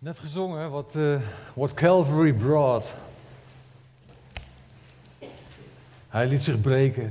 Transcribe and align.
Net 0.00 0.18
gezongen, 0.18 0.70
wat 0.70 0.94
uh, 0.94 1.20
what 1.54 1.74
Calvary 1.74 2.32
brought. 2.32 2.94
Hij 6.08 6.26
liet 6.26 6.42
zich 6.42 6.60
breken. 6.60 7.02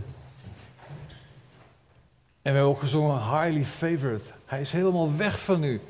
En 2.41 2.53
we 2.53 2.59
hebben 2.59 2.63
ook 2.63 2.79
gezongen, 2.79 3.17
highly 3.17 3.65
favored. 3.65 4.33
Hij 4.45 4.61
is 4.61 4.71
helemaal 4.71 5.15
weg 5.15 5.39
van 5.39 5.63
u. 5.63 5.81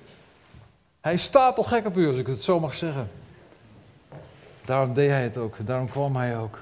Hij 1.02 1.13
is 1.13 1.24
stapelgek 1.24 1.86
op 1.86 1.97
u, 1.97 2.08
als 2.08 2.18
ik 2.18 2.28
het 2.28 2.42
zo 2.42 2.60
mag 2.60 2.74
zeggen. 2.74 3.10
Daarom 4.66 4.94
deed 4.94 5.10
hij 5.10 5.24
het 5.24 5.38
ook, 5.38 5.56
daarom 5.66 5.90
kwam 5.90 6.16
hij 6.16 6.38
ook. 6.38 6.60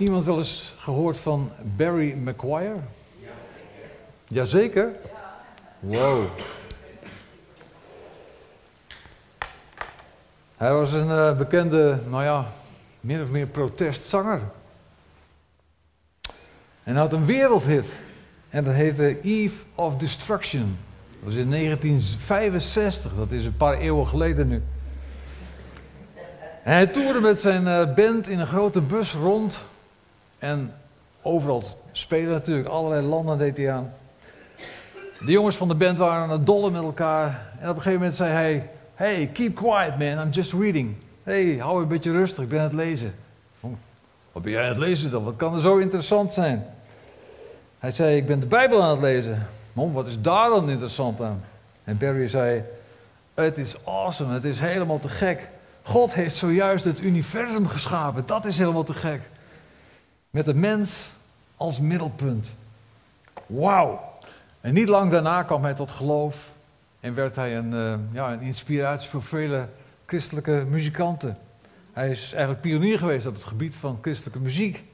Iemand 0.00 0.24
wel 0.24 0.36
eens 0.36 0.74
gehoord 0.78 1.16
van 1.16 1.50
Barry 1.76 2.12
McGuire? 2.12 2.76
Jazeker? 4.28 4.90
Wow. 5.78 6.22
Hij 10.56 10.72
was 10.72 10.92
een 10.92 11.06
uh, 11.06 11.36
bekende, 11.36 11.98
nou 12.08 12.22
ja, 12.22 12.46
min 13.00 13.22
of 13.22 13.28
meer 13.28 13.46
protestzanger. 13.46 14.40
En 16.82 16.92
hij 16.92 17.00
had 17.00 17.12
een 17.12 17.26
wereldhit. 17.26 17.94
En 18.50 18.64
dat 18.64 18.74
heette 18.74 19.20
Eve 19.22 19.64
of 19.74 19.96
Destruction. 19.96 20.78
Dat 21.10 21.24
was 21.24 21.34
in 21.34 21.50
1965, 21.50 23.14
dat 23.14 23.30
is 23.30 23.44
een 23.44 23.56
paar 23.56 23.78
eeuwen 23.78 24.06
geleden 24.06 24.48
nu. 24.48 24.62
En 26.62 26.72
hij 26.72 26.86
toerde 26.86 27.20
met 27.20 27.40
zijn 27.40 27.62
uh, 27.62 27.94
band 27.94 28.28
in 28.28 28.38
een 28.38 28.46
grote 28.46 28.80
bus 28.80 29.14
rond 29.14 29.62
en 30.40 30.74
overal 31.22 31.62
spelen 31.92 32.32
natuurlijk, 32.32 32.68
allerlei 32.68 33.06
landen 33.06 33.38
deed 33.38 33.56
hij 33.56 33.72
aan. 33.72 33.92
De 35.24 35.32
jongens 35.32 35.56
van 35.56 35.68
de 35.68 35.74
band 35.74 35.98
waren 35.98 36.22
aan 36.22 36.30
het 36.30 36.46
dollen 36.46 36.72
met 36.72 36.82
elkaar. 36.82 37.52
En 37.58 37.68
op 37.68 37.76
een 37.76 37.82
gegeven 37.82 37.92
moment 37.92 38.14
zei 38.14 38.30
hij: 38.30 38.70
Hey, 38.94 39.30
keep 39.32 39.54
quiet 39.54 39.98
man, 39.98 40.26
I'm 40.26 40.30
just 40.30 40.52
reading. 40.52 40.96
Hey, 41.22 41.56
hou 41.56 41.82
een 41.82 41.88
beetje 41.88 42.12
rustig, 42.12 42.42
ik 42.42 42.48
ben 42.48 42.58
aan 42.58 42.64
het 42.64 42.74
lezen. 42.74 43.14
Oh, 43.60 43.72
wat 44.32 44.42
ben 44.42 44.52
jij 44.52 44.62
aan 44.62 44.68
het 44.68 44.78
lezen 44.78 45.10
dan? 45.10 45.24
Wat 45.24 45.36
kan 45.36 45.54
er 45.54 45.60
zo 45.60 45.76
interessant 45.76 46.32
zijn? 46.32 46.66
Hij 47.78 47.90
zei: 47.90 48.16
Ik 48.16 48.26
ben 48.26 48.40
de 48.40 48.46
Bijbel 48.46 48.82
aan 48.82 48.90
het 48.90 49.00
lezen. 49.00 49.46
Mom, 49.72 49.92
wat 49.92 50.06
is 50.06 50.20
daar 50.20 50.48
dan 50.48 50.70
interessant 50.70 51.20
aan? 51.20 51.42
En 51.84 51.98
Barry 51.98 52.28
zei: 52.28 52.62
Het 53.34 53.58
is 53.58 53.86
awesome, 53.86 54.34
het 54.34 54.44
is 54.44 54.60
helemaal 54.60 54.98
te 54.98 55.08
gek. 55.08 55.48
God 55.82 56.14
heeft 56.14 56.34
zojuist 56.34 56.84
het 56.84 57.00
universum 57.00 57.66
geschapen, 57.66 58.22
dat 58.26 58.44
is 58.44 58.58
helemaal 58.58 58.84
te 58.84 58.94
gek. 58.94 59.20
Met 60.30 60.44
de 60.44 60.54
mens 60.54 61.10
als 61.56 61.80
middelpunt. 61.80 62.56
Wauw. 63.46 64.00
En 64.60 64.74
niet 64.74 64.88
lang 64.88 65.10
daarna 65.10 65.42
kwam 65.42 65.62
hij 65.62 65.74
tot 65.74 65.90
geloof 65.90 66.54
en 67.00 67.14
werd 67.14 67.36
hij 67.36 67.56
een, 67.56 67.72
uh, 67.72 67.94
ja, 68.12 68.32
een 68.32 68.40
inspiratie 68.40 69.08
voor 69.08 69.22
vele 69.22 69.66
christelijke 70.06 70.66
muzikanten. 70.68 71.38
Hij 71.92 72.10
is 72.10 72.32
eigenlijk 72.32 72.60
pionier 72.60 72.98
geweest 72.98 73.26
op 73.26 73.34
het 73.34 73.44
gebied 73.44 73.76
van 73.76 73.98
christelijke 74.00 74.40
muziek. 74.40 74.84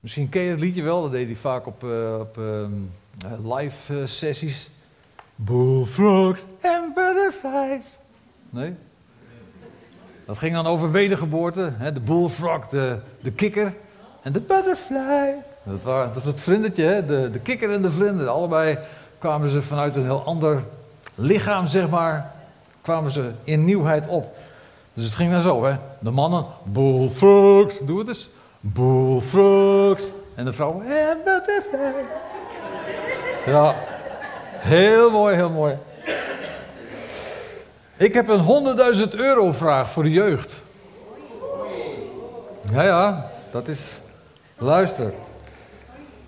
Misschien 0.00 0.28
ken 0.28 0.42
je 0.42 0.50
het 0.50 0.60
liedje 0.60 0.82
wel, 0.82 1.02
dat 1.02 1.10
deed 1.10 1.26
hij 1.26 1.36
vaak 1.36 1.66
op, 1.66 1.84
uh, 1.84 2.18
op 2.18 2.38
uh, 2.38 2.66
live 3.56 4.06
sessies. 4.06 4.70
Bullfrogs 5.34 6.44
and 6.62 6.94
butterflies. 6.94 7.98
Nee? 8.50 8.74
Dat 10.24 10.38
ging 10.38 10.54
dan 10.54 10.66
over 10.66 10.90
wedergeboorte. 10.90 11.72
Hè? 11.76 11.92
De 11.92 12.00
bullfrog, 12.00 12.68
de, 12.68 12.98
de 13.20 13.32
kikker. 13.32 13.74
En 14.22 14.32
de 14.32 14.40
butterfly. 14.40 15.34
Dat, 15.62 15.82
dat 15.82 16.14
was 16.14 16.24
het 16.24 16.40
vlindertje? 16.40 17.04
De, 17.06 17.30
de 17.30 17.38
kikker 17.38 17.72
en 17.72 17.82
de 17.82 17.90
vlinder. 17.90 18.28
Allebei 18.28 18.78
kwamen 19.18 19.48
ze 19.48 19.62
vanuit 19.62 19.96
een 19.96 20.04
heel 20.04 20.22
ander 20.24 20.62
lichaam, 21.14 21.66
zeg 21.66 21.88
maar, 21.88 22.32
kwamen 22.82 23.10
ze 23.10 23.30
in 23.44 23.64
nieuwheid 23.64 24.06
op. 24.06 24.36
Dus 24.94 25.04
het 25.04 25.14
ging 25.14 25.32
dan 25.32 25.42
zo, 25.42 25.64
hè. 25.64 25.76
De 25.98 26.10
mannen, 26.10 26.44
bullfrogs, 26.64 27.78
doe 27.82 27.98
het 27.98 28.08
eens. 28.08 28.30
Bullfrogs. 28.60 30.04
En 30.34 30.44
de 30.44 30.52
vrouwen, 30.52 30.86
en 30.86 31.18
butterfly. 31.24 32.04
Ja, 33.46 33.74
heel 34.56 35.10
mooi, 35.10 35.34
heel 35.34 35.50
mooi. 35.50 35.76
Ik 37.96 38.14
heb 38.14 38.28
een 38.28 38.44
100.000 38.96 39.08
euro 39.10 39.52
vraag 39.52 39.90
voor 39.90 40.02
de 40.02 40.10
jeugd. 40.10 40.62
Ja, 42.72 42.82
ja, 42.82 43.30
dat 43.50 43.68
is 43.68 44.01
Luister. 44.62 45.12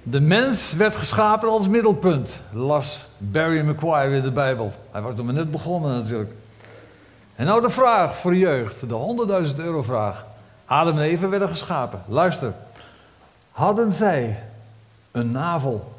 De 0.03 0.21
mens 0.21 0.73
werd 0.73 0.97
geschapen 0.97 1.49
als 1.49 1.69
middelpunt, 1.69 2.41
las 2.53 3.07
Barry 3.19 3.69
McQuire 3.69 4.17
in 4.17 4.23
de 4.23 4.31
Bijbel. 4.31 4.73
Hij 4.91 5.01
was 5.01 5.19
er 5.19 5.25
maar 5.25 5.35
net 5.35 5.51
begonnen 5.51 5.97
natuurlijk. 5.97 6.33
En 7.37 7.47
nou 7.47 7.61
de 7.61 7.71
vraag 7.71 8.17
voor 8.17 8.31
de 8.31 8.39
jeugd, 8.39 8.89
de 8.89 9.47
100.000 9.49 9.57
euro 9.57 9.83
vraag. 9.83 10.27
Adam 10.65 10.99
en 10.99 11.03
Eva 11.03 11.29
werden 11.29 11.49
geschapen. 11.49 12.03
Luister. 12.07 12.53
Hadden 13.51 13.93
zij 13.93 14.43
een 15.11 15.31
navel? 15.31 15.93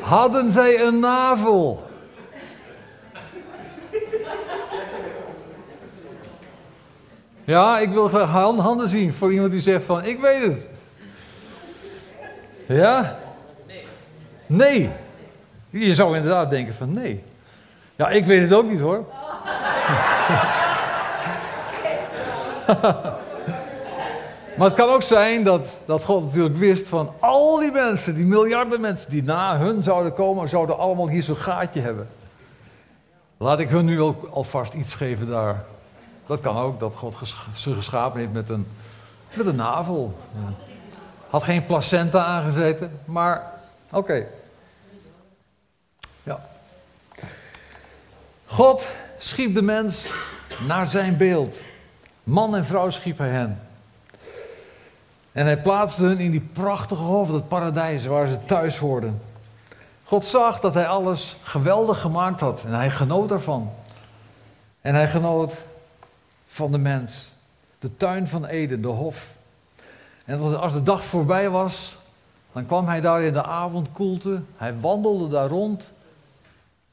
Hadden 0.00 0.50
zij 0.50 0.80
een 0.80 0.98
navel? 0.98 1.89
Ja, 7.50 7.78
ik 7.78 7.90
wil 7.90 8.08
graag 8.08 8.30
handen 8.30 8.88
zien 8.88 9.12
voor 9.12 9.32
iemand 9.32 9.52
die 9.52 9.60
zegt 9.60 9.84
van, 9.84 10.04
ik 10.04 10.20
weet 10.20 10.42
het. 10.42 10.66
Ja? 12.66 13.18
Nee. 14.46 14.90
Je 15.70 15.94
zou 15.94 16.16
inderdaad 16.16 16.50
denken 16.50 16.74
van 16.74 16.92
nee. 16.92 17.22
Ja, 17.96 18.08
ik 18.08 18.26
weet 18.26 18.40
het 18.40 18.52
ook 18.52 18.70
niet 18.70 18.80
hoor. 18.80 19.04
maar 24.56 24.68
het 24.68 24.74
kan 24.74 24.88
ook 24.88 25.02
zijn 25.02 25.42
dat, 25.42 25.80
dat 25.84 26.04
God 26.04 26.24
natuurlijk 26.24 26.56
wist 26.56 26.88
van 26.88 27.12
al 27.20 27.58
die 27.58 27.72
mensen, 27.72 28.14
die 28.14 28.24
miljarden 28.24 28.80
mensen 28.80 29.10
die 29.10 29.22
na 29.22 29.58
hun 29.58 29.82
zouden 29.82 30.14
komen, 30.14 30.48
zouden 30.48 30.78
allemaal 30.78 31.08
hier 31.08 31.22
zo'n 31.22 31.36
gaatje 31.36 31.80
hebben. 31.80 32.08
Laat 33.36 33.58
ik 33.58 33.70
hun 33.70 33.84
nu 33.84 34.00
ook 34.00 34.28
alvast 34.32 34.74
iets 34.74 34.94
geven 34.94 35.26
daar. 35.28 35.64
Dat 36.30 36.40
kan 36.40 36.56
ook, 36.56 36.80
dat 36.80 36.96
God 36.96 37.16
ze 37.54 37.74
geschapen 37.74 38.20
heeft 38.20 38.32
met 38.32 38.48
een, 38.48 38.66
met 39.34 39.46
een 39.46 39.56
navel. 39.56 40.18
Had 41.30 41.42
geen 41.42 41.64
placenta 41.64 42.24
aangezeten, 42.24 43.00
maar 43.04 43.52
oké. 43.90 44.26
Ja. 46.22 46.44
God 48.46 48.86
schiep 49.18 49.54
de 49.54 49.62
mens 49.62 50.12
naar 50.66 50.86
zijn 50.86 51.16
beeld. 51.16 51.56
Man 52.22 52.56
en 52.56 52.64
vrouw 52.64 52.90
schiep 52.90 53.18
hij 53.18 53.30
hen. 53.30 53.60
En 55.32 55.44
hij 55.44 55.60
plaatste 55.60 56.04
hen 56.04 56.18
in 56.18 56.30
die 56.30 56.48
prachtige 56.52 57.02
hof, 57.02 57.32
het 57.32 57.48
paradijs, 57.48 58.06
waar 58.06 58.26
ze 58.26 58.44
thuis 58.44 58.78
hoorden. 58.78 59.22
God 60.04 60.24
zag 60.24 60.60
dat 60.60 60.74
hij 60.74 60.86
alles 60.86 61.36
geweldig 61.42 62.00
gemaakt 62.00 62.40
had 62.40 62.64
en 62.66 62.74
hij 62.74 62.90
genoot 62.90 63.30
ervan. 63.30 63.72
En 64.80 64.94
hij 64.94 65.08
genoot 65.08 65.68
van 66.50 66.72
de 66.72 66.78
mens. 66.78 67.32
De 67.78 67.96
tuin 67.96 68.28
van 68.28 68.46
Eden, 68.46 68.82
de 68.82 68.88
hof. 68.88 69.26
En 70.24 70.58
als 70.60 70.72
de 70.72 70.82
dag 70.82 71.04
voorbij 71.04 71.50
was, 71.50 71.98
dan 72.52 72.66
kwam 72.66 72.86
hij 72.86 73.00
daar 73.00 73.22
in 73.22 73.32
de 73.32 73.44
avondkoelte. 73.44 74.42
Hij 74.56 74.80
wandelde 74.80 75.28
daar 75.28 75.48
rond 75.48 75.92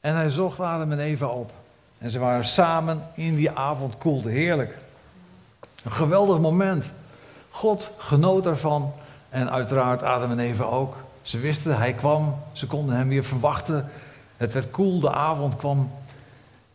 en 0.00 0.14
hij 0.14 0.28
zocht 0.28 0.60
Adam 0.60 0.92
en 0.92 0.98
Eva 0.98 1.26
op. 1.26 1.52
En 1.98 2.10
ze 2.10 2.18
waren 2.18 2.44
samen 2.44 3.02
in 3.14 3.36
die 3.36 3.50
avondkoelte. 3.50 4.28
Heerlijk. 4.28 4.78
Een 5.84 5.92
geweldig 5.92 6.38
moment. 6.38 6.90
God 7.50 7.92
genoot 7.96 8.46
ervan 8.46 8.92
en 9.28 9.50
uiteraard 9.50 10.02
Adam 10.02 10.30
en 10.30 10.38
Eva 10.38 10.64
ook. 10.64 10.96
Ze 11.22 11.38
wisten, 11.38 11.76
hij 11.76 11.92
kwam, 11.92 12.34
ze 12.52 12.66
konden 12.66 12.96
hem 12.96 13.08
weer 13.08 13.24
verwachten. 13.24 13.90
Het 14.36 14.52
werd 14.52 14.70
koel, 14.70 15.00
de 15.00 15.12
avond 15.12 15.56
kwam 15.56 15.90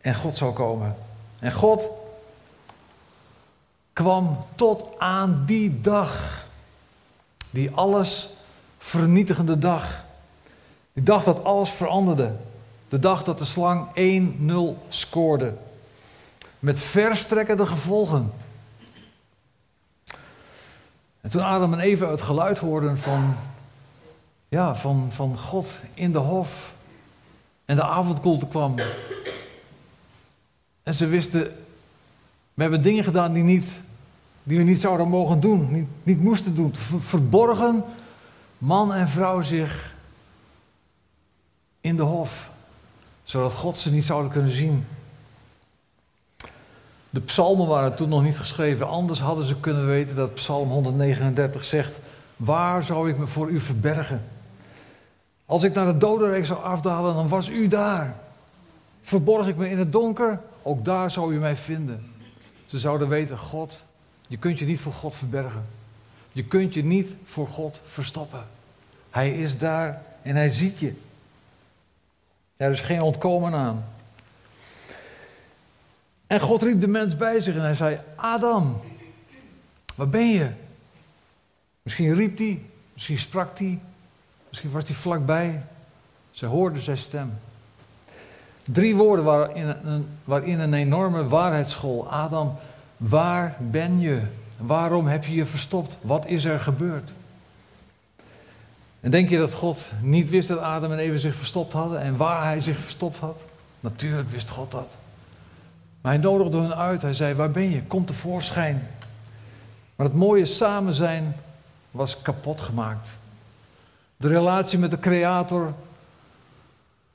en 0.00 0.14
God 0.14 0.36
zou 0.36 0.52
komen. 0.52 0.94
En 1.38 1.52
God 1.52 1.88
kwam 3.94 4.44
tot 4.54 4.84
aan 4.98 5.42
die 5.46 5.80
dag. 5.80 6.44
Die 7.50 7.70
alles 7.70 8.30
vernietigende 8.78 9.58
dag. 9.58 10.04
Die 10.92 11.02
dag 11.02 11.24
dat 11.24 11.44
alles 11.44 11.70
veranderde. 11.70 12.32
De 12.88 12.98
dag 12.98 13.22
dat 13.24 13.38
de 13.38 13.44
slang 13.44 13.88
1-0 14.78 14.88
scoorde. 14.88 15.54
Met 16.58 16.78
verstrekkende 16.78 17.66
gevolgen. 17.66 18.32
En 21.20 21.30
toen 21.30 21.42
Adam 21.42 21.72
en 21.72 21.80
Eva 21.80 22.10
het 22.10 22.22
geluid 22.22 22.58
hoorden 22.58 22.98
van, 22.98 23.34
ja, 24.48 24.74
van, 24.74 25.08
van 25.10 25.38
God 25.38 25.78
in 25.94 26.12
de 26.12 26.18
hof. 26.18 26.74
En 27.64 27.76
de 27.76 27.84
avondkoelte 27.84 28.46
kwam. 28.46 28.74
En 30.82 30.94
ze 30.94 31.06
wisten, 31.06 31.63
we 32.54 32.62
hebben 32.62 32.82
dingen 32.82 33.04
gedaan 33.04 33.32
die, 33.32 33.42
niet, 33.42 33.68
die 34.42 34.58
we 34.58 34.64
niet 34.64 34.80
zouden 34.80 35.08
mogen 35.08 35.40
doen, 35.40 35.72
niet, 35.72 35.88
niet 36.02 36.20
moesten 36.20 36.54
doen. 36.54 36.74
Verborgen 36.98 37.84
man 38.58 38.94
en 38.94 39.08
vrouw 39.08 39.40
zich 39.40 39.94
in 41.80 41.96
de 41.96 42.02
hof, 42.02 42.50
zodat 43.24 43.52
God 43.52 43.78
ze 43.78 43.92
niet 43.92 44.04
zouden 44.04 44.30
kunnen 44.30 44.50
zien. 44.50 44.86
De 47.10 47.20
psalmen 47.20 47.66
waren 47.66 47.94
toen 47.94 48.08
nog 48.08 48.22
niet 48.22 48.38
geschreven, 48.38 48.88
anders 48.88 49.20
hadden 49.20 49.46
ze 49.46 49.60
kunnen 49.60 49.86
weten 49.86 50.16
dat 50.16 50.34
Psalm 50.34 50.68
139 50.68 51.64
zegt: 51.64 51.98
Waar 52.36 52.84
zou 52.84 53.10
ik 53.10 53.18
me 53.18 53.26
voor 53.26 53.48
u 53.48 53.60
verbergen? 53.60 54.24
Als 55.46 55.62
ik 55.62 55.74
naar 55.74 55.86
de 55.86 55.98
dodenreek 55.98 56.46
zou 56.46 56.62
afdalen, 56.62 57.14
dan 57.14 57.28
was 57.28 57.48
u 57.48 57.68
daar. 57.68 58.16
Verborg 59.02 59.46
ik 59.46 59.56
me 59.56 59.70
in 59.70 59.78
het 59.78 59.92
donker, 59.92 60.40
ook 60.62 60.84
daar 60.84 61.10
zou 61.10 61.34
u 61.34 61.38
mij 61.38 61.56
vinden. 61.56 62.13
Ze 62.74 62.80
zouden 62.80 63.08
weten, 63.08 63.38
God, 63.38 63.84
je 64.26 64.36
kunt 64.36 64.58
je 64.58 64.64
niet 64.64 64.80
voor 64.80 64.92
God 64.92 65.14
verbergen. 65.14 65.66
Je 66.32 66.44
kunt 66.44 66.74
je 66.74 66.84
niet 66.84 67.10
voor 67.24 67.46
God 67.46 67.80
verstoppen. 67.90 68.46
Hij 69.10 69.30
is 69.30 69.58
daar 69.58 70.02
en 70.22 70.36
hij 70.36 70.48
ziet 70.48 70.78
je. 70.78 70.94
Er 72.56 72.70
is 72.70 72.80
geen 72.80 73.00
ontkomen 73.00 73.54
aan. 73.54 73.84
En 76.26 76.40
God 76.40 76.62
riep 76.62 76.80
de 76.80 76.86
mens 76.86 77.16
bij 77.16 77.40
zich 77.40 77.54
en 77.54 77.60
hij 77.60 77.74
zei: 77.74 77.98
Adam, 78.14 78.80
waar 79.94 80.08
ben 80.08 80.28
je? 80.28 80.50
Misschien 81.82 82.14
riep 82.14 82.38
hij, 82.38 82.62
misschien 82.92 83.18
sprak 83.18 83.58
hij, 83.58 83.80
misschien 84.48 84.70
was 84.70 84.86
hij 84.86 84.94
vlakbij. 84.94 85.62
Ze 86.30 86.46
hoorden 86.46 86.82
zijn 86.82 86.98
stem. 86.98 87.38
Drie 88.64 88.96
woorden 88.96 89.24
waarin 89.24 89.68
een, 89.84 90.08
waarin 90.24 90.60
een 90.60 90.74
enorme 90.74 91.28
waarheidsschool. 91.28 92.08
Adam, 92.10 92.56
waar 92.96 93.56
ben 93.58 94.00
je? 94.00 94.22
Waarom 94.56 95.06
heb 95.06 95.24
je 95.24 95.34
je 95.34 95.46
verstopt? 95.46 95.98
Wat 96.00 96.26
is 96.26 96.44
er 96.44 96.60
gebeurd? 96.60 97.12
En 99.00 99.10
denk 99.10 99.30
je 99.30 99.38
dat 99.38 99.54
God 99.54 99.90
niet 100.00 100.30
wist 100.30 100.48
dat 100.48 100.58
Adam 100.58 100.92
en 100.92 100.98
Eva 100.98 101.16
zich 101.16 101.34
verstopt 101.34 101.72
hadden 101.72 102.00
en 102.00 102.16
waar 102.16 102.44
hij 102.44 102.60
zich 102.60 102.78
verstopt 102.78 103.18
had? 103.18 103.44
Natuurlijk 103.80 104.30
wist 104.30 104.50
God 104.50 104.70
dat. 104.70 104.88
Maar 106.00 106.12
hij 106.12 106.22
nodigde 106.22 106.60
hen 106.60 106.76
uit. 106.76 107.02
Hij 107.02 107.12
zei: 107.12 107.34
Waar 107.34 107.50
ben 107.50 107.70
je? 107.70 107.82
Kom 107.82 108.04
tevoorschijn. 108.04 108.88
Maar 109.96 110.06
het 110.06 110.16
mooie 110.16 110.44
samen 110.44 110.92
zijn 110.92 111.34
was 111.90 112.22
kapot 112.22 112.60
gemaakt. 112.60 113.08
De 114.16 114.28
relatie 114.28 114.78
met 114.78 114.90
de 114.90 114.98
Creator, 114.98 115.72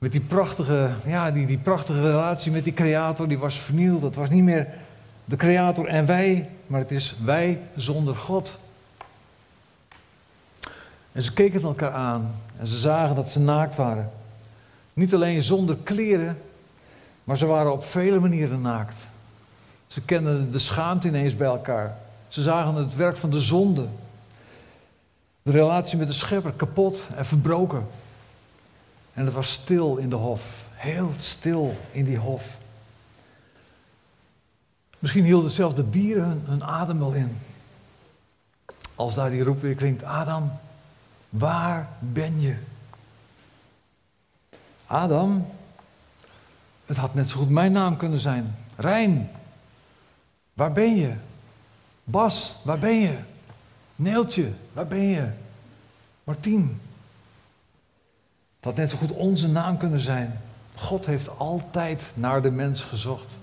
met 0.00 0.12
die 0.12 0.20
prachtige, 0.20 0.88
ja, 1.06 1.30
die, 1.30 1.46
die 1.46 1.58
prachtige 1.58 2.00
relatie 2.00 2.52
met 2.52 2.64
die 2.64 2.72
Creator, 2.72 3.28
die 3.28 3.38
was 3.38 3.58
vernield. 3.58 4.02
Het 4.02 4.14
was 4.14 4.30
niet 4.30 4.42
meer 4.42 4.66
de 5.24 5.36
Creator 5.36 5.86
en 5.86 6.06
wij, 6.06 6.48
maar 6.66 6.80
het 6.80 6.90
is 6.90 7.16
wij 7.24 7.60
zonder 7.76 8.16
God. 8.16 8.58
En 11.12 11.22
ze 11.22 11.32
keken 11.32 11.62
elkaar 11.62 11.92
aan 11.92 12.34
en 12.58 12.66
ze 12.66 12.78
zagen 12.78 13.16
dat 13.16 13.28
ze 13.28 13.40
naakt 13.40 13.76
waren. 13.76 14.10
Niet 14.92 15.14
alleen 15.14 15.42
zonder 15.42 15.76
kleren, 15.82 16.38
maar 17.24 17.36
ze 17.36 17.46
waren 17.46 17.72
op 17.72 17.84
vele 17.84 18.20
manieren 18.20 18.60
naakt. 18.60 19.06
Ze 19.86 20.00
kenden 20.00 20.52
de 20.52 20.58
schaamte 20.58 21.08
ineens 21.08 21.36
bij 21.36 21.48
elkaar. 21.48 21.96
Ze 22.28 22.42
zagen 22.42 22.74
het 22.74 22.94
werk 22.94 23.16
van 23.16 23.30
de 23.30 23.40
zonde. 23.40 23.88
De 25.42 25.52
relatie 25.52 25.98
met 25.98 26.06
de 26.06 26.12
schepper 26.12 26.52
kapot 26.52 27.08
en 27.16 27.26
verbroken. 27.26 27.86
En 29.14 29.24
het 29.24 29.34
was 29.34 29.52
stil 29.52 29.96
in 29.96 30.10
de 30.10 30.16
hof. 30.16 30.68
Heel 30.72 31.12
stil 31.18 31.76
in 31.90 32.04
die 32.04 32.18
hof. 32.18 32.58
Misschien 34.98 35.24
hielden 35.24 35.50
zelfs 35.50 35.74
de 35.74 35.90
dieren 35.90 36.42
hun, 36.46 36.64
adem 36.64 36.98
wel 36.98 37.12
in. 37.12 37.38
Als 38.94 39.14
daar 39.14 39.30
die 39.30 39.42
roep 39.42 39.60
weer 39.60 39.74
klinkt: 39.74 40.02
Adam, 40.02 40.52
waar 41.28 41.88
ben 41.98 42.40
je? 42.40 42.56
Adam, 44.86 45.46
het 46.86 46.96
had 46.96 47.14
net 47.14 47.28
zo 47.28 47.36
goed 47.36 47.50
mijn 47.50 47.72
naam 47.72 47.96
kunnen 47.96 48.18
zijn. 48.18 48.56
Rijn, 48.76 49.30
waar 50.52 50.72
ben 50.72 50.96
je? 50.96 51.12
Bas, 52.04 52.56
waar 52.62 52.78
ben 52.78 53.00
je? 53.00 53.18
Neeltje, 53.96 54.52
waar 54.72 54.86
ben 54.86 55.02
je? 55.02 55.28
Martien. 56.24 56.80
Had 58.60 58.76
net 58.76 58.90
zo 58.90 58.96
goed 58.96 59.12
onze 59.12 59.48
naam 59.48 59.78
kunnen 59.78 60.00
zijn. 60.00 60.40
God 60.74 61.06
heeft 61.06 61.38
altijd 61.38 62.10
naar 62.14 62.42
de 62.42 62.50
mens 62.50 62.84
gezocht. 62.84 63.38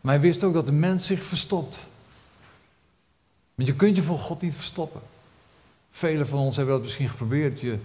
Maar 0.00 0.14
hij 0.14 0.22
wist 0.22 0.44
ook 0.44 0.54
dat 0.54 0.66
de 0.66 0.72
mens 0.72 1.06
zich 1.06 1.24
verstopt. 1.24 1.84
Want 3.54 3.68
je 3.68 3.74
kunt 3.74 3.96
je 3.96 4.02
voor 4.02 4.18
God 4.18 4.40
niet 4.40 4.54
verstoppen. 4.54 5.00
Velen 5.90 6.26
van 6.26 6.38
ons 6.38 6.56
hebben 6.56 6.74
dat 6.74 6.82
misschien 6.82 7.08
geprobeerd, 7.08 7.60
je 7.60 7.78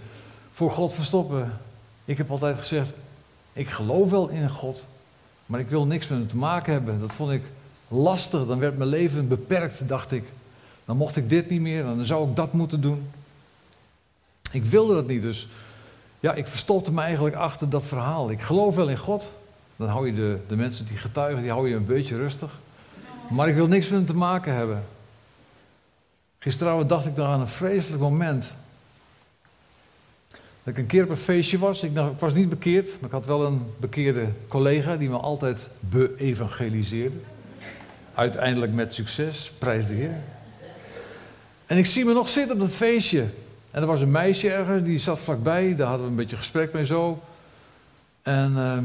voor 0.52 0.70
God 0.70 0.92
verstoppen. 0.92 1.58
Ik 2.04 2.16
heb 2.16 2.30
altijd 2.30 2.58
gezegd, 2.58 2.90
ik 3.52 3.68
geloof 3.68 4.10
wel 4.10 4.28
in 4.28 4.50
God, 4.50 4.84
maar 5.46 5.60
ik 5.60 5.68
wil 5.68 5.86
niks 5.86 6.08
met 6.08 6.18
hem 6.18 6.28
te 6.28 6.36
maken 6.36 6.72
hebben. 6.72 7.00
Dat 7.00 7.12
vond 7.12 7.30
ik 7.30 7.42
lastig. 7.88 8.46
Dan 8.46 8.58
werd 8.58 8.76
mijn 8.78 8.90
leven 8.90 9.28
beperkt, 9.28 9.88
dacht 9.88 10.12
ik. 10.12 10.24
Dan 10.84 10.96
mocht 10.96 11.16
ik 11.16 11.28
dit 11.28 11.50
niet 11.50 11.60
meer, 11.60 11.82
dan 11.82 12.04
zou 12.04 12.28
ik 12.28 12.36
dat 12.36 12.52
moeten 12.52 12.80
doen. 12.80 13.10
Ik 14.50 14.64
wilde 14.64 14.94
dat 14.94 15.06
niet, 15.06 15.22
dus 15.22 15.48
ja, 16.22 16.34
ik 16.34 16.46
verstopte 16.46 16.92
me 16.92 17.00
eigenlijk 17.00 17.36
achter 17.36 17.68
dat 17.68 17.82
verhaal. 17.82 18.30
Ik 18.30 18.42
geloof 18.42 18.74
wel 18.74 18.88
in 18.88 18.98
God. 18.98 19.32
Dan 19.76 19.88
hou 19.88 20.06
je 20.06 20.14
de, 20.14 20.38
de 20.48 20.56
mensen 20.56 20.86
die 20.86 20.96
getuigen, 20.96 21.42
die 21.42 21.50
hou 21.50 21.68
je 21.68 21.74
een 21.74 21.86
beetje 21.86 22.16
rustig. 22.16 22.58
Maar 23.30 23.48
ik 23.48 23.54
wil 23.54 23.66
niks 23.66 23.88
met 23.88 23.98
hem 23.98 24.06
te 24.06 24.14
maken 24.14 24.54
hebben. 24.54 24.84
Gisteravond 26.38 26.88
dacht 26.88 27.06
ik 27.06 27.16
nog 27.16 27.26
aan 27.26 27.40
een 27.40 27.48
vreselijk 27.48 28.02
moment. 28.02 28.52
Dat 30.28 30.74
ik 30.74 30.78
een 30.78 30.86
keer 30.86 31.02
op 31.02 31.10
een 31.10 31.16
feestje 31.16 31.58
was. 31.58 31.82
Ik, 31.82 31.94
dacht, 31.94 32.12
ik 32.12 32.18
was 32.18 32.34
niet 32.34 32.48
bekeerd, 32.48 32.86
maar 32.86 33.08
ik 33.08 33.14
had 33.14 33.26
wel 33.26 33.46
een 33.46 33.66
bekeerde 33.76 34.26
collega 34.48 34.96
die 34.96 35.08
me 35.08 35.16
altijd 35.16 35.68
be-evangeliseerde. 35.80 37.16
Uiteindelijk 38.14 38.72
met 38.72 38.92
succes, 38.94 39.52
prijs 39.58 39.86
de 39.86 39.92
Heer. 39.92 40.22
En 41.66 41.78
ik 41.78 41.86
zie 41.86 42.04
me 42.04 42.12
nog 42.12 42.28
zitten 42.28 42.54
op 42.54 42.60
dat 42.60 42.70
feestje. 42.70 43.26
En 43.72 43.80
er 43.80 43.86
was 43.86 44.00
een 44.00 44.10
meisje 44.10 44.50
ergens, 44.50 44.82
die 44.82 44.98
zat 44.98 45.18
vlakbij. 45.18 45.76
Daar 45.76 45.86
hadden 45.86 46.04
we 46.04 46.10
een 46.10 46.16
beetje 46.16 46.36
gesprek 46.36 46.72
mee 46.72 46.84
zo. 46.84 47.22
En 48.22 48.52
uh, 48.52 48.78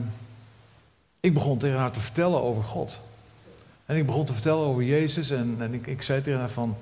ik 1.19 1.33
begon 1.33 1.57
tegen 1.57 1.77
haar 1.77 1.91
te 1.91 1.99
vertellen 1.99 2.41
over 2.41 2.63
God. 2.63 2.99
En 3.85 3.95
ik 3.95 4.05
begon 4.05 4.25
te 4.25 4.33
vertellen 4.33 4.65
over 4.65 4.83
Jezus. 4.83 5.29
En, 5.29 5.55
en 5.59 5.73
ik, 5.73 5.87
ik 5.87 6.01
zei 6.01 6.21
tegen 6.21 6.39
haar 6.39 6.49
van... 6.49 6.75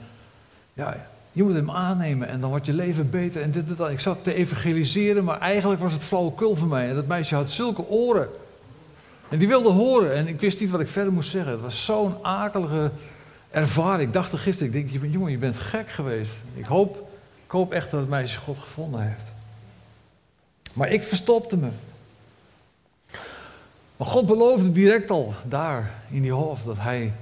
Ja, 0.74 1.08
je 1.32 1.44
moet 1.44 1.54
hem 1.54 1.72
aannemen 1.72 2.28
en 2.28 2.40
dan 2.40 2.50
wordt 2.50 2.66
je 2.66 2.74
leven 2.74 3.10
beter. 3.10 3.42
En 3.42 3.52
dit 3.52 3.70
en 3.70 3.76
dat. 3.76 3.90
Ik 3.90 4.00
zat 4.00 4.24
te 4.24 4.34
evangeliseren, 4.34 5.24
maar 5.24 5.40
eigenlijk 5.40 5.82
was 5.82 5.94
het 5.94 6.04
flauwekul 6.04 6.56
voor 6.56 6.68
mij. 6.68 6.90
En 6.90 6.96
dat 6.96 7.08
meisje 7.08 7.36
had 7.36 7.50
zulke 7.50 7.88
oren. 7.88 8.28
En 9.30 9.38
die 9.38 9.48
wilde 9.48 9.70
horen. 9.70 10.14
En 10.14 10.28
ik 10.28 10.40
wist 10.40 10.60
niet 10.60 10.70
wat 10.70 10.80
ik 10.80 10.88
verder 10.88 11.14
moest 11.14 11.30
zeggen. 11.30 11.52
Het 11.52 11.62
was 11.62 11.86
zo'n 11.86 12.16
akelige 12.22 12.92
ervaring. 13.50 14.08
Ik 14.08 14.14
dacht 14.14 14.32
er 14.32 14.38
gisteren, 14.38 14.74
ik 14.74 14.92
denk, 14.92 15.04
jongen, 15.14 15.32
je 15.32 15.38
bent 15.38 15.58
gek 15.58 15.90
geweest. 15.90 16.34
Ik 16.54 16.66
hoop, 16.66 17.10
ik 17.46 17.52
hoop 17.52 17.74
echt 17.74 17.92
dat 17.92 18.00
het 18.00 18.10
meisje 18.10 18.40
God 18.40 18.58
gevonden 18.58 19.02
heeft. 19.02 19.32
Maar 20.74 20.92
ik 20.92 21.04
verstopte 21.04 21.58
me. 21.58 21.70
Maar 23.98 24.08
God 24.08 24.26
beloofde 24.26 24.72
direct 24.72 25.12
al 25.12 25.34
daar 25.44 25.92
in 26.10 26.22
die 26.22 26.34
hof 26.34 26.64
dat 26.64 26.78
hij 26.80 27.14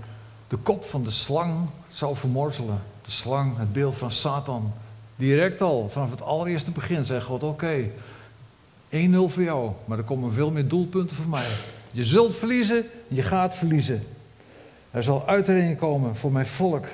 de 0.47 0.57
kop 0.57 0.83
van 0.83 1.03
de 1.03 1.11
slang 1.11 1.67
zou 1.89 2.15
vermorzelen 2.15 2.81
de 3.03 3.11
slang, 3.11 3.57
het 3.57 3.73
beeld 3.73 3.95
van 3.95 4.11
Satan. 4.11 4.73
Direct 5.15 5.61
al, 5.61 5.89
vanaf 5.89 6.09
het 6.09 6.21
allereerste 6.21 6.71
begin, 6.71 7.05
zei 7.05 7.21
God: 7.21 7.43
Oké, 7.43 7.83
1-0 7.83 7.87
voor 9.27 9.43
jou, 9.43 9.71
maar 9.85 9.97
er 9.97 10.03
komen 10.03 10.33
veel 10.33 10.51
meer 10.51 10.67
doelpunten 10.67 11.15
voor 11.15 11.29
mij. 11.29 11.47
Je 11.91 12.03
zult 12.03 12.35
verliezen, 12.35 12.85
je 13.07 13.21
gaat 13.21 13.55
verliezen. 13.55 14.03
Er 14.91 15.03
zal 15.03 15.27
uitreding 15.27 15.77
komen 15.77 16.15
voor 16.15 16.31
mijn 16.31 16.45
volk. 16.45 16.85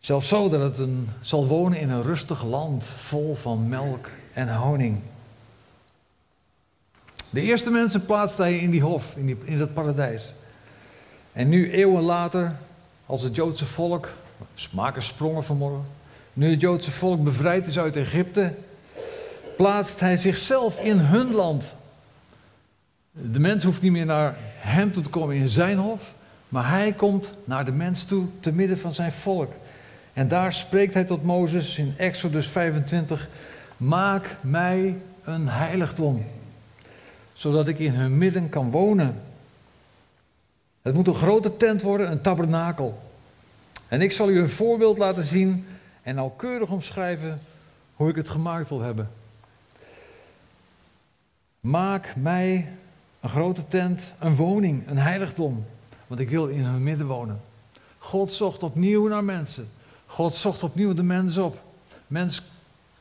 Zelfs 0.00 0.28
zo 0.28 0.48
dat 0.48 0.60
het 0.60 0.78
een, 0.78 1.08
zal 1.20 1.46
wonen 1.46 1.78
in 1.78 1.90
een 1.90 2.02
rustig 2.02 2.44
land 2.44 2.84
vol 2.84 3.34
van 3.34 3.68
melk 3.68 4.08
en 4.32 4.56
honing. 4.56 5.00
De 7.30 7.40
eerste 7.40 7.70
mensen 7.70 8.04
plaatste 8.04 8.42
hij 8.42 8.58
in 8.58 8.70
die 8.70 8.82
hof, 8.82 9.16
in, 9.16 9.40
in 9.44 9.58
dat 9.58 9.74
paradijs. 9.74 10.32
En 11.32 11.48
nu, 11.48 11.72
eeuwen 11.72 12.02
later, 12.02 12.56
als 13.06 13.22
het 13.22 13.34
Joodse 13.34 13.66
volk 13.66 14.08
Smaken 14.54 15.02
sprongen 15.02 15.44
vanmorgen. 15.44 15.84
Nu 16.32 16.50
het 16.50 16.60
Joodse 16.60 16.90
volk 16.90 17.24
bevrijd 17.24 17.66
is 17.66 17.78
uit 17.78 17.96
Egypte, 17.96 18.54
plaatst 19.56 20.00
hij 20.00 20.16
zichzelf 20.16 20.80
in 20.80 20.98
hun 20.98 21.32
land. 21.32 21.74
De 23.12 23.38
mens 23.38 23.64
hoeft 23.64 23.82
niet 23.82 23.92
meer 23.92 24.06
naar 24.06 24.36
hem 24.56 24.92
toe 24.92 25.02
te 25.02 25.10
komen 25.10 25.36
in 25.36 25.48
zijn 25.48 25.78
hof, 25.78 26.14
maar 26.48 26.68
hij 26.68 26.92
komt 26.92 27.32
naar 27.44 27.64
de 27.64 27.72
mens 27.72 28.04
toe 28.04 28.26
te 28.40 28.52
midden 28.52 28.78
van 28.78 28.92
zijn 28.92 29.12
volk. 29.12 29.52
En 30.12 30.28
daar 30.28 30.52
spreekt 30.52 30.94
hij 30.94 31.04
tot 31.04 31.22
Mozes 31.22 31.78
in 31.78 31.94
Exodus 31.96 32.48
25: 32.48 33.28
Maak 33.76 34.36
mij 34.40 34.98
een 35.22 35.48
heiligdom, 35.48 36.26
zodat 37.32 37.68
ik 37.68 37.78
in 37.78 37.92
hun 37.92 38.18
midden 38.18 38.48
kan 38.48 38.70
wonen. 38.70 39.22
Het 40.82 40.94
moet 40.94 41.06
een 41.06 41.14
grote 41.14 41.56
tent 41.56 41.82
worden, 41.82 42.10
een 42.10 42.20
tabernakel. 42.20 42.98
En 43.88 44.00
ik 44.00 44.12
zal 44.12 44.30
u 44.30 44.38
een 44.38 44.48
voorbeeld 44.48 44.98
laten 44.98 45.24
zien 45.24 45.66
en 46.02 46.14
nauwkeurig 46.14 46.70
omschrijven 46.70 47.40
hoe 47.94 48.08
ik 48.08 48.16
het 48.16 48.28
gemaakt 48.28 48.68
wil 48.68 48.80
hebben. 48.80 49.10
Maak 51.60 52.16
mij 52.16 52.68
een 53.20 53.28
grote 53.28 53.68
tent, 53.68 54.14
een 54.18 54.36
woning, 54.36 54.88
een 54.88 54.98
heiligdom, 54.98 55.64
want 56.06 56.20
ik 56.20 56.30
wil 56.30 56.46
in 56.46 56.64
hun 56.64 56.82
midden 56.82 57.06
wonen. 57.06 57.40
God 57.98 58.32
zocht 58.32 58.62
opnieuw 58.62 59.08
naar 59.08 59.24
mensen. 59.24 59.68
God 60.10 60.34
zocht 60.34 60.62
opnieuw 60.62 60.94
de 60.94 61.02
mens 61.02 61.38
op. 61.38 61.60
Mens 62.06 62.42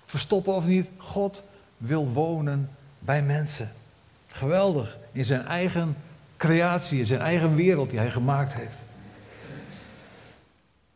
verstoppen 0.05 0.53
of 0.53 0.65
niet, 0.65 0.87
God 0.97 1.43
wil 1.77 2.07
wonen 2.07 2.69
bij 2.99 3.23
mensen. 3.23 3.71
Geweldig, 4.27 4.97
in 5.11 5.25
zijn 5.25 5.45
eigen 5.45 5.95
creatie, 6.37 6.99
in 6.99 7.05
zijn 7.05 7.19
eigen 7.19 7.55
wereld 7.55 7.89
die 7.89 7.99
hij 7.99 8.11
gemaakt 8.11 8.53
heeft. 8.53 8.75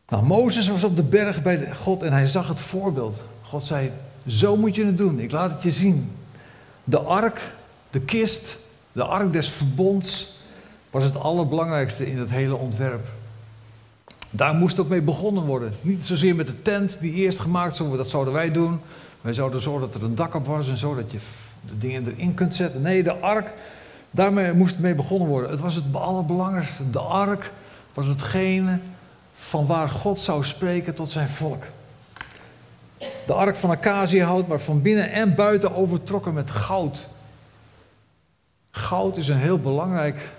Nou, 0.08 0.24
Mozes 0.24 0.68
was 0.68 0.84
op 0.84 0.96
de 0.96 1.02
berg 1.02 1.42
bij 1.42 1.74
God 1.74 2.02
en 2.02 2.12
hij 2.12 2.26
zag 2.26 2.48
het 2.48 2.60
voorbeeld. 2.60 3.22
God 3.42 3.64
zei, 3.64 3.90
zo 4.26 4.56
moet 4.56 4.74
je 4.74 4.86
het 4.86 4.98
doen, 4.98 5.18
ik 5.18 5.30
laat 5.30 5.50
het 5.50 5.62
je 5.62 5.70
zien. 5.70 6.12
De 6.84 6.98
ark, 6.98 7.40
de 7.90 8.00
kist, 8.00 8.58
de 8.92 9.04
ark 9.04 9.32
des 9.32 9.48
verbonds 9.48 10.32
was 10.90 11.04
het 11.04 11.16
allerbelangrijkste 11.16 12.10
in 12.10 12.18
het 12.18 12.30
hele 12.30 12.56
ontwerp. 12.56 13.06
Daar 14.36 14.54
moest 14.54 14.80
ook 14.80 14.88
mee 14.88 15.02
begonnen 15.02 15.44
worden. 15.44 15.74
Niet 15.80 16.06
zozeer 16.06 16.34
met 16.34 16.46
de 16.46 16.62
tent 16.62 16.96
die 17.00 17.12
eerst 17.12 17.38
gemaakt 17.38 17.76
zou 17.76 17.88
worden, 17.88 18.04
dat 18.04 18.12
zouden 18.12 18.34
wij 18.34 18.52
doen. 18.52 18.80
Wij 19.20 19.34
zouden 19.34 19.62
zorgen 19.62 19.90
dat 19.90 19.94
er 19.94 20.06
een 20.06 20.14
dak 20.14 20.34
op 20.34 20.46
was 20.46 20.68
en 20.68 20.76
zo, 20.76 20.94
dat 20.94 21.12
je 21.12 21.18
de 21.60 21.78
dingen 21.78 22.06
erin 22.06 22.34
kunt 22.34 22.54
zetten. 22.54 22.82
Nee, 22.82 23.02
de 23.02 23.12
ark, 23.12 23.52
daarmee 24.10 24.52
moest 24.52 24.78
mee 24.78 24.94
begonnen 24.94 25.28
worden. 25.28 25.50
Het 25.50 25.60
was 25.60 25.74
het 25.74 25.84
allerbelangrijkste. 25.92 26.90
De 26.90 26.98
ark 26.98 27.52
was 27.94 28.06
hetgene 28.06 28.78
van 29.36 29.66
waar 29.66 29.88
God 29.88 30.20
zou 30.20 30.44
spreken 30.44 30.94
tot 30.94 31.10
zijn 31.10 31.28
volk. 31.28 31.64
De 33.26 33.32
ark 33.32 33.56
van 33.56 33.70
acaciahout, 33.70 34.48
maar 34.48 34.60
van 34.60 34.82
binnen 34.82 35.10
en 35.10 35.34
buiten 35.34 35.74
overtrokken 35.74 36.34
met 36.34 36.50
goud. 36.50 37.08
Goud 38.70 39.16
is 39.16 39.28
een 39.28 39.36
heel, 39.36 39.58
belangrijk, 39.58 40.32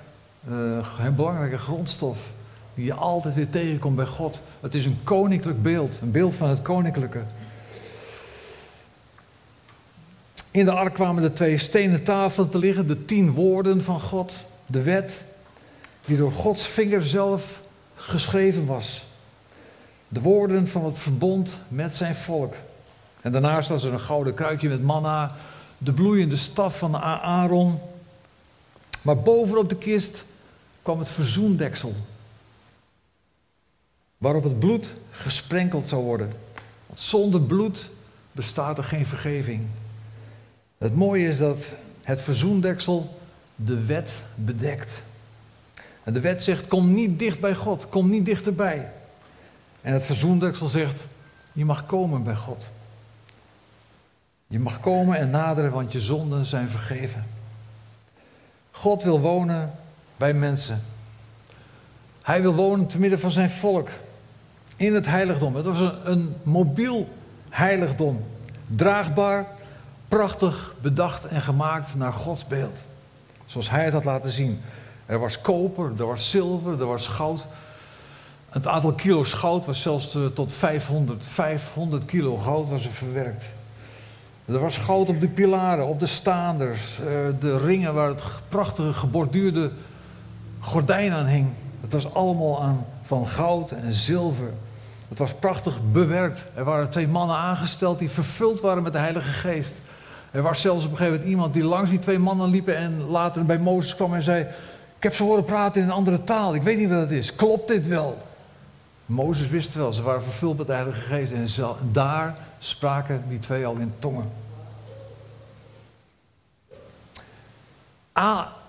heel 0.98 1.12
belangrijke 1.12 1.58
grondstof 1.58 2.34
die 2.75 2.86
je 2.86 2.94
altijd 2.94 3.34
weer 3.34 3.50
tegenkomt 3.50 3.96
bij 3.96 4.05
God. 4.05 4.41
Het 4.60 4.75
is 4.75 4.86
een 4.86 5.00
koninklijk 5.03 5.63
beeld, 5.63 6.00
een 6.01 6.12
beeld 6.12 6.34
van 6.34 6.50
het 6.50 6.62
koninklijke. 6.62 7.22
In 10.51 10.65
de 10.65 10.72
ark 10.72 10.94
kwamen 10.94 11.22
de 11.22 11.34
twee 11.34 11.58
stenen 11.58 12.03
tafelen 12.03 12.50
te 12.50 12.58
liggen, 12.58 12.88
de 12.88 13.05
tien 13.05 13.32
woorden 13.32 13.84
van 13.84 14.00
God, 14.00 14.44
de 14.65 14.82
wet, 14.82 15.24
die 16.05 16.17
door 16.17 16.32
Gods 16.32 16.67
vinger 16.67 17.03
zelf 17.03 17.62
geschreven 17.96 18.65
was. 18.65 19.05
De 20.08 20.22
woorden 20.22 20.67
van 20.67 20.86
het 20.86 20.98
verbond 20.98 21.58
met 21.67 21.96
zijn 21.96 22.15
volk. 22.15 22.53
En 23.22 23.32
daarnaast 23.32 23.70
was 23.70 23.84
er 23.84 23.94
een 23.94 24.00
gouden 24.00 24.34
kruikje 24.34 24.70
met 24.70 24.84
manna, 24.84 25.36
de 25.77 25.94
bloeiende 25.94 26.38
staf 26.38 26.77
van 26.77 26.98
Aaron. 26.98 27.79
Maar 29.01 29.17
bovenop 29.17 29.70
de 29.70 29.75
kist 29.75 30.25
kwam 30.82 31.00
het 31.00 31.10
verzoendeksel, 31.10 31.96
waarop 34.17 34.43
het 34.43 34.60
bloed 34.60 34.93
gesprenkeld 35.12 35.88
zou 35.88 36.03
worden. 36.03 36.31
Want 36.86 37.00
zonder 37.00 37.41
bloed 37.41 37.89
bestaat 38.31 38.77
er 38.77 38.84
geen 38.84 39.05
vergeving. 39.05 39.67
Het 40.77 40.95
mooie 40.95 41.27
is 41.27 41.38
dat 41.38 41.74
het 42.03 42.22
verzoendeksel 42.22 43.19
de 43.55 43.86
wet 43.86 44.22
bedekt. 44.36 45.01
En 46.03 46.13
de 46.13 46.19
wet 46.19 46.43
zegt: 46.43 46.67
kom 46.67 46.93
niet 46.93 47.19
dicht 47.19 47.39
bij 47.39 47.55
God, 47.55 47.89
kom 47.89 48.10
niet 48.10 48.25
dichterbij. 48.25 48.91
En 49.81 49.93
het 49.93 50.03
verzoendeksel 50.03 50.67
zegt: 50.67 51.05
je 51.53 51.65
mag 51.65 51.86
komen 51.86 52.24
bij 52.24 52.36
God. 52.36 52.69
Je 54.48 54.60
mag 54.60 54.79
komen 54.79 55.17
en 55.17 55.29
naderen, 55.29 55.72
want 55.72 55.91
je 55.91 56.01
zonden 56.01 56.45
zijn 56.45 56.69
vergeven. 56.69 57.25
God 58.72 59.03
wil 59.03 59.19
wonen 59.19 59.74
bij 60.17 60.34
mensen. 60.34 60.84
Hij 62.22 62.41
wil 62.41 62.53
wonen 62.53 62.88
te 62.88 63.00
midden 63.00 63.19
van 63.19 63.31
zijn 63.31 63.50
volk. 63.50 63.89
In 64.75 64.94
het 64.94 65.05
heiligdom. 65.05 65.55
Het 65.55 65.65
was 65.65 65.91
een, 66.03 66.36
mobiel 66.44 67.08
heiligdom. 67.50 68.24
Draagbaar, 68.67 69.48
prachtig 70.08 70.74
bedacht 70.82 71.25
en 71.25 71.41
gemaakt 71.41 71.96
naar 71.96 72.13
Gods 72.13 72.48
beeld. 72.48 72.86
Zoals 73.46 73.70
hij 73.70 73.84
het 73.84 73.94
had 73.94 74.03
laten 74.03 74.32
zien. 74.32 74.62
Er 75.05 75.20
was 75.20 75.41
koper, 75.41 75.91
er 75.98 76.05
was 76.05 76.29
zilver, 76.29 76.79
er 76.79 76.88
was 76.88 77.08
goud. 77.08 77.48
Het 78.50 78.67
aantal 78.67 78.94
kilo's 78.94 79.34
goud 79.34 79.65
was 79.65 79.82
zelfs 79.82 80.15
eh, 80.15 80.25
tot 80.25 80.51
500. 80.51 81.25
500 81.25 82.05
kilo 82.05 82.38
goud 82.38 82.70
was 82.70 82.86
er 82.86 82.91
verwerkt. 82.91 83.46
Er 84.46 84.60
was 84.60 84.77
goud 84.77 85.10
op 85.10 85.22
de 85.22 85.27
pilaren, 85.27 85.88
op 85.88 86.00
de 86.00 86.05
staanders, 86.05 87.00
eh, 87.00 87.05
de 87.39 87.58
ringen 87.58 87.94
waar 87.94 88.08
het 88.08 88.24
prachtige 88.50 88.94
geborduurde 88.94 89.72
gordijn 90.60 91.12
aan 91.12 91.25
hing. 91.25 91.48
Het 91.82 91.94
was 91.94 92.13
allemaal 92.13 92.63
aan, 92.63 92.86
van 93.05 93.27
goud 93.27 93.71
en 93.71 93.93
zilver. 93.93 94.53
Het 95.09 95.19
was 95.19 95.33
prachtig 95.33 95.77
bewerkt. 95.91 96.45
Er 96.53 96.63
waren 96.63 96.89
twee 96.89 97.07
mannen 97.07 97.35
aangesteld 97.35 98.00
die 98.00 98.09
vervuld 98.09 98.62
waren 98.62 98.83
met 98.83 98.93
de 98.93 99.00
Heilige 99.00 99.31
Geest. 99.31 99.75
Er 100.31 100.41
was 100.41 100.62
zelfs 100.62 100.85
op 100.85 100.91
een 100.91 100.97
gegeven 100.97 101.17
moment 101.17 101.33
iemand 101.33 101.53
die 101.53 101.63
langs 101.63 101.89
die 101.89 102.00
twee 102.00 102.19
mannen 102.19 102.50
liepen 102.50 102.75
en 102.75 103.01
later 103.09 103.45
bij 103.45 103.57
Mozes 103.57 103.95
kwam 103.95 104.13
en 104.13 104.21
zei: 104.21 104.41
Ik 104.97 105.03
heb 105.03 105.13
ze 105.13 105.24
horen 105.24 105.43
praten 105.43 105.81
in 105.81 105.88
een 105.88 105.93
andere 105.93 106.24
taal, 106.24 106.55
ik 106.55 106.62
weet 106.62 106.77
niet 106.77 106.89
wat 106.89 107.00
het 107.00 107.12
is. 107.12 107.35
Klopt 107.35 107.67
dit 107.67 107.88
wel? 107.88 108.17
Mozes 109.05 109.50
wist 109.50 109.74
wel, 109.74 109.91
ze 109.91 110.01
waren 110.01 110.24
vervuld 110.24 110.57
met 110.57 110.67
de 110.67 110.74
Heilige 110.74 111.00
Geest 111.00 111.31
en 111.31 111.69
daar 111.91 112.35
spraken 112.59 113.24
die 113.27 113.39
twee 113.39 113.65
al 113.65 113.75
in 113.75 113.93
tongen. 114.00 114.31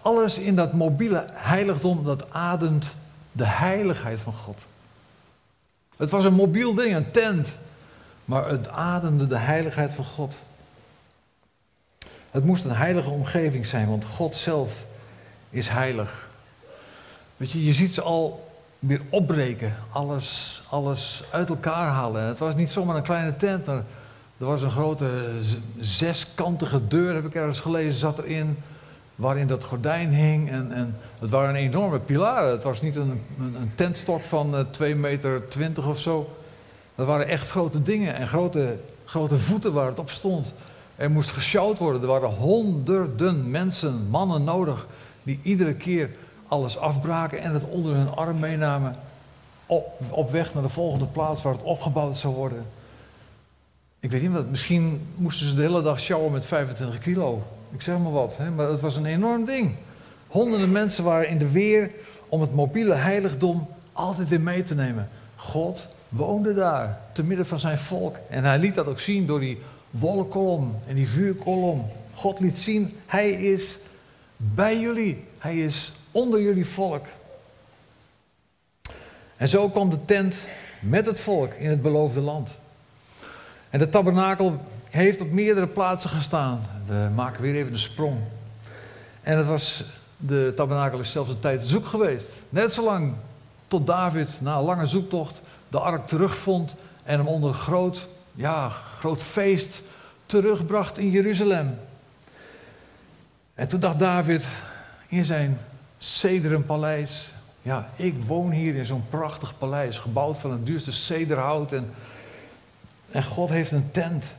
alles 0.02 0.38
in 0.38 0.56
dat 0.56 0.72
mobiele 0.72 1.24
heiligdom, 1.32 2.04
dat 2.04 2.32
ademt 2.32 2.94
de 3.36 3.46
heiligheid 3.46 4.20
van 4.20 4.32
God. 4.32 4.62
Het 5.96 6.10
was 6.10 6.24
een 6.24 6.34
mobiel 6.34 6.74
ding, 6.74 6.94
een 6.94 7.10
tent, 7.10 7.56
maar 8.24 8.48
het 8.48 8.68
ademde 8.68 9.26
de 9.26 9.38
heiligheid 9.38 9.92
van 9.92 10.04
God. 10.04 10.40
Het 12.30 12.44
moest 12.44 12.64
een 12.64 12.76
heilige 12.76 13.10
omgeving 13.10 13.66
zijn, 13.66 13.88
want 13.88 14.04
God 14.04 14.34
zelf 14.34 14.86
is 15.50 15.68
heilig. 15.68 16.28
Weet 17.36 17.50
je, 17.50 17.64
je 17.64 17.72
ziet 17.72 17.94
ze 17.94 18.02
al 18.02 18.50
weer 18.78 19.00
opbreken, 19.08 19.76
alles, 19.90 20.62
alles 20.68 21.22
uit 21.30 21.48
elkaar 21.48 21.88
halen. 21.88 22.22
Het 22.22 22.38
was 22.38 22.54
niet 22.54 22.70
zomaar 22.70 22.96
een 22.96 23.02
kleine 23.02 23.36
tent, 23.36 23.66
maar 23.66 23.82
er 24.38 24.46
was 24.46 24.62
een 24.62 24.70
grote 24.70 25.40
zeskantige 25.80 26.88
deur, 26.88 27.14
heb 27.14 27.24
ik 27.24 27.34
ergens 27.34 27.60
gelezen, 27.60 28.00
zat 28.00 28.18
erin, 28.18 28.58
waarin 29.16 29.46
dat 29.46 29.64
gordijn 29.64 30.10
hing. 30.10 30.50
En, 30.50 30.72
en 30.72 30.96
het 31.18 31.30
waren 31.30 31.54
enorme 31.54 31.98
pilaren. 31.98 32.50
Het 32.50 32.62
was 32.62 32.82
niet 32.82 32.96
een, 32.96 33.22
een, 33.38 33.72
tentstok 33.74 34.22
van 34.22 34.54
uh, 34.54 34.60
eh, 34.60 34.66
2 34.70 34.94
meter 34.94 35.48
20 35.48 35.88
of 35.88 36.00
zo. 36.00 36.36
Dat 36.94 37.06
waren 37.06 37.28
echt 37.28 37.48
grote 37.48 37.82
dingen 37.82 38.14
en 38.14 38.28
grote, 38.28 38.76
grote 39.04 39.36
voeten 39.36 39.72
waar 39.72 39.86
het 39.86 39.98
op 39.98 40.10
stond. 40.10 40.52
Er 40.96 41.10
moest 41.10 41.30
gesjouwd 41.30 41.78
worden. 41.78 42.00
Er 42.00 42.06
waren 42.06 42.28
honderden 42.28 43.50
mensen, 43.50 44.06
mannen 44.10 44.44
nodig, 44.44 44.86
die 45.22 45.40
iedere 45.42 45.74
keer 45.74 46.10
alles 46.48 46.78
afbraken 46.78 47.40
en 47.40 47.52
het 47.52 47.64
onder 47.64 47.94
hun 47.94 48.14
arm 48.14 48.38
meenamen. 48.38 48.96
Op, 49.66 49.86
op 50.10 50.30
weg 50.30 50.54
naar 50.54 50.62
de 50.62 50.68
volgende 50.68 51.06
plaats 51.06 51.42
waar 51.42 51.52
het 51.52 51.62
opgebouwd 51.62 52.16
zou 52.16 52.34
worden. 52.34 52.64
Ik 54.00 54.10
weet 54.10 54.22
niet 54.22 54.32
wat, 54.32 54.50
misschien 54.50 55.08
moesten 55.14 55.46
ze 55.48 55.54
de 55.54 55.62
hele 55.62 55.82
dag 55.82 56.00
sjouwen 56.00 56.32
met 56.32 56.46
25 56.46 56.98
kilo. 56.98 57.42
Ik 57.76 57.82
zeg 57.82 57.98
maar 57.98 58.12
wat, 58.12 58.36
hè? 58.36 58.50
maar 58.50 58.68
het 58.68 58.80
was 58.80 58.96
een 58.96 59.06
enorm 59.06 59.44
ding. 59.44 59.74
Honderden 60.26 60.72
mensen 60.72 61.04
waren 61.04 61.28
in 61.28 61.38
de 61.38 61.50
weer 61.50 61.90
om 62.28 62.40
het 62.40 62.54
mobiele 62.54 62.94
heiligdom 62.94 63.68
altijd 63.92 64.28
weer 64.28 64.40
mee 64.40 64.62
te 64.62 64.74
nemen. 64.74 65.08
God 65.36 65.88
woonde 66.08 66.54
daar, 66.54 67.00
te 67.12 67.22
midden 67.22 67.46
van 67.46 67.58
zijn 67.58 67.78
volk. 67.78 68.16
En 68.30 68.44
hij 68.44 68.58
liet 68.58 68.74
dat 68.74 68.86
ook 68.86 69.00
zien 69.00 69.26
door 69.26 69.40
die 69.40 69.58
wolkenkolom 69.90 70.74
en 70.86 70.94
die 70.94 71.08
vuurkolom. 71.08 71.88
God 72.14 72.40
liet 72.40 72.58
zien, 72.58 72.96
hij 73.06 73.30
is 73.30 73.78
bij 74.36 74.80
jullie. 74.80 75.24
Hij 75.38 75.58
is 75.58 75.92
onder 76.10 76.40
jullie 76.40 76.66
volk. 76.66 77.06
En 79.36 79.48
zo 79.48 79.68
kwam 79.68 79.90
de 79.90 80.04
tent 80.04 80.38
met 80.80 81.06
het 81.06 81.20
volk 81.20 81.52
in 81.52 81.70
het 81.70 81.82
beloofde 81.82 82.20
land. 82.20 82.58
En 83.76 83.82
de 83.82 83.88
tabernakel 83.88 84.60
heeft 84.90 85.20
op 85.20 85.30
meerdere 85.30 85.66
plaatsen 85.66 86.10
gestaan. 86.10 86.60
We 86.86 87.08
maken 87.14 87.42
weer 87.42 87.54
even 87.54 87.72
een 87.72 87.78
sprong. 87.78 88.18
En 89.22 89.36
het 89.36 89.46
was, 89.46 89.84
de 90.16 90.52
tabernakel 90.56 90.98
is 90.98 91.10
zelfs 91.10 91.30
een 91.30 91.40
tijd 91.40 91.62
zoek 91.64 91.86
geweest. 91.86 92.28
Net 92.48 92.72
zolang 92.72 93.14
tot 93.68 93.86
David 93.86 94.38
na 94.40 94.56
een 94.56 94.64
lange 94.64 94.86
zoektocht 94.86 95.40
de 95.68 95.78
ark 95.78 96.06
terugvond 96.06 96.74
en 97.04 97.18
hem 97.18 97.26
onder 97.26 97.48
een 97.48 97.54
groot, 97.54 98.08
ja, 98.32 98.68
groot 98.68 99.22
feest 99.22 99.82
terugbracht 100.26 100.98
in 100.98 101.10
Jeruzalem. 101.10 101.78
En 103.54 103.68
toen 103.68 103.80
dacht 103.80 103.98
David 103.98 104.46
in 105.08 105.24
zijn 105.24 105.58
paleis, 106.66 107.32
Ja, 107.62 107.88
ik 107.96 108.14
woon 108.26 108.50
hier 108.50 108.74
in 108.74 108.86
zo'n 108.86 109.04
prachtig 109.10 109.58
paleis, 109.58 109.98
gebouwd 109.98 110.38
van 110.38 110.50
het 110.50 110.66
duurste 110.66 110.92
cederhout. 110.92 111.72
En, 111.72 111.90
en 113.10 113.24
God 113.24 113.50
heeft 113.50 113.70
een 113.70 113.90
tent. 113.90 114.34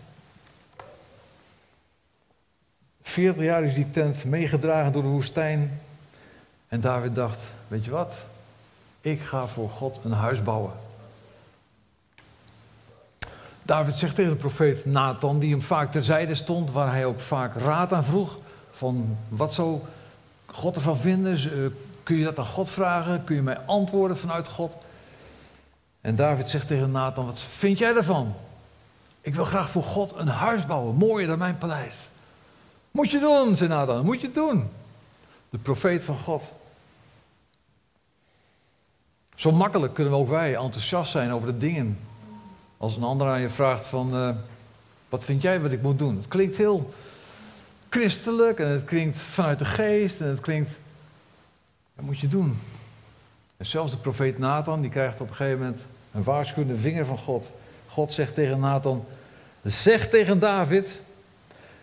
40 3.01 3.43
jaar 3.43 3.63
is 3.63 3.73
die 3.73 3.91
tent 3.91 4.25
meegedragen 4.25 4.91
door 4.91 5.03
de 5.03 5.09
woestijn. 5.09 5.81
En 6.67 6.81
David 6.81 7.15
dacht, 7.15 7.41
weet 7.67 7.85
je 7.85 7.91
wat? 7.91 8.15
Ik 9.01 9.21
ga 9.21 9.47
voor 9.47 9.69
God 9.69 9.99
een 10.03 10.11
huis 10.11 10.43
bouwen. 10.43 10.73
David 13.61 13.95
zegt 13.95 14.15
tegen 14.15 14.31
de 14.31 14.37
profeet 14.37 14.85
Nathan, 14.85 15.39
die 15.39 15.51
hem 15.51 15.61
vaak 15.61 15.91
terzijde 15.91 16.35
stond, 16.35 16.71
waar 16.71 16.91
hij 16.91 17.05
ook 17.05 17.19
vaak 17.19 17.55
raad 17.55 17.93
aan 17.93 18.03
vroeg, 18.03 18.37
van 18.71 19.17
wat 19.29 19.53
zou 19.53 19.79
God 20.45 20.75
ervan 20.75 20.97
vinden? 20.97 21.33
Eh, 21.33 21.71
kun 22.03 22.15
je 22.15 22.23
dat 22.23 22.39
aan 22.39 22.45
God 22.45 22.69
vragen? 22.69 23.23
Kun 23.23 23.35
je 23.35 23.41
mij 23.41 23.59
antwoorden 23.59 24.17
vanuit 24.17 24.47
God? 24.47 24.75
En 26.01 26.15
David 26.15 26.49
zegt 26.49 26.67
tegen 26.67 26.91
Nathan, 26.91 27.25
wat 27.25 27.39
vind 27.39 27.77
jij 27.77 27.95
ervan? 27.95 28.35
Ik 29.27 29.35
wil 29.35 29.45
graag 29.45 29.69
voor 29.69 29.83
God 29.83 30.13
een 30.15 30.27
huis 30.27 30.65
bouwen, 30.65 30.95
mooier 30.95 31.27
dan 31.27 31.37
mijn 31.37 31.57
paleis. 31.57 32.09
Moet 32.91 33.11
je 33.11 33.19
doen, 33.19 33.55
zei 33.55 33.69
Nathan, 33.69 34.05
moet 34.05 34.21
je 34.21 34.31
doen. 34.31 34.69
De 35.49 35.57
profeet 35.57 36.03
van 36.03 36.17
God. 36.17 36.43
Zo 39.35 39.51
makkelijk 39.51 39.93
kunnen 39.93 40.13
we 40.13 40.19
ook 40.19 40.27
wij 40.27 40.55
enthousiast 40.55 41.11
zijn 41.11 41.31
over 41.31 41.47
de 41.47 41.57
dingen. 41.57 41.99
Als 42.77 42.95
een 42.95 43.03
ander 43.03 43.27
aan 43.27 43.41
je 43.41 43.49
vraagt 43.49 43.85
van, 43.85 44.15
uh, 44.15 44.35
wat 45.09 45.23
vind 45.23 45.41
jij 45.41 45.61
wat 45.61 45.71
ik 45.71 45.81
moet 45.81 45.99
doen? 45.99 46.17
Het 46.17 46.27
klinkt 46.27 46.57
heel 46.57 46.93
christelijk 47.89 48.59
en 48.59 48.67
het 48.67 48.85
klinkt 48.85 49.17
vanuit 49.17 49.59
de 49.59 49.65
geest 49.65 50.21
en 50.21 50.27
het 50.27 50.39
klinkt, 50.39 50.77
dat 51.95 52.05
moet 52.05 52.19
je 52.19 52.27
doen. 52.27 52.59
En 53.57 53.65
zelfs 53.65 53.91
de 53.91 53.97
profeet 53.97 54.37
Nathan, 54.37 54.81
die 54.81 54.89
krijgt 54.89 55.21
op 55.21 55.29
een 55.29 55.35
gegeven 55.35 55.59
moment 55.59 55.85
een 56.11 56.23
waarschuwende 56.23 56.75
vinger 56.75 57.05
van 57.05 57.17
God. 57.17 57.51
God 57.87 58.11
zegt 58.11 58.33
tegen 58.33 58.59
Nathan, 58.59 59.05
zeg 59.63 60.09
tegen 60.09 60.39
David, 60.39 60.99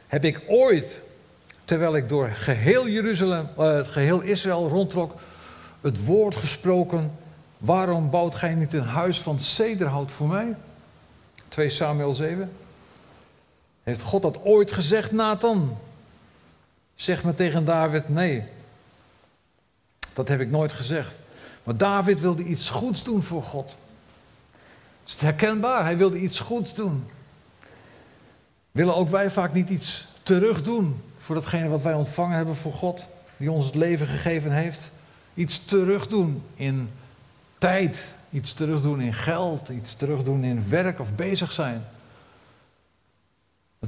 heb 0.06 0.24
ik 0.24 0.42
ooit, 0.46 1.00
terwijl 1.64 1.96
ik 1.96 2.08
door 2.08 2.28
geheel 2.28 2.88
Jeruzalem, 2.88 3.48
uh, 3.58 3.84
geheel 3.84 4.20
Israël 4.20 4.68
rondtrok, 4.68 5.14
het 5.80 6.04
woord 6.04 6.36
gesproken 6.36 7.12
Waarom 7.64 8.10
bouwt 8.10 8.34
gij 8.34 8.54
niet 8.54 8.72
een 8.72 8.84
huis 8.84 9.20
van 9.20 9.40
cederhout 9.40 10.12
voor 10.12 10.28
mij? 10.28 10.54
2 11.48 11.70
Samuel 11.70 12.12
7. 12.12 12.52
Heeft 13.82 14.02
God 14.02 14.22
dat 14.22 14.44
ooit 14.44 14.72
gezegd, 14.72 15.12
Nathan? 15.12 15.76
Zeg 16.94 17.24
me 17.24 17.34
tegen 17.34 17.64
David, 17.64 18.08
nee. 18.08 18.44
Dat 20.12 20.28
heb 20.28 20.40
ik 20.40 20.50
nooit 20.50 20.72
gezegd. 20.72 21.14
Maar 21.62 21.76
David 21.76 22.20
wilde 22.20 22.42
iets 22.42 22.70
goeds 22.70 23.04
doen 23.04 23.22
voor 23.22 23.42
God. 23.42 23.76
Is 25.06 25.12
het 25.12 25.20
herkenbaar? 25.20 25.84
Hij 25.84 25.96
wilde 25.96 26.18
iets 26.18 26.38
goeds 26.38 26.74
doen. 26.74 27.06
Willen 28.74 28.96
ook 28.96 29.08
wij 29.08 29.30
vaak 29.30 29.52
niet 29.52 29.68
iets 29.68 30.06
terug 30.22 30.62
doen 30.62 31.02
voor 31.18 31.34
datgene 31.34 31.68
wat 31.68 31.82
wij 31.82 31.94
ontvangen 31.94 32.36
hebben 32.36 32.54
voor 32.56 32.72
God, 32.72 33.06
die 33.36 33.50
ons 33.50 33.66
het 33.66 33.74
leven 33.74 34.06
gegeven 34.06 34.52
heeft? 34.52 34.90
Iets 35.34 35.64
terug 35.64 36.06
doen 36.06 36.42
in 36.54 36.90
tijd, 37.58 38.14
iets 38.30 38.52
terugdoen 38.52 39.00
in 39.00 39.14
geld, 39.14 39.68
iets 39.68 39.94
terugdoen 39.94 40.44
in 40.44 40.68
werk 40.68 41.00
of 41.00 41.14
bezig 41.14 41.52
zijn. 41.52 41.84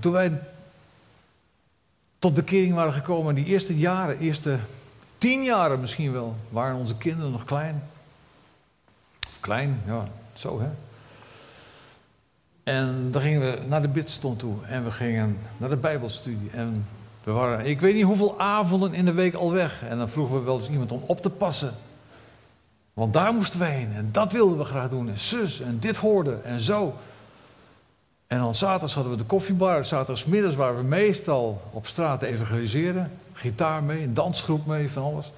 toen 0.01 0.13
wij 0.13 0.41
tot 2.19 2.35
bekering 2.35 2.75
waren 2.75 2.93
gekomen, 2.93 3.35
die 3.35 3.45
eerste 3.45 3.79
jaren, 3.79 4.19
eerste 4.19 4.59
tien 5.19 5.45
jaren 5.45 5.81
misschien 5.81 6.13
wel, 6.13 6.37
waren 6.49 6.77
onze 6.77 6.97
kinderen 6.97 7.33
nog 7.33 7.45
klein. 7.45 7.83
Of 9.29 9.41
klein, 9.41 9.81
ja, 9.87 10.09
zo 10.35 10.61
hè. 10.61 10.69
En 12.67 13.09
dan 13.11 13.23
gingen 13.23 13.41
we 13.41 13.59
naar 13.67 13.83
de 13.83 13.89
bidstond 13.89 14.39
toe 14.39 14.55
en 14.69 14.85
we 14.85 14.91
gingen 14.91 15.37
naar 15.57 15.69
de 15.69 15.77
Bijbelstudie. 15.77 16.51
En 16.53 16.87
we 17.25 17.31
waren, 17.33 17.67
ik 17.67 17.81
weet 17.81 17.95
niet 17.95 18.05
hoeveel 18.05 18.41
avonden 18.41 18.95
in 18.95 19.05
de 19.05 19.13
week 19.13 19.35
al 19.35 19.53
weg. 19.53 19.83
En 19.83 19.99
dan 19.99 20.09
vroegen 20.09 20.39
we 20.39 20.45
wel 20.45 20.59
eens 20.59 20.69
iemand 20.69 20.93
om 20.93 21.03
op 21.07 21.21
te 21.21 21.31
passen. 21.31 21.75
Want 22.93 23.13
daar 23.13 23.33
moesten 23.33 23.61
we 23.61 23.67
heen 23.67 23.93
en 23.93 24.09
dat 24.13 24.33
wilden 24.33 24.59
we 24.59 24.65
graag 24.65 24.89
doen. 24.89 25.09
En 25.09 25.19
zus 25.19 25.61
en 25.61 25.79
dit 25.79 25.97
hoorden 25.97 26.45
en 26.45 26.61
zo. 26.61 26.95
En 28.27 28.39
dan 28.39 28.55
zaterdags 28.55 28.95
hadden 28.95 29.13
we 29.13 29.19
de 29.19 29.25
koffiebar. 29.25 29.85
Zaterdagsmiddags 29.85 30.55
waren 30.55 30.77
we 30.77 30.83
meestal 30.83 31.63
op 31.71 31.87
straat 31.87 32.21
te 32.21 32.27
evangeliseren. 32.27 33.11
Gitaar 33.33 33.83
mee, 33.83 34.03
een 34.03 34.15
dansgroep 34.15 34.67
mee, 34.67 34.91
van 34.91 35.03
alles. 35.03 35.33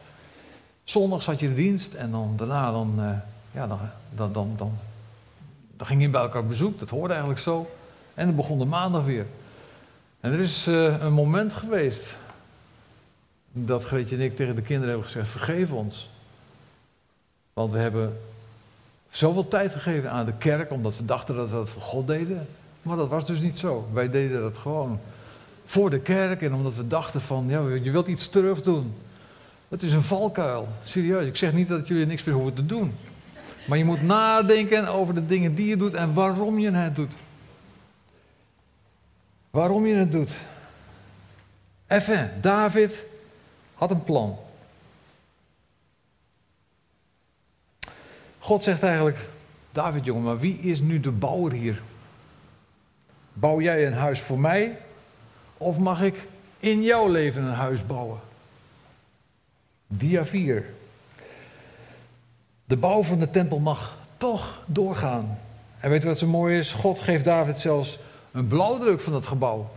Zondags 0.84 1.26
had 1.26 1.40
je 1.40 1.48
de 1.48 1.54
dienst 1.54 1.94
en 1.94 2.10
dan 2.10 2.34
daarna 2.36 2.70
dan, 2.70 2.94
uh, 2.98 3.10
ja, 3.50 3.66
dan, 3.66 3.78
dan, 4.32 4.54
dan, 4.56 4.78
dan 5.78 5.86
ging 5.86 6.00
je 6.00 6.08
bij 6.08 6.20
elkaar 6.20 6.46
bezoek. 6.46 6.78
Dat 6.78 6.90
hoorde 6.90 7.12
eigenlijk 7.12 7.42
zo. 7.42 7.70
En 8.14 8.26
dan 8.26 8.36
begon 8.36 8.58
de 8.58 8.64
maandag 8.64 9.04
weer. 9.04 9.26
En 10.20 10.32
er 10.32 10.40
is 10.40 10.68
uh, 10.68 11.02
een 11.02 11.12
moment 11.12 11.52
geweest 11.52 12.16
dat 13.52 13.84
Greetje 13.84 14.16
en 14.16 14.22
ik 14.22 14.36
tegen 14.36 14.54
de 14.54 14.62
kinderen 14.62 14.88
hebben 14.88 15.06
gezegd: 15.06 15.28
vergeef 15.28 15.70
ons. 15.72 16.10
Want 17.52 17.72
we 17.72 17.78
hebben 17.78 18.20
zoveel 19.10 19.48
tijd 19.48 19.72
gegeven 19.72 20.10
aan 20.10 20.26
de 20.26 20.36
kerk, 20.38 20.70
omdat 20.70 20.96
we 20.96 21.04
dachten 21.04 21.34
dat 21.34 21.50
we 21.50 21.54
dat 21.54 21.70
voor 21.70 21.82
God 21.82 22.06
deden. 22.06 22.46
Maar 22.82 22.96
dat 22.96 23.08
was 23.08 23.26
dus 23.26 23.40
niet 23.40 23.58
zo. 23.58 23.88
Wij 23.92 24.10
deden 24.10 24.40
dat 24.40 24.58
gewoon 24.58 25.00
voor 25.64 25.90
de 25.90 26.00
kerk 26.00 26.42
en 26.42 26.54
omdat 26.54 26.74
we 26.74 26.86
dachten 26.86 27.20
van, 27.20 27.44
ja, 27.48 27.60
je 27.60 27.90
wilt 27.90 28.06
iets 28.06 28.28
terug 28.28 28.62
doen. 28.62 28.94
Dat 29.68 29.82
is 29.82 29.92
een 29.92 30.02
valkuil. 30.02 30.68
Serieus, 30.82 31.26
ik 31.26 31.36
zeg 31.36 31.52
niet 31.52 31.68
dat 31.68 31.88
jullie 31.88 32.06
niks 32.06 32.24
meer 32.24 32.34
hoeven 32.34 32.54
te 32.54 32.66
doen. 32.66 32.94
Maar 33.68 33.78
je 33.78 33.84
moet 33.84 34.02
nadenken 34.02 34.88
over 34.88 35.14
de 35.14 35.26
dingen 35.26 35.54
die 35.54 35.66
je 35.66 35.76
doet 35.76 35.94
en 35.94 36.14
waarom 36.14 36.58
je 36.58 36.70
het 36.70 36.96
doet. 36.96 37.16
Waarom 39.50 39.86
je 39.86 39.94
het 39.94 40.12
doet. 40.12 40.34
Even, 41.86 42.38
David 42.40 43.04
had 43.74 43.90
een 43.90 44.04
plan. 44.04 44.38
God 48.38 48.62
zegt 48.62 48.82
eigenlijk, 48.82 49.18
David 49.72 50.04
jongen, 50.04 50.22
maar 50.22 50.38
wie 50.38 50.58
is 50.58 50.80
nu 50.80 51.00
de 51.00 51.10
bouwer 51.10 51.52
hier? 51.52 51.82
Bouw 53.32 53.60
jij 53.60 53.86
een 53.86 53.92
huis 53.92 54.20
voor 54.20 54.38
mij? 54.38 54.78
Of 55.56 55.78
mag 55.78 56.02
ik 56.02 56.22
in 56.58 56.82
jouw 56.82 57.08
leven 57.08 57.42
een 57.42 57.54
huis 57.54 57.86
bouwen? 57.86 58.20
Dia 59.86 60.24
4. 60.24 60.76
De 62.68 62.76
bouw 62.76 63.02
van 63.02 63.18
de 63.18 63.30
tempel 63.30 63.58
mag 63.58 63.96
toch 64.16 64.60
doorgaan. 64.66 65.38
En 65.80 65.90
weet 65.90 66.02
je 66.02 66.08
wat 66.08 66.18
zo 66.18 66.26
mooi 66.26 66.58
is? 66.58 66.72
God 66.72 66.98
geeft 66.98 67.24
David 67.24 67.58
zelfs 67.58 67.98
een 68.32 68.46
blauwdruk 68.46 69.00
van 69.00 69.12
dat 69.12 69.26
gebouw. 69.26 69.70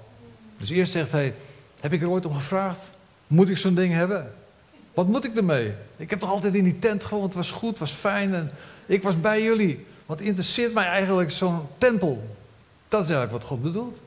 Dus 0.58 0.70
eerst 0.70 0.92
zegt 0.92 1.12
hij: 1.12 1.34
Heb 1.80 1.94
ik 1.94 2.02
er 2.02 2.10
ooit 2.10 2.26
om 2.26 2.34
gevraagd? 2.34 2.90
Moet 3.28 3.50
ik 3.50 3.58
zo'n 3.58 3.76
ding 3.76 3.94
hebben? 3.94 4.34
Wat 4.94 5.08
moet 5.08 5.26
ik 5.26 5.36
ermee? 5.36 5.74
Ik 5.98 6.10
heb 6.10 6.20
toch 6.20 6.32
altijd 6.32 6.56
in 6.56 6.64
die 6.64 6.80
tent 6.80 7.04
gewoond, 7.04 7.26
het 7.26 7.36
was 7.36 7.52
goed, 7.52 7.70
het 7.70 7.80
was 7.80 7.92
fijn 7.92 8.34
en 8.34 8.52
ik 8.86 9.04
was 9.04 9.22
bij 9.22 9.44
jullie. 9.44 9.86
Wat 10.06 10.22
interesseert 10.22 10.74
mij 10.74 10.86
eigenlijk 10.86 11.32
zo'n 11.32 11.68
tempel? 11.78 12.38
Dat 12.88 13.04
is 13.04 13.10
eigenlijk 13.10 13.42
wat 13.42 13.50
God 13.50 13.62
bedoelt. 13.62 13.98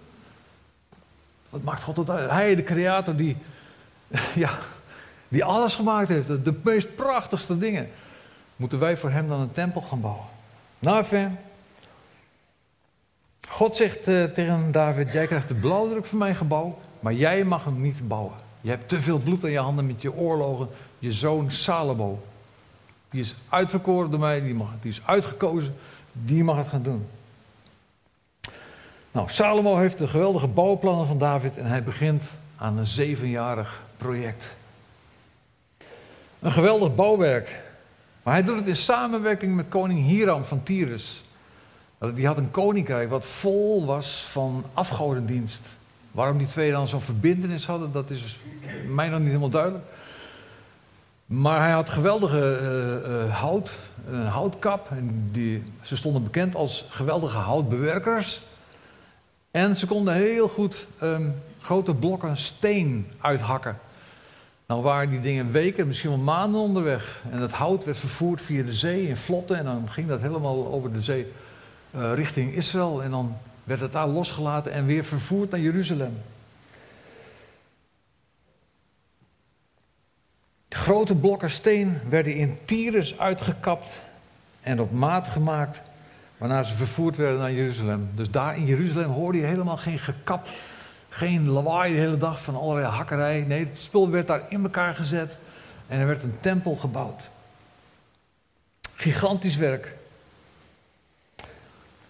Wat 1.50 1.62
maakt 1.62 1.82
God 1.82 1.94
tot 1.94 2.08
Hij, 2.08 2.54
de 2.54 2.62
creator, 2.62 3.16
die, 3.16 3.36
ja, 4.34 4.58
die 5.28 5.44
alles 5.44 5.74
gemaakt 5.74 6.08
heeft, 6.08 6.26
de, 6.26 6.42
de 6.42 6.54
meest 6.62 6.94
prachtigste 6.94 7.58
dingen. 7.58 7.88
Moeten 8.56 8.78
wij 8.78 8.96
voor 8.96 9.10
hem 9.10 9.28
dan 9.28 9.40
een 9.40 9.52
tempel 9.52 9.80
gaan 9.80 10.00
bouwen? 10.00 10.24
Nou. 10.78 11.04
God 13.48 13.76
zegt 13.76 14.08
uh, 14.08 14.24
tegen 14.24 14.72
David: 14.72 15.12
Jij 15.12 15.26
krijgt 15.26 15.48
de 15.48 15.54
blauwdruk 15.54 16.04
van 16.04 16.18
mijn 16.18 16.36
gebouw, 16.36 16.78
maar 17.00 17.12
jij 17.12 17.44
mag 17.44 17.64
hem 17.64 17.80
niet 17.80 18.08
bouwen. 18.08 18.34
Je 18.60 18.70
hebt 18.70 18.88
te 18.88 19.00
veel 19.00 19.18
bloed 19.18 19.44
aan 19.44 19.50
je 19.50 19.58
handen 19.58 19.86
met 19.86 20.02
je 20.02 20.14
oorlogen. 20.14 20.68
Je 20.98 21.12
zoon 21.12 21.50
Salomo. 21.50 22.22
Die 23.10 23.20
is 23.20 23.34
uitverkoren 23.48 24.10
door 24.10 24.20
mij, 24.20 24.40
die, 24.40 24.54
mag, 24.54 24.68
die 24.80 24.90
is 24.90 25.00
uitgekozen. 25.04 25.76
Die 26.12 26.44
mag 26.44 26.56
het 26.56 26.66
gaan 26.66 26.82
doen. 26.82 27.06
Nou, 29.12 29.30
Salomo 29.30 29.76
heeft 29.76 29.98
de 29.98 30.08
geweldige 30.08 30.46
bouwplannen 30.46 31.06
van 31.06 31.18
David 31.18 31.56
en 31.56 31.66
hij 31.66 31.82
begint 31.82 32.24
aan 32.56 32.78
een 32.78 32.86
zevenjarig 32.86 33.82
project. 33.96 34.56
Een 36.40 36.52
geweldig 36.52 36.94
bouwwerk. 36.94 37.63
Maar 38.24 38.34
hij 38.34 38.44
doet 38.44 38.56
het 38.56 38.66
in 38.66 38.76
samenwerking 38.76 39.56
met 39.56 39.68
koning 39.68 40.06
Hiram 40.06 40.44
van 40.44 40.62
Tyrus. 40.62 41.22
Die 42.14 42.26
had 42.26 42.36
een 42.36 42.50
koninkrijk 42.50 43.10
wat 43.10 43.24
vol 43.24 43.86
was 43.86 44.26
van 44.30 44.64
afgodendienst. 44.72 45.62
Waarom 46.10 46.38
die 46.38 46.46
twee 46.46 46.70
dan 46.70 46.88
zo'n 46.88 47.00
verbindenis 47.00 47.66
hadden, 47.66 47.92
dat 47.92 48.10
is 48.10 48.38
mij 48.88 49.08
nog 49.08 49.18
niet 49.18 49.28
helemaal 49.28 49.48
duidelijk. 49.48 49.84
Maar 51.26 51.60
hij 51.60 51.70
had 51.70 51.88
geweldige 51.88 52.60
uh, 53.06 53.26
uh, 53.26 53.34
hout, 53.40 53.78
een 54.10 54.26
houtkap. 54.26 54.90
En 54.90 55.28
die, 55.32 55.62
ze 55.82 55.96
stonden 55.96 56.22
bekend 56.22 56.54
als 56.54 56.86
geweldige 56.88 57.36
houtbewerkers. 57.36 58.42
En 59.50 59.76
ze 59.76 59.86
konden 59.86 60.14
heel 60.14 60.48
goed 60.48 60.86
um, 61.02 61.34
grote 61.60 61.94
blokken 61.94 62.36
steen 62.36 63.06
uithakken. 63.20 63.78
Nou 64.66 64.82
waren 64.82 65.10
die 65.10 65.20
dingen 65.20 65.50
weken, 65.50 65.86
misschien 65.86 66.10
wel 66.10 66.18
maanden 66.18 66.60
onderweg. 66.60 67.22
En 67.30 67.40
het 67.40 67.52
hout 67.52 67.84
werd 67.84 67.98
vervoerd 67.98 68.42
via 68.42 68.62
de 68.62 68.72
zee 68.72 69.08
in 69.08 69.16
vlotten. 69.16 69.56
En 69.56 69.64
dan 69.64 69.88
ging 69.88 70.08
dat 70.08 70.20
helemaal 70.20 70.72
over 70.72 70.92
de 70.92 71.00
zee 71.00 71.32
uh, 71.94 72.12
richting 72.14 72.54
Israël. 72.54 73.02
En 73.02 73.10
dan 73.10 73.36
werd 73.64 73.80
het 73.80 73.92
daar 73.92 74.08
losgelaten 74.08 74.72
en 74.72 74.86
weer 74.86 75.04
vervoerd 75.04 75.50
naar 75.50 75.60
Jeruzalem. 75.60 76.22
Grote 80.68 81.14
blokken 81.14 81.50
steen 81.50 81.98
werden 82.08 82.34
in 82.34 82.58
Tyrus 82.64 83.18
uitgekapt 83.18 84.00
en 84.60 84.80
op 84.80 84.92
maat 84.92 85.26
gemaakt, 85.26 85.82
waarna 86.38 86.62
ze 86.62 86.74
vervoerd 86.74 87.16
werden 87.16 87.38
naar 87.38 87.52
Jeruzalem. 87.52 88.08
Dus 88.14 88.30
daar 88.30 88.56
in 88.56 88.66
Jeruzalem 88.66 89.10
hoorde 89.10 89.38
je 89.38 89.44
helemaal 89.44 89.76
geen 89.76 89.98
gekap, 89.98 90.48
geen 91.14 91.48
lawaai 91.48 91.92
de 91.92 91.98
hele 91.98 92.18
dag 92.18 92.42
van 92.42 92.56
allerlei 92.56 92.86
hakkerij. 92.86 93.40
Nee, 93.40 93.66
het 93.66 93.78
spul 93.78 94.10
werd 94.10 94.26
daar 94.26 94.42
in 94.48 94.62
elkaar 94.62 94.94
gezet 94.94 95.38
en 95.86 95.98
er 95.98 96.06
werd 96.06 96.22
een 96.22 96.36
tempel 96.40 96.76
gebouwd. 96.76 97.28
Gigantisch 98.94 99.56
werk. 99.56 99.96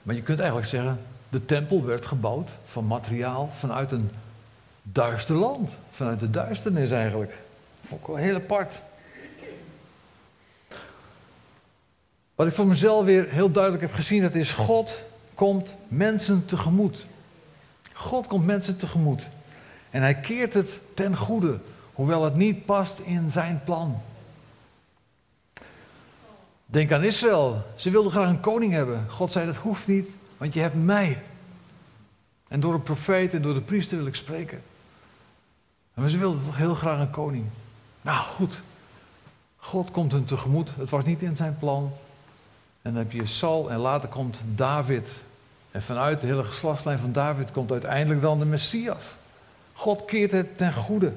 Maar 0.02 0.14
je 0.14 0.22
kunt 0.22 0.38
eigenlijk 0.38 0.68
zeggen, 0.68 1.00
de 1.28 1.44
tempel 1.44 1.84
werd 1.84 2.06
gebouwd 2.06 2.48
van 2.66 2.86
materiaal 2.86 3.50
vanuit 3.58 3.92
een 3.92 4.10
duister 4.82 5.34
land. 5.34 5.76
Vanuit 5.90 6.20
de 6.20 6.30
duisternis 6.30 6.90
eigenlijk. 6.90 7.38
Vond 7.82 8.00
ik 8.00 8.06
wel 8.06 8.16
heel 8.16 8.34
apart. 8.34 8.80
Wat 12.34 12.46
ik 12.46 12.52
voor 12.52 12.66
mezelf 12.66 13.04
weer 13.04 13.28
heel 13.28 13.50
duidelijk 13.50 13.82
heb 13.82 13.92
gezien, 13.92 14.22
dat 14.22 14.34
is 14.34 14.52
God 14.52 15.02
komt 15.34 15.74
mensen 15.88 16.46
tegemoet. 16.46 17.06
God 17.94 18.26
komt 18.26 18.46
mensen 18.46 18.76
tegemoet. 18.76 19.28
En 19.90 20.02
hij 20.02 20.14
keert 20.14 20.54
het 20.54 20.80
ten 20.94 21.16
goede, 21.16 21.58
hoewel 21.92 22.24
het 22.24 22.34
niet 22.34 22.64
past 22.64 22.98
in 22.98 23.30
zijn 23.30 23.60
plan. 23.64 24.00
Denk 26.66 26.92
aan 26.92 27.02
Israël. 27.02 27.62
Ze 27.74 27.90
wilden 27.90 28.12
graag 28.12 28.28
een 28.28 28.40
koning 28.40 28.72
hebben. 28.72 29.10
God 29.10 29.32
zei 29.32 29.46
dat 29.46 29.56
hoeft 29.56 29.86
niet, 29.86 30.08
want 30.36 30.54
je 30.54 30.60
hebt 30.60 30.84
mij. 30.84 31.22
En 32.48 32.60
door 32.60 32.74
een 32.74 32.82
profeet 32.82 33.34
en 33.34 33.42
door 33.42 33.54
de 33.54 33.60
priester 33.60 33.96
wil 33.96 34.06
ik 34.06 34.14
spreken. 34.14 34.62
Maar 35.94 36.08
ze 36.08 36.18
wilden 36.18 36.44
toch 36.44 36.56
heel 36.56 36.74
graag 36.74 37.00
een 37.00 37.10
koning. 37.10 37.44
Nou 38.02 38.18
goed, 38.18 38.62
God 39.56 39.90
komt 39.90 40.12
hun 40.12 40.24
tegemoet. 40.24 40.74
Het 40.76 40.90
was 40.90 41.04
niet 41.04 41.22
in 41.22 41.36
zijn 41.36 41.58
plan. 41.58 41.92
En 42.82 42.92
dan 42.92 43.02
heb 43.02 43.12
je 43.12 43.26
Saul 43.26 43.70
en 43.70 43.78
later 43.78 44.08
komt 44.08 44.40
David. 44.54 45.08
En 45.74 45.82
vanuit 45.82 46.20
de 46.20 46.26
hele 46.26 46.44
geslachtslijn 46.44 46.98
van 46.98 47.12
David 47.12 47.52
komt 47.52 47.72
uiteindelijk 47.72 48.20
dan 48.20 48.38
de 48.38 48.44
Messias. 48.44 49.16
God 49.72 50.04
keert 50.04 50.32
het 50.32 50.58
ten 50.58 50.72
goede. 50.72 51.12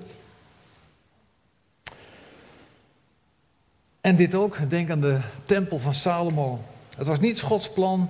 En 4.01 4.15
dit 4.15 4.35
ook, 4.35 4.57
denk 4.69 4.89
aan 4.89 5.01
de 5.01 5.19
tempel 5.45 5.79
van 5.79 5.93
Salomo. 5.93 6.59
Het 6.97 7.07
was 7.07 7.19
niet 7.19 7.41
Gods 7.41 7.69
plan, 7.69 8.09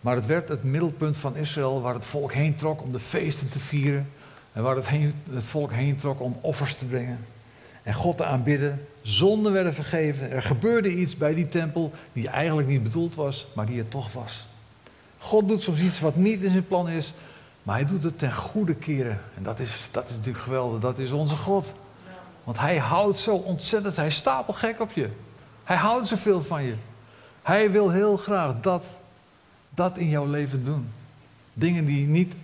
maar 0.00 0.16
het 0.16 0.26
werd 0.26 0.48
het 0.48 0.62
middelpunt 0.62 1.16
van 1.16 1.36
Israël 1.36 1.80
waar 1.80 1.94
het 1.94 2.06
volk 2.06 2.32
heen 2.32 2.54
trok 2.54 2.82
om 2.82 2.92
de 2.92 3.00
feesten 3.00 3.48
te 3.48 3.60
vieren. 3.60 4.10
En 4.52 4.62
waar 4.62 4.76
het, 4.76 4.88
het 5.30 5.44
volk 5.44 5.72
heen 5.72 5.96
trok 5.96 6.20
om 6.20 6.38
offers 6.40 6.74
te 6.74 6.84
brengen 6.84 7.18
en 7.82 7.94
God 7.94 8.16
te 8.16 8.24
aanbidden. 8.24 8.86
Zonden 9.02 9.52
werden 9.52 9.74
vergeven. 9.74 10.30
Er 10.30 10.42
gebeurde 10.42 10.96
iets 10.96 11.16
bij 11.16 11.34
die 11.34 11.48
tempel 11.48 11.92
die 12.12 12.28
eigenlijk 12.28 12.68
niet 12.68 12.82
bedoeld 12.82 13.14
was, 13.14 13.46
maar 13.54 13.66
die 13.66 13.78
het 13.78 13.90
toch 13.90 14.12
was. 14.12 14.48
God 15.20 15.48
doet 15.48 15.62
soms 15.62 15.80
iets 15.80 16.00
wat 16.00 16.16
niet 16.16 16.42
in 16.42 16.50
zijn 16.50 16.66
plan 16.66 16.88
is, 16.88 17.12
maar 17.62 17.76
hij 17.76 17.86
doet 17.86 18.02
het 18.02 18.18
ten 18.18 18.34
goede 18.34 18.74
keren. 18.74 19.20
En 19.36 19.42
dat 19.42 19.58
is, 19.58 19.88
dat 19.90 20.08
is 20.08 20.14
natuurlijk 20.14 20.44
geweldig. 20.44 20.80
Dat 20.80 20.98
is 20.98 21.10
onze 21.10 21.36
God. 21.36 21.72
Want 22.44 22.58
hij 22.58 22.78
houdt 22.78 23.18
zo 23.18 23.34
ontzettend, 23.34 23.96
hij 23.96 24.10
stapel 24.10 24.52
gek 24.52 24.80
op 24.80 24.92
je. 24.92 25.08
Hij 25.64 25.76
houdt 25.76 26.06
zoveel 26.06 26.42
van 26.42 26.62
je. 26.62 26.74
Hij 27.42 27.70
wil 27.70 27.90
heel 27.90 28.16
graag 28.16 28.54
dat, 28.60 28.84
dat 29.70 29.98
in 29.98 30.08
jouw 30.08 30.26
leven 30.26 30.64
doen. 30.64 30.88
Dingen 31.52 31.84
die 31.84 32.06
niet 32.06 32.34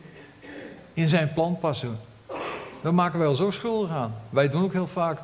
in 0.93 1.09
zijn 1.09 1.33
plan 1.33 1.59
passen. 1.59 1.99
Daar 2.83 2.95
maken 2.95 3.19
wij 3.19 3.27
wel 3.27 3.37
zo 3.37 3.51
schuldig 3.51 3.91
aan. 3.91 4.15
Wij 4.31 4.49
doen 4.49 4.63
ook 4.63 4.73
heel 4.73 4.87
vaak. 4.87 5.21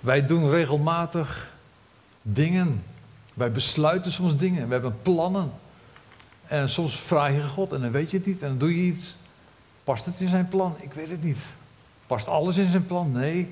Wij 0.00 0.26
doen 0.26 0.50
regelmatig 0.50 1.50
dingen. 2.22 2.82
Wij 3.34 3.50
besluiten 3.50 4.12
soms 4.12 4.36
dingen. 4.36 4.66
We 4.66 4.72
hebben 4.72 4.96
plannen. 5.02 5.50
En 6.46 6.68
soms 6.68 6.96
vraag 7.00 7.32
je 7.32 7.42
God 7.42 7.72
en 7.72 7.80
dan 7.80 7.90
weet 7.90 8.10
je 8.10 8.16
het 8.16 8.26
niet 8.26 8.42
en 8.42 8.48
dan 8.48 8.58
doe 8.58 8.76
je 8.76 8.92
iets. 8.92 9.16
Past 9.84 10.06
het 10.06 10.20
in 10.20 10.28
zijn 10.28 10.48
plan? 10.48 10.76
Ik 10.80 10.92
weet 10.92 11.08
het 11.08 11.22
niet. 11.22 11.38
Past 12.06 12.28
alles 12.28 12.56
in 12.56 12.70
zijn 12.70 12.86
plan? 12.86 13.12
Nee. 13.12 13.50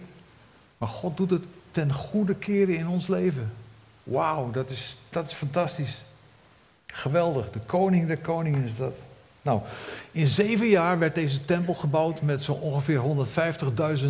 Maar 0.78 0.88
God 0.88 1.16
doet 1.16 1.30
het 1.30 1.44
ten 1.70 1.92
goede 1.92 2.34
keren 2.34 2.76
in 2.76 2.88
ons 2.88 3.06
leven. 3.06 3.52
Wauw, 4.02 4.50
dat 4.50 4.70
is, 4.70 4.96
dat 5.10 5.26
is 5.26 5.32
fantastisch. 5.32 6.04
Geweldig. 6.86 7.50
De 7.50 7.60
koning 7.66 8.06
der 8.06 8.18
koningen 8.18 8.64
is 8.64 8.76
dat. 8.76 8.94
Nou, 9.42 9.60
in 10.12 10.26
zeven 10.26 10.68
jaar 10.68 10.98
werd 10.98 11.14
deze 11.14 11.40
tempel 11.40 11.74
gebouwd 11.74 12.22
met 12.22 12.42
zo'n 12.42 12.60
ongeveer 12.60 13.02
150.000 14.02 14.08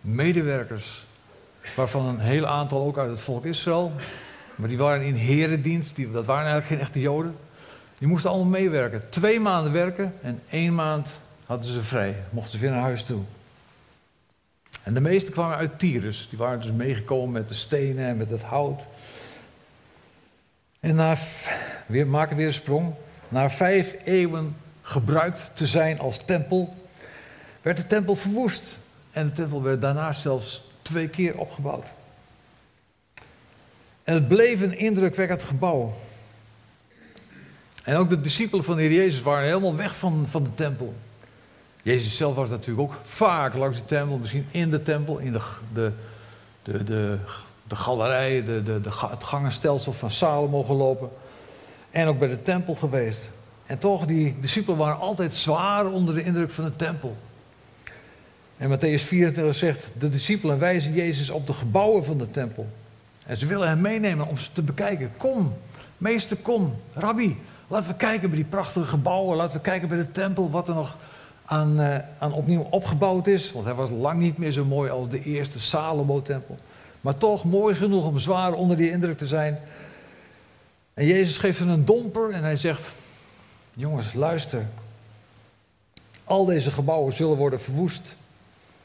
medewerkers. 0.00 1.04
Waarvan 1.76 2.06
een 2.06 2.18
heel 2.18 2.46
aantal 2.46 2.86
ook 2.86 2.98
uit 2.98 3.10
het 3.10 3.20
volk 3.20 3.44
Israël. 3.44 3.92
Maar 4.54 4.68
die 4.68 4.78
waren 4.78 5.06
in 5.06 5.14
herendienst, 5.14 5.96
die, 5.96 6.10
dat 6.10 6.26
waren 6.26 6.50
eigenlijk 6.50 6.72
geen 6.72 6.86
echte 6.86 7.00
Joden. 7.00 7.36
Die 8.00 8.08
moesten 8.08 8.30
allemaal 8.30 8.48
meewerken. 8.48 9.10
Twee 9.10 9.40
maanden 9.40 9.72
werken 9.72 10.14
en 10.22 10.42
één 10.50 10.74
maand 10.74 11.10
hadden 11.46 11.72
ze 11.72 11.82
vrij. 11.82 12.16
Mochten 12.30 12.52
ze 12.52 12.58
weer 12.58 12.70
naar 12.70 12.80
huis 12.80 13.04
toe. 13.04 13.20
En 14.82 14.94
de 14.94 15.00
meesten 15.00 15.32
kwamen 15.32 15.56
uit 15.56 15.78
Tyrus. 15.78 16.26
Die 16.28 16.38
waren 16.38 16.60
dus 16.60 16.72
meegekomen 16.72 17.32
met 17.32 17.48
de 17.48 17.54
stenen 17.54 18.06
en 18.06 18.16
met 18.16 18.30
het 18.30 18.42
hout. 18.42 18.82
En 20.80 20.94
na, 20.94 21.16
weer, 21.86 22.06
maken 22.06 22.36
weer 22.36 22.46
een 22.46 22.52
sprong. 22.52 22.94
Na 23.28 23.50
vijf 23.50 23.94
eeuwen 24.04 24.56
gebruikt 24.82 25.50
te 25.54 25.66
zijn 25.66 25.98
als 25.98 26.24
tempel, 26.24 26.76
werd 27.62 27.76
de 27.76 27.86
tempel 27.86 28.14
verwoest. 28.14 28.76
En 29.10 29.26
de 29.26 29.32
tempel 29.32 29.62
werd 29.62 29.80
daarna 29.80 30.12
zelfs 30.12 30.70
twee 30.82 31.08
keer 31.08 31.38
opgebouwd. 31.38 31.86
En 34.04 34.14
het 34.14 34.28
bleef 34.28 34.60
een 34.60 34.78
indrukwekkend 34.78 35.42
gebouw. 35.42 35.92
En 37.82 37.96
ook 37.96 38.10
de 38.10 38.20
discipelen 38.20 38.64
van 38.64 38.76
de 38.76 38.82
Heer 38.82 38.92
Jezus 38.92 39.22
waren 39.22 39.46
helemaal 39.46 39.76
weg 39.76 39.96
van, 39.96 40.24
van 40.28 40.42
de 40.42 40.54
tempel. 40.54 40.94
Jezus 41.82 42.16
zelf 42.16 42.34
was 42.34 42.48
natuurlijk 42.48 42.88
ook 42.88 42.98
vaak 43.04 43.54
langs 43.54 43.78
de 43.78 43.84
tempel, 43.84 44.18
misschien 44.18 44.46
in 44.50 44.70
de 44.70 44.82
tempel, 44.82 45.18
in 45.18 45.32
de, 45.32 45.40
de, 45.72 45.92
de, 46.62 46.84
de, 46.84 47.18
de 47.68 47.74
galerij, 47.74 48.44
de, 48.44 48.62
de, 48.62 48.80
de, 48.80 48.90
het 49.10 49.24
gangenstelsel 49.24 49.92
van 49.92 50.10
Salomo 50.10 50.62
gelopen. 50.62 51.10
En 51.90 52.06
ook 52.06 52.18
bij 52.18 52.28
de 52.28 52.42
tempel 52.42 52.74
geweest. 52.74 53.30
En 53.66 53.78
toch, 53.78 54.06
die 54.06 54.36
discipelen 54.40 54.78
waren 54.78 54.98
altijd 54.98 55.34
zwaar 55.34 55.86
onder 55.86 56.14
de 56.14 56.22
indruk 56.22 56.50
van 56.50 56.64
de 56.64 56.76
tempel. 56.76 57.16
En 58.56 58.78
Matthäus 58.78 59.02
24 59.02 59.54
zegt, 59.54 59.90
de 59.98 60.08
discipelen 60.08 60.58
wijzen 60.58 60.92
Jezus 60.92 61.30
op 61.30 61.46
de 61.46 61.52
gebouwen 61.52 62.04
van 62.04 62.18
de 62.18 62.30
tempel. 62.30 62.66
En 63.26 63.36
ze 63.36 63.46
willen 63.46 63.68
hem 63.68 63.80
meenemen 63.80 64.26
om 64.26 64.38
ze 64.38 64.52
te 64.52 64.62
bekijken. 64.62 65.12
Kom, 65.16 65.56
meester, 65.98 66.36
kom. 66.36 66.74
Rabbi, 66.92 67.36
laten 67.70 67.90
we 67.90 67.96
kijken 67.96 68.28
bij 68.28 68.38
die 68.38 68.48
prachtige 68.48 68.86
gebouwen. 68.86 69.36
Laten 69.36 69.56
we 69.56 69.62
kijken 69.62 69.88
bij 69.88 69.96
de 69.96 70.10
tempel, 70.10 70.50
wat 70.50 70.68
er 70.68 70.74
nog 70.74 70.96
aan, 71.44 71.80
uh, 71.80 71.96
aan 72.18 72.32
opnieuw 72.32 72.66
opgebouwd 72.70 73.26
is. 73.26 73.52
Want 73.52 73.64
hij 73.64 73.74
was 73.74 73.90
lang 73.90 74.18
niet 74.18 74.38
meer 74.38 74.52
zo 74.52 74.64
mooi 74.64 74.90
als 74.90 75.08
de 75.08 75.22
eerste 75.22 75.60
Salomo-tempel. 75.60 76.56
Maar 77.00 77.16
toch 77.16 77.44
mooi 77.44 77.74
genoeg 77.74 78.06
om 78.06 78.18
zwaar 78.18 78.52
onder 78.52 78.76
die 78.76 78.90
indruk 78.90 79.18
te 79.18 79.26
zijn. 79.26 79.58
En 80.94 81.06
Jezus 81.06 81.38
geeft 81.38 81.58
hen 81.58 81.68
een 81.68 81.84
domper 81.84 82.30
en 82.30 82.42
hij 82.42 82.56
zegt, 82.56 82.90
Jongens, 83.72 84.12
luister. 84.12 84.66
Al 86.24 86.44
deze 86.44 86.70
gebouwen 86.70 87.12
zullen 87.12 87.36
worden 87.36 87.60
verwoest. 87.60 88.16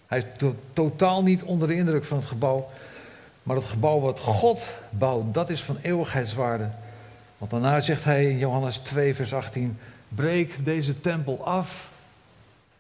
Hij 0.08 0.18
is 0.18 0.48
totaal 0.74 1.24
niet 1.24 1.44
onder 1.44 1.68
de 1.68 1.76
indruk 1.76 2.04
van 2.04 2.18
het 2.18 2.28
gebouw. 2.28 2.70
Maar 3.44 3.56
het 3.56 3.66
gebouw 3.66 4.00
wat 4.00 4.20
God 4.20 4.68
bouwt, 4.90 5.34
dat 5.34 5.50
is 5.50 5.64
van 5.64 5.78
eeuwigheidswaarde. 5.82 6.70
Want 7.50 7.64
daarna 7.64 7.80
zegt 7.80 8.04
hij 8.04 8.30
in 8.30 8.38
Johannes 8.38 8.78
2, 8.78 9.16
vers 9.16 9.34
18: 9.34 9.80
Breek 10.08 10.66
deze 10.66 11.02
tempel 11.02 11.46
af. 11.46 11.92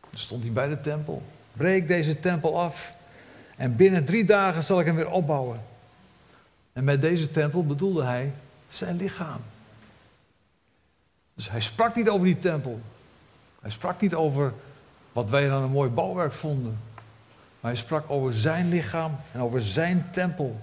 Dan 0.10 0.20
stond 0.20 0.44
hij 0.44 0.52
bij 0.52 0.68
de 0.68 0.82
tempel. 0.82 1.22
Breek 1.54 1.88
deze 1.88 2.20
tempel 2.20 2.60
af. 2.60 2.94
En 3.56 3.76
binnen 3.76 4.06
drie 4.06 4.26
dagen 4.26 4.64
zal 4.64 4.80
ik 4.80 4.86
hem 4.86 4.96
weer 4.96 5.10
opbouwen. 5.10 5.62
En 6.74 6.84
met 6.84 7.02
deze 7.02 7.32
tempel 7.32 7.66
bedoelde 7.66 8.04
hij 8.04 8.32
zijn 8.70 8.96
lichaam. 8.96 9.40
Dus 11.34 11.50
hij 11.50 11.62
sprak 11.62 11.96
niet 11.96 12.10
over 12.10 12.26
die 12.26 12.40
tempel. 12.40 12.80
Hij 13.62 13.72
sprak 13.72 14.02
niet 14.02 14.14
over 14.14 14.54
wat 15.12 15.30
wij 15.30 15.48
dan 15.48 15.64
een 15.64 15.72
mooi 15.72 15.90
bouwwerk 15.90 16.34
vonden. 16.34 16.80
Maar 17.60 17.72
hij 17.72 17.82
sprak 17.82 18.10
over 18.10 18.34
zijn 18.34 18.70
lichaam 18.70 19.16
en 19.32 19.42
over 19.42 19.62
zijn 19.62 20.08
tempel. 20.12 20.60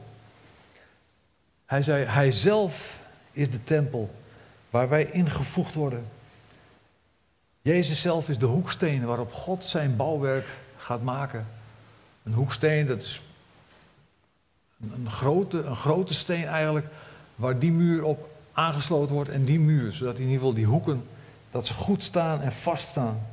Hij 1.67 1.83
zei, 1.83 2.05
hij 2.05 2.31
zelf 2.31 3.01
is 3.33 3.51
de 3.51 3.65
tempel 3.65 4.15
waar 4.71 4.89
wij 4.89 5.11
ingevoegd 5.11 5.75
worden. 5.75 6.05
Jezus 7.63 8.01
zelf 8.01 8.29
is 8.29 8.39
de 8.39 8.47
hoeksteen 8.47 9.05
waarop 9.05 9.33
God 9.33 9.65
zijn 9.65 9.97
bouwwerk 9.97 10.47
gaat 10.77 11.03
maken. 11.03 11.47
Een 12.23 12.33
hoeksteen, 12.33 12.87
dat 12.87 13.03
is 13.03 13.21
Een 14.95 15.11
grote, 15.11 15.59
een 15.59 15.77
grote 15.77 16.15
steen 16.15 16.47
eigenlijk, 16.47 16.87
waar 17.35 17.59
die 17.59 17.73
muur 17.73 18.05
op 18.05 18.31
aangesloten 18.53 19.15
wordt 19.15 19.31
en 19.31 19.45
die 19.45 19.61
muur. 19.61 19.93
Zodat 19.93 20.15
in 20.15 20.21
ieder 20.21 20.39
geval 20.39 20.55
die 20.55 20.67
hoeken, 20.67 21.05
dat 21.51 21.67
ze 21.67 21.75
goed 21.75 22.03
staan 22.03 22.41
en 22.41 22.53
vaststaan. 22.53 23.27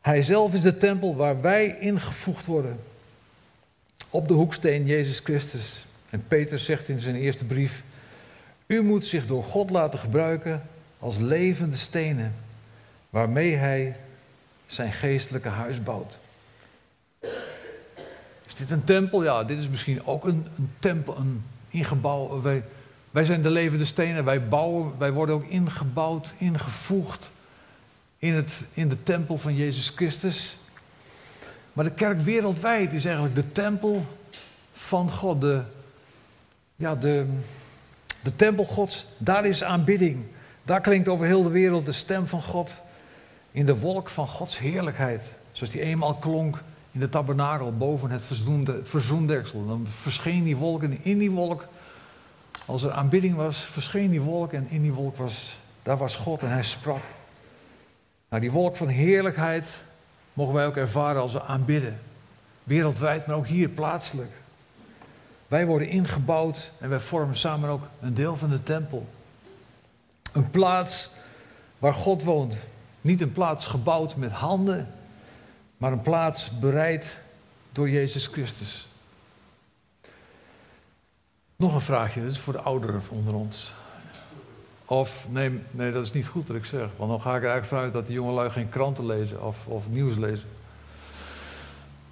Hij 0.00 0.22
zelf 0.22 0.54
is 0.54 0.60
de 0.60 0.76
tempel 0.76 1.16
waar 1.16 1.40
wij 1.40 1.78
ingevoegd 1.78 2.46
worden. 2.46 2.80
Op 4.10 4.28
de 4.28 4.34
hoeksteen 4.34 4.86
Jezus 4.86 5.18
Christus. 5.18 5.86
En 6.10 6.24
Peter 6.28 6.58
zegt 6.58 6.88
in 6.88 7.00
zijn 7.00 7.16
eerste 7.16 7.44
brief: 7.44 7.82
U 8.68 8.82
moet 8.82 9.06
zich 9.06 9.26
door 9.26 9.44
God 9.44 9.70
laten 9.70 9.98
gebruiken 9.98 10.62
als 10.98 11.16
levende 11.16 11.76
stenen, 11.76 12.34
waarmee 13.10 13.54
Hij 13.54 13.96
zijn 14.66 14.92
geestelijke 14.92 15.48
huis 15.48 15.82
bouwt. 15.82 16.18
Is 18.46 18.54
dit 18.56 18.70
een 18.70 18.84
tempel? 18.84 19.22
Ja, 19.22 19.44
dit 19.44 19.58
is 19.58 19.68
misschien 19.68 20.06
ook 20.06 20.24
een, 20.24 20.46
een 20.56 20.70
tempel, 20.78 21.16
een 21.16 21.44
ingebouw. 21.68 22.40
Wij, 22.40 22.64
wij 23.10 23.24
zijn 23.24 23.42
de 23.42 23.50
levende 23.50 23.84
stenen, 23.84 24.24
wij 24.24 24.48
bouwen, 24.48 24.98
wij 24.98 25.12
worden 25.12 25.34
ook 25.34 25.46
ingebouwd, 25.46 26.32
ingevoegd 26.38 27.30
in, 28.18 28.34
het, 28.34 28.62
in 28.72 28.88
de 28.88 29.02
tempel 29.02 29.38
van 29.38 29.54
Jezus 29.54 29.92
Christus. 29.96 30.56
Maar 31.72 31.84
de 31.84 31.90
kerk 31.90 32.20
wereldwijd 32.20 32.92
is 32.92 33.04
eigenlijk 33.04 33.34
de 33.34 33.52
tempel 33.52 34.06
van 34.72 35.10
God. 35.10 35.40
De, 35.40 35.62
ja, 36.76 36.94
de, 36.94 37.26
de 38.22 38.36
tempel 38.36 38.64
Gods, 38.64 39.06
daar 39.18 39.46
is 39.46 39.64
aanbidding. 39.64 40.24
Daar 40.62 40.80
klinkt 40.80 41.08
over 41.08 41.26
heel 41.26 41.42
de 41.42 41.48
wereld 41.48 41.86
de 41.86 41.92
stem 41.92 42.26
van 42.26 42.42
God 42.42 42.74
in 43.52 43.66
de 43.66 43.78
wolk 43.78 44.08
van 44.08 44.26
Gods 44.26 44.58
heerlijkheid. 44.58 45.22
Zoals 45.52 45.72
die 45.72 45.82
eenmaal 45.82 46.14
klonk 46.14 46.62
in 46.92 47.00
de 47.00 47.08
tabernakel 47.08 47.76
boven 47.76 48.10
het 48.10 48.22
verzoendeksel. 48.82 49.66
Dan 49.66 49.86
verscheen 49.86 50.44
die 50.44 50.56
wolk 50.56 50.82
en 50.82 51.04
in 51.04 51.18
die 51.18 51.30
wolk, 51.30 51.66
als 52.66 52.82
er 52.82 52.90
aanbidding 52.90 53.34
was, 53.34 53.58
verscheen 53.58 54.10
die 54.10 54.20
wolk 54.20 54.52
en 54.52 54.66
in 54.70 54.82
die 54.82 54.92
wolk 54.92 55.16
was, 55.16 55.58
daar 55.82 55.96
was 55.96 56.16
God 56.16 56.42
en 56.42 56.50
hij 56.50 56.62
sprak. 56.62 57.02
Nou, 58.28 58.42
die 58.42 58.50
wolk 58.50 58.76
van 58.76 58.88
heerlijkheid 58.88 59.76
mogen 60.32 60.54
wij 60.54 60.66
ook 60.66 60.76
ervaren 60.76 61.22
als 61.22 61.32
we 61.32 61.42
aanbidden. 61.42 62.00
Wereldwijd, 62.64 63.26
maar 63.26 63.36
ook 63.36 63.46
hier 63.46 63.68
plaatselijk. 63.68 64.30
Wij 65.48 65.66
worden 65.66 65.88
ingebouwd 65.88 66.70
en 66.80 66.88
wij 66.88 67.00
vormen 67.00 67.36
samen 67.36 67.70
ook 67.70 67.82
een 68.00 68.14
deel 68.14 68.36
van 68.36 68.50
de 68.50 68.62
tempel. 68.62 69.06
Een 70.32 70.50
plaats 70.50 71.10
waar 71.78 71.94
God 71.94 72.22
woont. 72.22 72.56
Niet 73.00 73.20
een 73.20 73.32
plaats 73.32 73.66
gebouwd 73.66 74.16
met 74.16 74.32
handen, 74.32 74.94
maar 75.76 75.92
een 75.92 76.02
plaats 76.02 76.58
bereid 76.58 77.18
door 77.72 77.90
Jezus 77.90 78.26
Christus. 78.26 78.88
Nog 81.56 81.74
een 81.74 81.80
vraagje, 81.80 82.22
dat 82.22 82.30
is 82.30 82.38
voor 82.38 82.52
de 82.52 82.60
ouderen 82.60 83.02
onder 83.10 83.34
ons. 83.34 83.72
Of, 84.84 85.26
nee, 85.30 85.60
nee, 85.70 85.92
dat 85.92 86.04
is 86.04 86.12
niet 86.12 86.26
goed 86.26 86.46
dat 86.46 86.56
ik 86.56 86.64
zeg. 86.64 86.88
Want 86.96 87.10
dan 87.10 87.20
ga 87.20 87.36
ik 87.36 87.42
er 87.42 87.50
eigenlijk 87.50 87.66
vanuit 87.66 87.92
dat 87.92 88.06
die 88.06 88.14
jongelui 88.14 88.50
geen 88.50 88.68
kranten 88.68 89.06
lezen 89.06 89.42
of, 89.42 89.66
of 89.66 89.88
nieuws 89.88 90.16
lezen. 90.16 90.48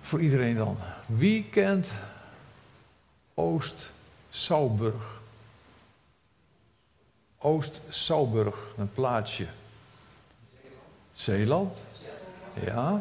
Voor 0.00 0.20
iedereen 0.20 0.56
dan. 0.56 0.76
Wie 1.06 1.44
kent 1.50 1.90
Oost-Sauburg? 3.38 5.20
Oost-Sauburg, 7.38 8.72
een 8.76 8.92
plaatsje. 8.92 9.46
Zeeland? 11.12 11.78
Ja. 12.64 13.00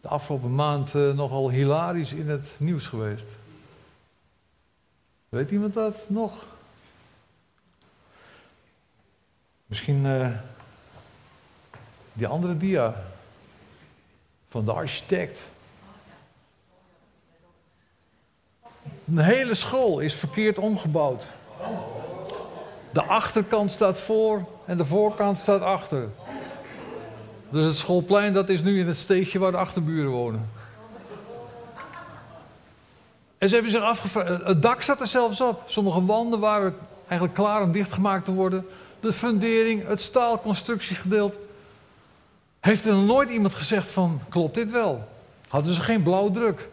De 0.00 0.08
afgelopen 0.08 0.54
maand 0.54 0.94
uh, 0.94 1.12
nogal 1.12 1.50
hilarisch 1.50 2.12
in 2.12 2.28
het 2.28 2.48
nieuws 2.58 2.86
geweest. 2.86 3.26
Weet 5.28 5.50
iemand 5.50 5.74
dat 5.74 6.08
nog? 6.08 6.46
Misschien 9.66 10.04
uh, 10.04 10.30
die 12.12 12.26
andere 12.26 12.56
dia 12.56 13.04
van 14.48 14.64
de 14.64 14.72
architect. 14.72 15.40
Een 19.12 19.18
hele 19.18 19.54
school 19.54 19.98
is 19.98 20.14
verkeerd 20.14 20.58
omgebouwd. 20.58 21.26
De 22.92 23.02
achterkant 23.02 23.70
staat 23.70 23.98
voor 23.98 24.44
en 24.64 24.76
de 24.76 24.84
voorkant 24.84 25.38
staat 25.38 25.62
achter. 25.62 26.08
Dus 27.50 27.66
het 27.66 27.76
schoolplein 27.76 28.32
dat 28.32 28.48
is 28.48 28.62
nu 28.62 28.78
in 28.78 28.86
het 28.86 28.96
steegje 28.96 29.38
waar 29.38 29.50
de 29.50 29.56
achterburen 29.56 30.10
wonen. 30.10 30.50
En 33.38 33.48
ze 33.48 33.54
hebben 33.54 33.72
zich 33.72 33.82
afgevraagd, 33.82 34.44
het 34.44 34.62
dak 34.62 34.82
zat 34.82 35.00
er 35.00 35.06
zelfs 35.06 35.40
op. 35.40 35.62
Sommige 35.66 36.04
wanden 36.04 36.40
waren 36.40 36.76
eigenlijk 37.06 37.34
klaar 37.34 37.62
om 37.62 37.72
dichtgemaakt 37.72 38.24
te 38.24 38.32
worden 38.32 38.66
de 39.00 39.12
fundering, 39.12 39.86
het 39.86 40.00
staalconstructiegedeelte. 40.00 41.38
Heeft 42.60 42.84
er 42.84 42.94
nooit 42.94 43.30
iemand 43.30 43.54
gezegd 43.54 43.88
van, 43.88 44.20
klopt 44.28 44.54
dit 44.54 44.70
wel? 44.70 45.08
Hadden 45.48 45.74
ze 45.74 45.80
geen 45.80 46.02
blauwdruk? 46.02 46.68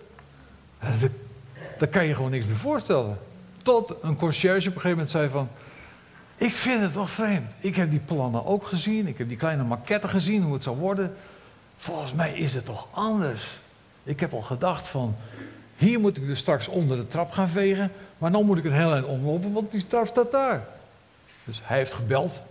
Daar 1.79 1.87
kan 1.87 2.05
je 2.05 2.13
gewoon 2.13 2.31
niks 2.31 2.45
meer 2.45 2.55
voorstellen. 2.55 3.17
Tot 3.63 3.93
een 4.01 4.15
conciërge 4.15 4.69
op 4.69 4.75
een 4.75 4.81
gegeven 4.81 4.89
moment 4.89 5.09
zei 5.09 5.29
van... 5.29 5.49
Ik 6.35 6.55
vind 6.55 6.81
het 6.81 6.93
toch 6.93 7.09
vreemd. 7.09 7.51
Ik 7.59 7.75
heb 7.75 7.91
die 7.91 7.99
plannen 7.99 8.45
ook 8.45 8.67
gezien. 8.67 9.07
Ik 9.07 9.17
heb 9.17 9.27
die 9.27 9.37
kleine 9.37 9.63
maquette 9.63 10.07
gezien, 10.07 10.43
hoe 10.43 10.53
het 10.53 10.63
zou 10.63 10.77
worden. 10.77 11.15
Volgens 11.77 12.13
mij 12.13 12.33
is 12.33 12.53
het 12.53 12.65
toch 12.65 12.87
anders. 12.91 13.59
Ik 14.03 14.19
heb 14.19 14.33
al 14.33 14.41
gedacht 14.41 14.87
van... 14.87 15.15
Hier 15.77 15.99
moet 15.99 16.17
ik 16.17 16.27
dus 16.27 16.39
straks 16.39 16.67
onder 16.67 16.97
de 16.97 17.07
trap 17.07 17.31
gaan 17.31 17.49
vegen. 17.49 17.91
Maar 18.17 18.31
dan 18.31 18.45
moet 18.45 18.57
ik 18.57 18.63
een 18.63 18.73
heel 18.73 18.93
eind 18.93 19.05
omlopen, 19.05 19.53
want 19.53 19.71
die 19.71 19.87
trap 19.87 20.07
staat 20.07 20.31
daar. 20.31 20.67
Dus 21.43 21.61
hij 21.63 21.77
heeft 21.77 21.93
gebeld 21.93 22.41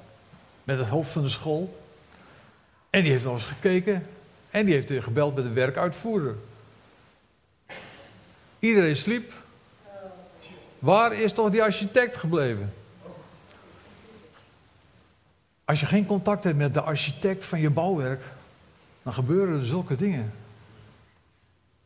met 0.65 0.79
het 0.79 0.89
hoofd 0.89 1.11
van 1.11 1.23
de 1.23 1.29
school. 1.29 1.79
En 2.91 3.03
die 3.03 3.13
heeft 3.13 3.25
nog 3.25 3.35
eens 3.35 3.45
gekeken. 3.45 4.07
En 4.51 4.65
die 4.65 4.75
heeft 4.75 4.89
weer 4.89 5.03
gebeld 5.03 5.35
met 5.35 5.45
de 5.45 5.53
werkuitvoerder. 5.53 6.35
Iedereen 8.59 8.97
sliep. 8.97 9.33
Waar 10.79 11.13
is 11.13 11.33
toch 11.33 11.51
die 11.51 11.63
architect 11.63 12.17
gebleven? 12.17 12.73
Als 15.65 15.81
je 15.81 15.87
geen 15.87 16.07
contact 16.07 16.45
hebt 16.45 16.57
met 16.57 16.75
de 16.75 16.83
architect 16.83 17.45
van 17.45 17.61
je 17.61 17.71
bouwwerk, 17.71 18.23
dan 19.03 19.13
gebeuren 19.13 19.59
er 19.59 19.65
zulke 19.65 19.97
dingen. 19.97 20.33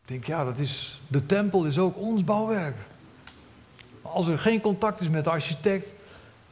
Ik 0.02 0.08
denk, 0.08 0.24
ja, 0.24 0.44
dat 0.44 0.58
is, 0.58 1.00
de 1.08 1.26
tempel 1.26 1.64
is 1.64 1.78
ook 1.78 1.96
ons 1.96 2.24
bouwwerk. 2.24 2.76
Als 4.02 4.28
er 4.28 4.38
geen 4.38 4.60
contact 4.60 5.00
is 5.00 5.08
met 5.08 5.24
de 5.24 5.30
architect, 5.30 5.94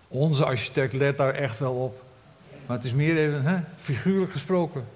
onze 0.09 0.45
architect 0.45 0.93
let 0.93 1.17
daar 1.17 1.35
echt 1.35 1.59
wel 1.59 1.75
op. 1.75 2.05
Maar 2.67 2.77
het 2.77 2.87
is 2.87 2.93
meer 2.93 3.17
even 3.17 3.43
hè, 3.43 3.57
figuurlijk 3.77 4.33
gesproken. 4.33 4.87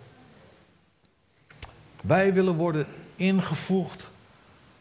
Wij 2.01 2.33
willen 2.33 2.55
worden 2.55 2.87
ingevoegd 3.17 4.11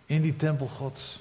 in 0.05 0.21
die 0.21 0.35
tempel 0.35 0.67
Gods. 0.67 1.19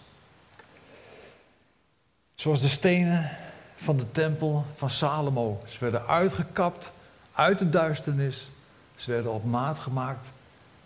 Zoals 2.34 2.60
de 2.60 2.68
stenen 2.68 3.30
van 3.76 3.96
de 3.96 4.12
tempel 4.12 4.64
van 4.74 4.90
Salomo. 4.90 5.60
Ze 5.66 5.78
werden 5.78 6.06
uitgekapt 6.06 6.92
uit 7.32 7.58
de 7.58 7.68
duisternis. 7.68 8.50
Ze 8.94 9.10
werden 9.10 9.32
op 9.32 9.44
maat 9.44 9.78
gemaakt 9.78 10.28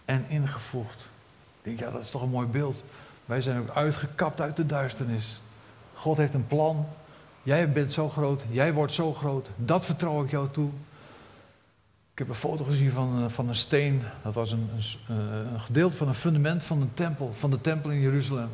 en 0.04 0.24
ingevoegd. 0.28 1.00
Ik 1.00 1.62
denk, 1.62 1.78
ja, 1.78 1.90
dat 1.90 2.02
is 2.02 2.10
toch 2.10 2.22
een 2.22 2.28
mooi 2.28 2.46
beeld. 2.46 2.84
Wij 3.24 3.40
zijn 3.40 3.58
ook 3.58 3.70
uitgekapt 3.70 4.40
uit 4.40 4.56
de 4.56 4.66
duisternis. 4.66 5.40
God 5.94 6.16
heeft 6.16 6.34
een 6.34 6.46
plan 6.46 6.86
Jij 7.46 7.72
bent 7.72 7.92
zo 7.92 8.08
groot, 8.08 8.44
jij 8.50 8.72
wordt 8.72 8.92
zo 8.92 9.12
groot, 9.12 9.50
dat 9.56 9.84
vertrouw 9.84 10.24
ik 10.24 10.30
jou 10.30 10.48
toe. 10.50 10.70
Ik 12.16 12.22
heb 12.22 12.30
een 12.30 12.40
foto 12.40 12.64
gezien 12.64 12.90
van, 12.90 13.22
eh, 13.24 13.30
van 13.30 13.48
een 13.48 13.54
steen. 13.54 14.02
Dat 14.22 14.34
was 14.34 14.52
een, 14.52 14.68
een, 14.76 15.16
eh, 15.16 15.52
een 15.52 15.60
gedeelte 15.60 15.96
van 15.96 16.08
een 16.08 16.14
fundament 16.14 16.64
van 16.64 16.80
een 16.80 16.94
tempel, 16.94 17.32
van 17.32 17.50
de 17.50 17.60
tempel 17.60 17.90
in 17.90 18.00
Jeruzalem. 18.00 18.48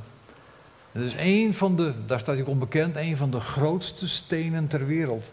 Het 0.92 1.02
is 1.02 1.12
een 1.16 1.54
van 1.54 1.76
de, 1.76 1.92
daar 2.06 2.20
staat 2.20 2.36
hij 2.36 2.44
onbekend, 2.44 2.96
een 2.96 3.16
van 3.16 3.30
de 3.30 3.40
grootste 3.40 4.08
stenen 4.08 4.66
ter 4.66 4.86
wereld. 4.86 5.30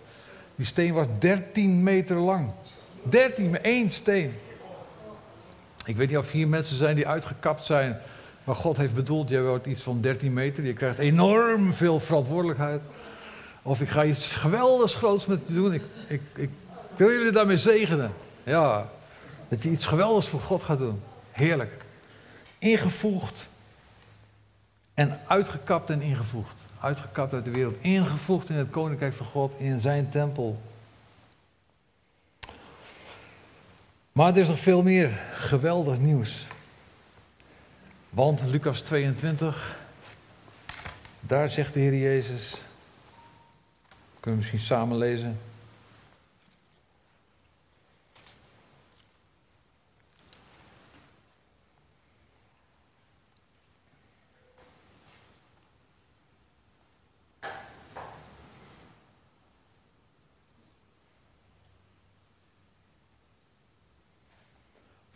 Die 0.56 0.66
steen 0.66 0.94
was 0.94 1.06
13 1.20 1.84
meter 1.84 2.16
lang. 2.16 2.50
13 3.04 3.50
met 3.50 3.62
één 3.62 3.92
steen. 3.92 4.34
Ik 5.86 5.96
weet 5.96 6.10
niet 6.10 6.18
of 6.18 6.32
hier 6.32 6.48
mensen 6.48 6.78
zijn 6.78 6.96
die 6.96 7.08
uitgekapt 7.08 7.64
zijn. 7.64 7.98
Maar 8.44 8.56
God 8.56 8.78
heeft 8.78 8.94
bedoeld, 8.94 9.30
jij 9.30 9.42
wordt 9.42 9.66
iets 9.66 9.84
van 9.84 10.02
13 10.02 10.34
meter. 10.34 10.64
Je 10.64 10.74
krijgt 10.74 10.98
enorm 10.98 11.74
veel 11.74 12.00
verantwoordelijkheid. 12.00 12.82
Of 13.62 13.82
ik 13.82 13.90
ga 13.90 14.04
iets 14.04 14.36
geweldigs 14.36 14.96
groots 14.96 15.26
met 15.26 15.40
je 15.46 15.54
doen. 15.54 15.74
Ik, 15.74 15.84
ik, 16.08 16.22
ik 16.36 16.50
wil 17.00 17.12
jullie 17.12 17.32
daarmee 17.32 17.58
zegenen. 17.58 18.14
Ja, 18.44 18.90
dat 19.48 19.64
je 19.64 19.70
iets 19.70 19.86
geweldigs 19.86 20.28
voor 20.28 20.40
God 20.40 20.64
gaat 20.64 20.78
doen. 20.78 21.02
Heerlijk. 21.32 21.86
Ingevoegd 22.58 23.50
en 24.94 25.20
uitgekapt 25.28 25.90
en 25.90 26.02
ingevoegd. 26.02 26.56
Uitgekapt 26.80 27.34
uit 27.34 27.46
de 27.46 27.52
wereld. 27.52 27.76
Ingevoegd 27.82 28.50
in 28.50 28.56
het 28.56 28.70
koninkrijk 28.70 29.14
van 29.14 29.26
God, 29.26 29.54
in 29.58 29.80
zijn 29.80 30.10
tempel. 30.10 30.62
Maar 34.12 34.32
er 34.32 34.38
is 34.38 34.48
nog 34.48 34.60
veel 34.60 34.84
meer 34.84 35.20
geweldig 35.34 35.98
nieuws. 35.98 36.48
Want 38.10 38.44
Lucas 38.46 38.82
22, 38.82 39.78
daar 41.20 41.50
zegt 41.50 41.74
de 41.74 41.80
Heer 41.80 41.96
Jezus, 41.96 42.56
kunnen 44.20 44.22
we 44.22 44.36
misschien 44.36 44.60
samen 44.60 44.98
lezen. 44.98 45.40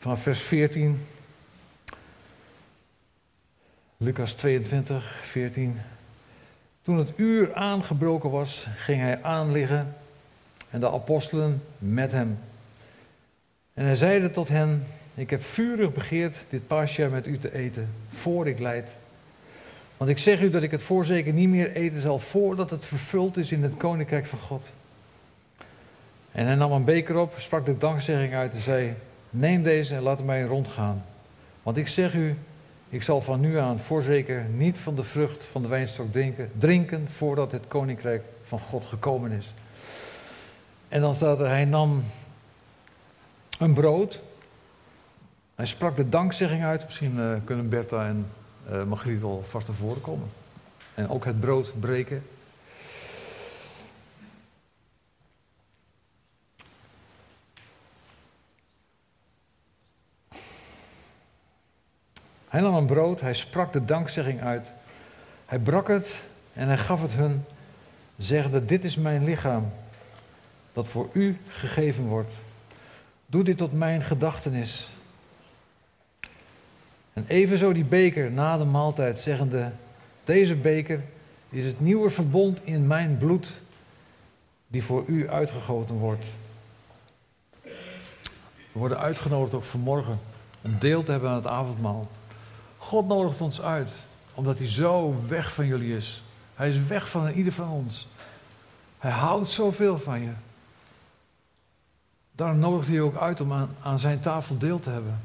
Van 0.03 0.17
vers 0.17 0.41
14. 0.41 0.99
Lucas 3.97 4.33
22, 4.33 5.19
14. 5.21 5.79
Toen 6.81 6.97
het 6.97 7.11
uur 7.15 7.53
aangebroken 7.53 8.29
was, 8.29 8.67
ging 8.75 9.01
hij 9.01 9.21
aanliggen 9.21 9.95
en 10.69 10.79
de 10.79 10.91
apostelen 10.91 11.63
met 11.77 12.11
hem. 12.11 12.39
En 13.73 13.85
hij 13.85 13.95
zeide 13.95 14.31
tot 14.31 14.47
hen: 14.47 14.83
Ik 15.15 15.29
heb 15.29 15.43
vurig 15.43 15.93
begeerd 15.93 16.45
dit 16.49 16.67
paasjaar 16.67 17.09
met 17.09 17.27
u 17.27 17.37
te 17.37 17.53
eten, 17.53 17.89
voor 18.07 18.47
ik 18.47 18.59
leid. 18.59 18.95
Want 19.97 20.09
ik 20.09 20.17
zeg 20.17 20.41
u 20.41 20.49
dat 20.49 20.63
ik 20.63 20.71
het 20.71 20.83
voorzeker 20.83 21.33
niet 21.33 21.49
meer 21.49 21.71
eten 21.71 22.01
zal 22.01 22.19
voordat 22.19 22.69
het 22.69 22.85
vervuld 22.85 23.37
is 23.37 23.51
in 23.51 23.63
het 23.63 23.77
koninkrijk 23.77 24.27
van 24.27 24.39
God. 24.39 24.73
En 26.31 26.45
hij 26.45 26.55
nam 26.55 26.71
een 26.71 26.85
beker 26.85 27.15
op, 27.17 27.33
sprak 27.37 27.65
de 27.65 27.77
dankzegging 27.77 28.33
uit 28.33 28.53
en 28.53 28.61
zei: 28.61 28.95
Neem 29.35 29.63
deze 29.63 29.95
en 29.95 30.01
laat 30.01 30.23
mij 30.23 30.43
rondgaan. 30.43 31.03
Want 31.63 31.77
ik 31.77 31.87
zeg 31.87 32.13
u, 32.13 32.37
ik 32.89 33.03
zal 33.03 33.21
van 33.21 33.39
nu 33.39 33.57
aan 33.57 33.79
voorzeker 33.79 34.45
niet 34.55 34.77
van 34.77 34.95
de 34.95 35.03
vrucht 35.03 35.45
van 35.45 35.61
de 35.61 35.67
wijnstok 35.67 36.11
drinken, 36.11 36.51
drinken 36.57 37.07
voordat 37.09 37.51
het 37.51 37.67
koninkrijk 37.67 38.23
van 38.43 38.59
God 38.59 38.85
gekomen 38.85 39.31
is. 39.31 39.53
En 40.87 41.01
dan 41.01 41.15
staat 41.15 41.39
er, 41.39 41.47
hij 41.47 41.65
nam 41.65 42.03
een 43.59 43.73
brood. 43.73 44.21
Hij 45.55 45.65
sprak 45.65 45.95
de 45.95 46.09
dankzegging 46.09 46.63
uit. 46.63 46.83
Misschien 46.85 47.17
uh, 47.17 47.33
kunnen 47.43 47.69
Bertha 47.69 48.07
en 48.07 48.25
uh, 48.71 48.83
Margriet 48.83 49.23
al 49.23 49.43
vast 49.47 49.67
naar 49.67 49.75
voren 49.75 50.01
komen. 50.01 50.27
En 50.93 51.09
ook 51.09 51.25
het 51.25 51.39
brood 51.39 51.73
breken. 51.79 52.23
Hij 62.53 62.61
nam 62.61 62.75
een 62.75 62.85
brood, 62.85 63.21
hij 63.21 63.33
sprak 63.33 63.73
de 63.73 63.85
dankzegging 63.85 64.41
uit. 64.41 64.71
Hij 65.45 65.59
brak 65.59 65.87
het 65.87 66.23
en 66.53 66.67
hij 66.67 66.77
gaf 66.77 67.01
het 67.01 67.13
hun, 67.13 67.45
zeggende: 68.17 68.65
Dit 68.65 68.83
is 68.83 68.95
mijn 68.95 69.23
lichaam, 69.23 69.71
dat 70.73 70.87
voor 70.87 71.09
u 71.13 71.37
gegeven 71.47 72.05
wordt. 72.05 72.33
Doe 73.25 73.43
dit 73.43 73.57
tot 73.57 73.73
mijn 73.73 74.01
gedachtenis. 74.01 74.89
En 77.13 77.25
evenzo 77.27 77.73
die 77.73 77.85
beker 77.85 78.31
na 78.31 78.57
de 78.57 78.63
maaltijd, 78.63 79.19
zeggende: 79.19 79.71
Deze 80.23 80.55
beker 80.55 81.01
is 81.49 81.65
het 81.65 81.79
nieuwe 81.79 82.09
verbond 82.09 82.59
in 82.63 82.87
mijn 82.87 83.17
bloed, 83.17 83.61
die 84.67 84.83
voor 84.83 85.03
u 85.07 85.29
uitgegoten 85.29 85.95
wordt. 85.95 86.27
We 87.61 88.79
worden 88.79 88.99
uitgenodigd 88.99 89.53
ook 89.53 89.63
vanmorgen 89.63 90.19
om 90.61 90.75
deel 90.79 91.03
te 91.03 91.11
hebben 91.11 91.29
aan 91.29 91.35
het 91.35 91.47
avondmaal. 91.47 92.07
God 92.83 93.07
nodigt 93.07 93.41
ons 93.41 93.61
uit, 93.61 93.93
omdat 94.33 94.57
hij 94.57 94.67
zo 94.67 95.15
weg 95.27 95.53
van 95.53 95.65
jullie 95.65 95.95
is. 95.95 96.23
Hij 96.55 96.69
is 96.69 96.87
weg 96.87 97.09
van 97.09 97.29
ieder 97.29 97.53
van 97.53 97.69
ons. 97.69 98.07
Hij 98.97 99.11
houdt 99.11 99.49
zoveel 99.49 99.97
van 99.97 100.21
je. 100.21 100.31
Daarom 102.31 102.59
nodigt 102.59 102.87
hij 102.87 102.95
je 102.95 103.01
ook 103.01 103.15
uit 103.15 103.41
om 103.41 103.53
aan, 103.53 103.75
aan 103.81 103.99
zijn 103.99 104.19
tafel 104.19 104.57
deel 104.57 104.79
te 104.79 104.89
hebben. 104.89 105.19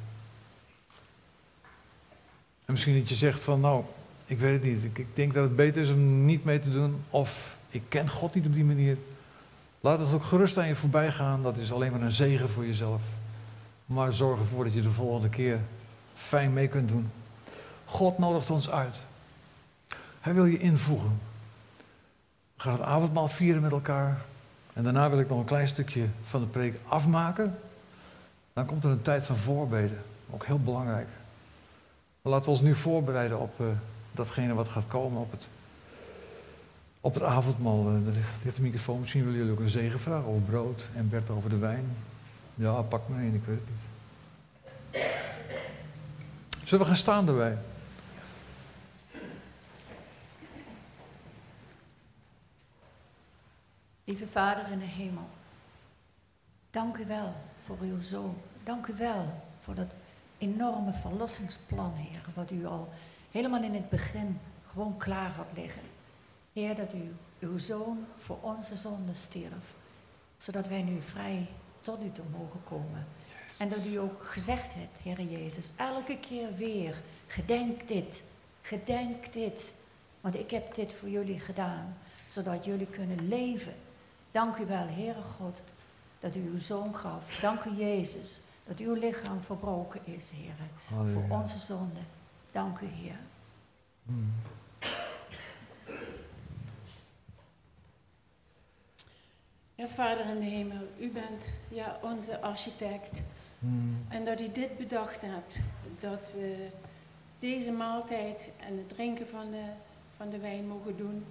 En 2.65 2.73
misschien 2.73 2.99
dat 2.99 3.09
je 3.09 3.15
zegt 3.15 3.43
van, 3.43 3.61
nou, 3.61 3.85
ik 4.27 4.39
weet 4.39 4.53
het 4.53 4.73
niet. 4.73 4.85
Ik, 4.85 4.99
ik 4.99 5.17
denk 5.17 5.35
dat 5.35 5.43
het 5.43 5.57
beter 5.57 5.83
is 5.83 5.91
om 5.91 6.25
niet 6.25 6.45
mee 6.45 6.61
te 6.61 6.71
doen. 6.71 7.03
Of 7.11 7.57
ik 7.69 7.83
ken 7.89 8.09
God 8.09 8.35
niet 8.35 8.47
op 8.47 8.55
die 8.55 8.65
manier. 8.65 8.97
Laat 9.81 9.99
het 9.99 10.15
ook 10.15 10.25
gerust 10.25 10.59
aan 10.59 10.67
je 10.67 10.75
voorbij 10.75 11.13
gaan. 11.13 11.43
Dat 11.43 11.57
is 11.57 11.73
alleen 11.73 11.91
maar 11.91 12.01
een 12.01 12.11
zegen 12.11 12.49
voor 12.49 12.67
jezelf. 12.67 13.03
Maar 13.87 14.13
zorg 14.13 14.39
ervoor 14.39 14.65
dat 14.65 14.73
je 14.73 14.83
de 14.83 14.91
volgende 14.91 15.29
keer 15.29 15.61
fijn 16.15 16.53
mee 16.53 16.69
kunt 16.69 16.89
doen. 16.89 17.11
God 17.89 18.19
nodigt 18.19 18.51
ons 18.51 18.71
uit. 18.71 19.03
Hij 20.21 20.35
wil 20.35 20.45
je 20.45 20.59
invoegen. 20.59 21.21
We 22.55 22.63
gaan 22.63 22.73
het 22.73 22.83
avondmaal 22.83 23.29
vieren 23.29 23.63
met 23.63 23.73
elkaar. 23.73 24.19
En 24.73 24.83
daarna 24.83 25.11
wil 25.11 25.19
ik 25.19 25.29
nog 25.29 25.39
een 25.39 25.45
klein 25.45 25.69
stukje 25.69 26.07
van 26.23 26.41
de 26.41 26.47
preek 26.47 26.81
afmaken. 26.89 27.59
Dan 28.53 28.67
komt 28.67 28.85
er 28.85 28.91
een 28.91 29.03
tijd 29.03 29.25
van 29.25 29.37
voorbeden. 29.37 30.03
Ook 30.31 30.47
heel 30.47 30.59
belangrijk. 30.59 31.09
laten 32.23 32.45
we 32.45 32.51
ons 32.51 32.61
nu 32.61 32.75
voorbereiden 32.75 33.41
op 33.41 33.61
uh, 33.61 33.67
datgene 34.13 34.55
wat 34.55 34.69
gaat 34.69 34.87
komen 34.89 35.21
op 35.21 35.31
het, 35.31 35.49
op 37.01 37.15
het 37.15 37.23
avondmaal. 37.23 37.91
Uh, 37.91 38.07
er 38.07 38.13
ligt 38.43 38.57
de 38.57 38.63
microfoon. 38.63 39.01
Misschien 39.01 39.25
willen 39.25 39.39
jullie 39.39 39.53
ook 39.53 39.61
een 39.61 39.69
zegen 39.69 40.01
vragen 40.01 40.29
over 40.29 40.41
brood 40.41 40.89
en 40.97 41.09
Bert 41.09 41.31
over 41.31 41.51
de 41.51 41.59
wijn. 41.59 41.85
Ja, 42.55 42.83
pak 42.83 43.09
maar 43.09 43.21
één, 43.21 43.35
ik 43.35 43.45
weet 43.45 43.59
het 43.59 43.69
niet. 43.69 43.87
Zullen 46.65 46.85
we 46.85 46.91
gaan 46.91 47.01
staan 47.01 47.29
erbij? 47.29 47.57
Lieve 54.09 54.27
Vader 54.27 54.71
in 54.71 54.79
de 54.79 54.85
hemel, 54.85 55.29
dank 56.71 56.97
u 56.97 57.07
wel 57.07 57.35
voor 57.63 57.77
uw 57.81 58.03
zoon. 58.03 58.37
Dank 58.65 58.87
u 58.87 58.95
wel 58.97 59.43
voor 59.59 59.75
dat 59.75 59.97
enorme 60.39 60.93
verlossingsplan, 60.93 61.95
Heer, 61.95 62.23
wat 62.35 62.51
u 62.51 62.67
al 62.67 62.89
helemaal 63.31 63.63
in 63.63 63.75
het 63.75 63.89
begin 63.89 64.41
gewoon 64.67 64.97
klaar 64.97 65.31
had 65.31 65.47
liggen. 65.55 65.83
Heer, 66.53 66.75
dat 66.75 66.95
u 66.95 67.15
uw 67.39 67.59
zoon 67.59 68.07
voor 68.15 68.39
onze 68.41 68.77
zonde 68.77 69.15
stierf, 69.15 69.75
zodat 70.37 70.69
wij 70.69 70.83
nu 70.83 71.01
vrij 71.01 71.47
tot 71.81 72.03
u 72.03 72.13
toe 72.13 72.25
mogen 72.39 72.65
komen. 72.65 73.07
En 73.59 73.69
dat 73.69 73.87
u 73.87 73.97
ook 73.97 74.25
gezegd 74.25 74.75
hebt, 74.75 74.99
Heer 75.03 75.21
Jezus, 75.21 75.73
elke 75.77 76.19
keer 76.19 76.55
weer, 76.55 77.01
gedenk 77.27 77.89
dit, 77.89 78.23
gedenk 78.61 79.33
dit, 79.33 79.73
want 80.21 80.35
ik 80.35 80.51
heb 80.51 80.75
dit 80.75 80.93
voor 80.93 81.09
jullie 81.09 81.41
gedaan, 81.41 81.97
zodat 82.27 82.65
jullie 82.65 82.87
kunnen 82.87 83.29
leven 83.29 83.75
Dank 84.31 84.57
u 84.57 84.67
wel, 84.67 84.87
Heere 84.89 85.23
God, 85.23 85.63
dat 86.19 86.37
u 86.37 86.41
uw 86.41 86.59
zoon 86.59 86.95
gaf. 86.95 87.39
Dank 87.41 87.65
u, 87.65 87.71
Jezus, 87.71 88.41
dat 88.65 88.79
uw 88.79 88.95
lichaam 88.95 89.43
verbroken 89.43 90.01
is, 90.05 90.31
Heer, 90.31 90.55
voor 91.13 91.25
onze 91.29 91.59
zonde. 91.59 92.01
Dank 92.53 92.81
u, 92.81 92.87
Heer. 92.87 93.19
Hmm. 94.07 94.35
Ja, 99.75 99.89
Vader 99.89 100.27
in 100.27 100.41
de 100.41 100.47
hemel, 100.47 100.89
u 100.99 101.11
bent 101.11 101.53
ja, 101.69 101.99
onze 102.03 102.41
architect. 102.41 103.23
Hmm. 103.59 104.05
En 104.09 104.25
dat 104.25 104.41
u 104.41 104.53
dit 104.53 104.79
bedacht 104.79 105.23
hebt, 105.23 105.59
dat 106.01 106.33
we 106.35 106.69
deze 107.39 107.71
maaltijd 107.73 108.51
en 108.67 108.77
het 108.77 108.89
drinken 108.89 109.29
van 109.29 109.51
de, 109.51 109.65
van 110.17 110.31
de 110.31 110.39
wijn 110.39 110.67
mogen 110.67 110.97
doen 110.97 111.25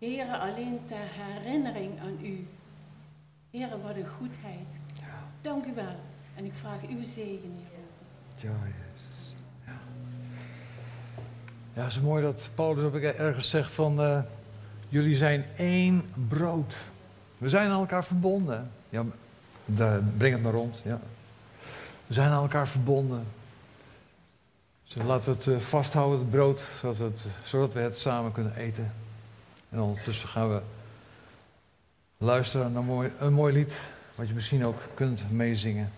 Heren, 0.00 0.40
alleen 0.40 0.80
ter 0.84 0.96
herinnering 0.96 2.00
aan 2.00 2.18
u. 2.22 2.46
Heren, 3.50 3.82
wat 3.82 3.96
een 3.96 4.06
goedheid. 4.06 4.80
Ja. 5.00 5.24
Dank 5.40 5.64
u 5.64 5.74
wel. 5.74 6.00
En 6.34 6.44
ik 6.44 6.54
vraag 6.54 6.80
uw 6.88 7.04
zegen 7.04 7.52
hierover. 7.56 7.90
Ja, 8.36 8.50
Jezus. 8.64 9.34
Ja. 9.66 9.72
ja, 11.74 11.82
het 11.82 11.92
is 11.92 12.00
mooi 12.00 12.22
dat 12.22 12.50
Paulus 12.54 12.84
ook 12.84 12.94
ergens 12.94 13.50
zegt 13.50 13.72
van... 13.72 14.00
Uh, 14.00 14.18
jullie 14.88 15.16
zijn 15.16 15.44
één 15.56 16.04
brood. 16.28 16.76
We 17.38 17.48
zijn 17.48 17.70
aan 17.70 17.80
elkaar 17.80 18.04
verbonden. 18.04 18.70
Ja, 18.88 19.04
breng 20.16 20.32
het 20.32 20.42
maar 20.42 20.52
rond. 20.52 20.80
Ja. 20.84 21.00
We 22.06 22.14
zijn 22.14 22.30
aan 22.30 22.42
elkaar 22.42 22.68
verbonden. 22.68 23.24
Dus 24.84 25.02
laten 25.02 25.24
we 25.24 25.36
het 25.36 25.46
eh, 25.46 25.58
vasthouden, 25.58 26.18
het 26.18 26.30
brood, 26.30 26.68
zodat 26.80 26.96
we 26.96 27.04
het, 27.04 27.26
zodat 27.42 27.72
we 27.72 27.80
het 27.80 27.98
samen 27.98 28.32
kunnen 28.32 28.56
eten. 28.56 28.92
En 29.70 29.80
ondertussen 29.80 30.28
gaan 30.28 30.48
we 30.48 30.60
luisteren 32.18 32.72
naar 32.72 32.80
een 32.80 32.88
mooi, 32.88 33.10
een 33.18 33.32
mooi 33.32 33.52
lied, 33.52 33.80
wat 34.14 34.28
je 34.28 34.34
misschien 34.34 34.64
ook 34.64 34.80
kunt 34.94 35.30
meezingen. 35.30 35.92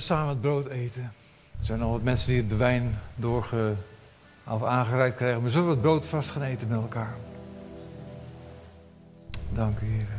Samen 0.00 0.28
het 0.28 0.40
brood 0.40 0.66
eten? 0.66 1.12
Er 1.58 1.64
zijn 1.64 1.82
al 1.82 1.90
wat 1.90 2.02
mensen 2.02 2.28
die 2.28 2.46
de 2.46 2.56
wijn 2.56 2.98
doorge, 3.14 3.74
of 4.46 4.64
aangereikt 4.64 5.16
krijgen, 5.16 5.42
maar 5.42 5.50
zullen 5.50 5.66
we 5.66 5.72
het 5.72 5.82
brood 5.82 6.06
vast 6.06 6.30
gaan 6.30 6.42
eten 6.42 6.68
met 6.68 6.80
elkaar? 6.80 7.14
Dank 9.52 9.80
u, 9.80 9.86
Heer. 9.86 10.17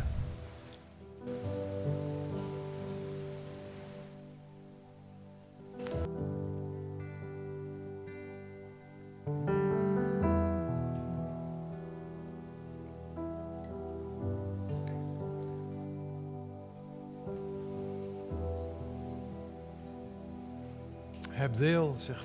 Zegt, 22.05 22.23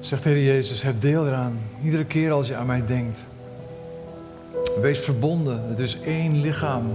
zegt 0.00 0.24
Heer 0.24 0.44
Jezus, 0.44 0.82
heb 0.82 1.00
deel 1.00 1.26
eraan. 1.26 1.58
Iedere 1.82 2.04
keer 2.04 2.32
als 2.32 2.48
je 2.48 2.56
aan 2.56 2.66
mij 2.66 2.86
denkt. 2.86 3.18
Wees 4.80 4.98
verbonden, 4.98 5.68
het 5.68 5.78
is 5.78 6.00
één 6.00 6.40
lichaam. 6.40 6.86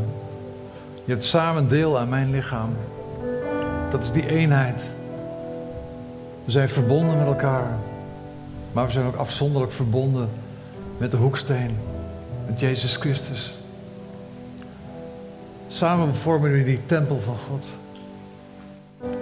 Je 1.06 1.12
hebt 1.12 1.24
samen 1.24 1.68
deel 1.68 2.00
aan 2.00 2.10
mijn 2.10 2.32
lichaam. 2.32 2.70
Dat 3.90 4.04
is 4.04 4.12
die 4.12 4.28
eenheid. 4.28 4.90
We 6.46 6.52
zijn 6.52 6.70
verbonden 6.70 7.18
met 7.18 7.28
elkaar. 7.28 7.78
Maar 8.72 8.86
we 8.86 8.92
zijn 8.92 9.06
ook 9.06 9.16
afzonderlijk 9.16 9.72
verbonden 9.72 10.30
met 10.98 11.12
de 11.12 11.18
hoeksteen. 11.18 11.78
Met 12.46 12.60
Jezus 12.60 12.96
Christus. 12.96 13.58
Samen 15.68 16.16
vormen 16.16 16.52
we 16.52 16.64
die 16.64 16.86
tempel 16.86 17.20
van 17.20 17.38
God. 17.38 17.64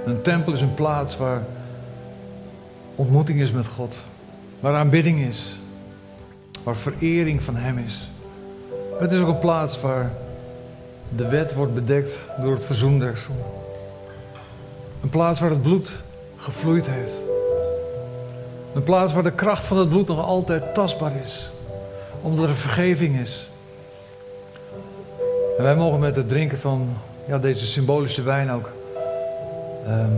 Een 0.06 0.22
tempel 0.22 0.54
is 0.54 0.62
een 0.62 0.74
plaats 0.74 1.18
waar 1.18 1.42
ontmoeting 2.96 3.40
is 3.40 3.52
met 3.52 3.68
God. 3.68 3.98
Waar 4.60 4.76
aanbidding 4.76 5.20
is. 5.20 5.60
Waar 6.64 6.76
verering 6.76 7.44
van 7.44 7.56
Hem 7.56 7.78
is. 7.78 8.10
Het 9.00 9.12
is 9.12 9.20
ook 9.20 9.28
een 9.28 9.40
plaats 9.40 9.82
waar 9.82 10.12
de 11.16 11.28
wet 11.28 11.54
wordt 11.54 11.74
bedekt 11.74 12.20
door 12.42 12.54
het 12.54 12.66
verzoendeksel. 12.66 13.64
Een 15.02 15.10
plaats 15.10 15.40
waar 15.40 15.50
het 15.50 15.62
bloed 15.62 15.92
gevloeid 16.38 16.88
heeft. 16.88 17.22
Een 18.74 18.84
plaats 18.84 19.14
waar 19.14 19.24
de 19.24 19.32
kracht 19.32 19.66
van 19.66 19.78
het 19.78 19.90
bloed 19.90 20.08
nog 20.08 20.26
altijd 20.26 20.74
tastbaar 20.74 21.16
is. 21.16 21.50
Omdat 22.22 22.48
er 22.48 22.56
vergeving 22.56 23.20
is. 23.20 23.50
En 25.58 25.64
wij 25.64 25.76
mogen 25.76 26.00
met 26.00 26.16
het 26.16 26.30
drinken 26.30 26.60
van 26.60 26.88
ja, 27.28 27.38
deze 27.38 27.66
symbolische 27.66 28.22
wijn 28.22 28.52
ook 28.52 28.70
ehm, 29.86 30.12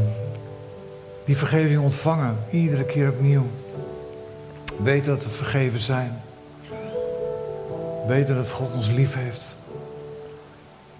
die 1.26 1.38
vergeving 1.38 1.80
ontvangen. 1.80 2.36
Iedere 2.49 2.84
keer 2.84 3.09
opnieuw. 3.09 3.47
Weten 4.84 5.07
dat 5.07 5.24
we 5.24 5.30
vergeven 5.30 5.80
zijn. 5.80 6.22
Weten 8.07 8.36
dat 8.36 8.51
God 8.51 8.76
ons 8.76 8.89
lief 8.89 9.15
heeft. 9.15 9.55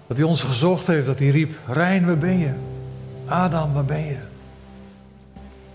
Dat 0.06 0.16
hij 0.16 0.26
ons 0.26 0.42
gezocht 0.42 0.86
heeft, 0.86 1.06
dat 1.06 1.18
hij 1.18 1.28
riep, 1.28 1.52
Rijn, 1.66 2.06
waar 2.06 2.18
ben 2.18 2.38
je? 2.38 2.52
Adam, 3.26 3.72
waar 3.72 3.84
ben 3.84 4.06
je? 4.06 4.16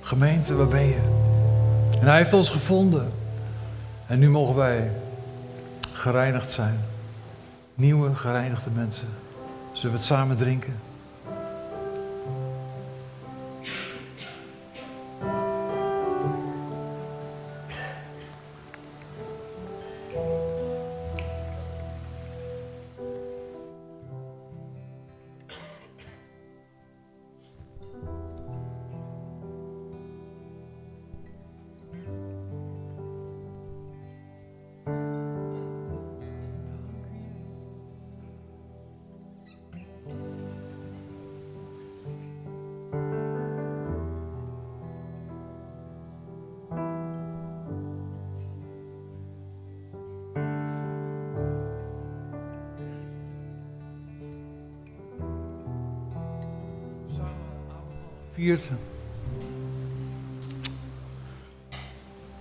Gemeente, 0.02 0.56
waar 0.56 0.68
ben 0.68 0.86
je? 0.86 1.02
En 2.00 2.08
hij 2.08 2.18
heeft 2.18 2.34
ons 2.34 2.50
gevonden. 2.50 3.12
En 4.08 4.20
nu 4.20 4.30
mogen 4.30 4.56
wij 4.56 4.92
gereinigd 5.94 6.52
zijn. 6.52 6.80
Nieuwe, 7.76 8.16
gereinigde 8.16 8.70
mensen. 8.76 9.08
Zullen 9.72 9.92
we 9.92 9.98
het 9.98 10.08
samen 10.08 10.38
drinken? 10.38 10.74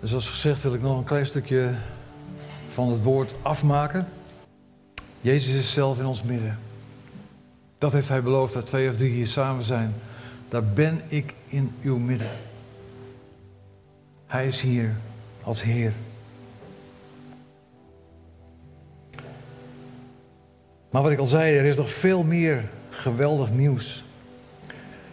Dus 0.01 0.11
zoals 0.11 0.29
gezegd 0.29 0.63
wil 0.63 0.75
ik 0.75 0.83
nog 0.83 0.99
een 0.99 1.05
klein 1.05 1.27
stukje 1.27 1.75
van 2.73 2.89
het 2.89 3.03
woord 3.03 3.35
afmaken. 3.43 4.09
Jezus 5.21 5.55
is 5.55 5.73
zelf 5.73 5.99
in 5.99 6.07
ons 6.07 6.23
midden. 6.23 6.59
Dat 7.79 7.93
heeft 7.93 8.09
hij 8.09 8.23
beloofd 8.23 8.55
dat 8.55 8.67
twee 8.67 8.89
of 8.89 8.97
drie 8.97 9.13
hier 9.13 9.27
samen 9.27 9.65
zijn. 9.65 9.95
Daar 10.49 10.65
ben 10.65 11.01
ik 11.09 11.35
in 11.49 11.75
uw 11.83 11.99
midden. 11.99 12.31
Hij 14.27 14.47
is 14.47 14.61
hier 14.61 14.97
als 15.43 15.63
Heer. 15.63 15.93
Maar 20.91 21.03
wat 21.03 21.11
ik 21.11 21.19
al 21.19 21.27
zei, 21.27 21.57
er 21.57 21.65
is 21.65 21.77
nog 21.77 21.93
veel 21.93 22.23
meer 22.23 22.69
geweldig 22.91 23.53
nieuws. 23.53 24.05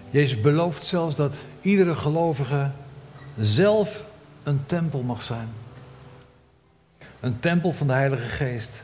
Jezus 0.09 0.41
belooft 0.41 0.85
zelfs 0.85 1.15
dat 1.15 1.35
iedere 1.61 1.95
gelovige 1.95 2.71
zelf 3.37 4.03
een 4.43 4.65
tempel 4.65 5.03
mag 5.03 5.21
zijn. 5.21 5.47
Een 7.19 7.39
tempel 7.39 7.71
van 7.71 7.87
de 7.87 7.93
Heilige 7.93 8.29
Geest. 8.29 8.81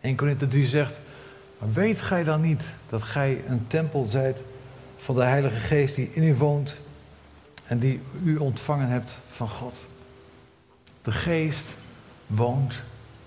1 0.00 0.16
Korinthe 0.16 0.48
3 0.48 0.66
zegt, 0.66 1.00
weet 1.58 2.00
gij 2.00 2.24
dan 2.24 2.40
niet 2.40 2.62
dat 2.88 3.02
gij 3.02 3.44
een 3.48 3.66
tempel 3.66 4.06
zijt 4.06 4.38
van 4.96 5.14
de 5.14 5.22
Heilige 5.22 5.58
Geest 5.58 5.94
die 5.94 6.10
in 6.12 6.22
u 6.22 6.34
woont 6.34 6.80
en 7.66 7.78
die 7.78 8.00
u 8.24 8.36
ontvangen 8.36 8.88
hebt 8.88 9.18
van 9.28 9.48
God? 9.48 9.74
De 11.02 11.12
Geest 11.12 11.74
woont 12.26 12.82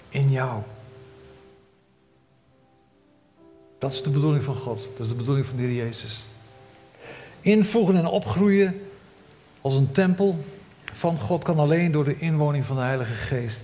in 0.10 0.32
jou. 0.32 0.62
Dat 3.78 3.92
is 3.92 4.04
de 4.04 4.10
bedoeling 4.10 4.44
van 4.44 4.56
God. 4.56 4.80
Dat 4.98 5.06
is 5.06 5.08
de 5.08 5.18
bedoeling 5.18 5.46
van 5.46 5.58
de 5.58 5.64
Heer 5.64 5.86
Jezus. 5.86 6.24
Invoegen 7.42 7.96
en 7.96 8.06
opgroeien 8.06 8.82
als 9.62 9.74
een 9.74 9.92
tempel 9.92 10.44
van 10.94 11.20
God 11.20 11.44
kan 11.44 11.60
alleen 11.60 11.92
door 11.92 12.04
de 12.04 12.20
inwoning 12.20 12.66
van 12.66 12.76
de 12.76 12.82
Heilige 12.82 13.14
Geest. 13.14 13.62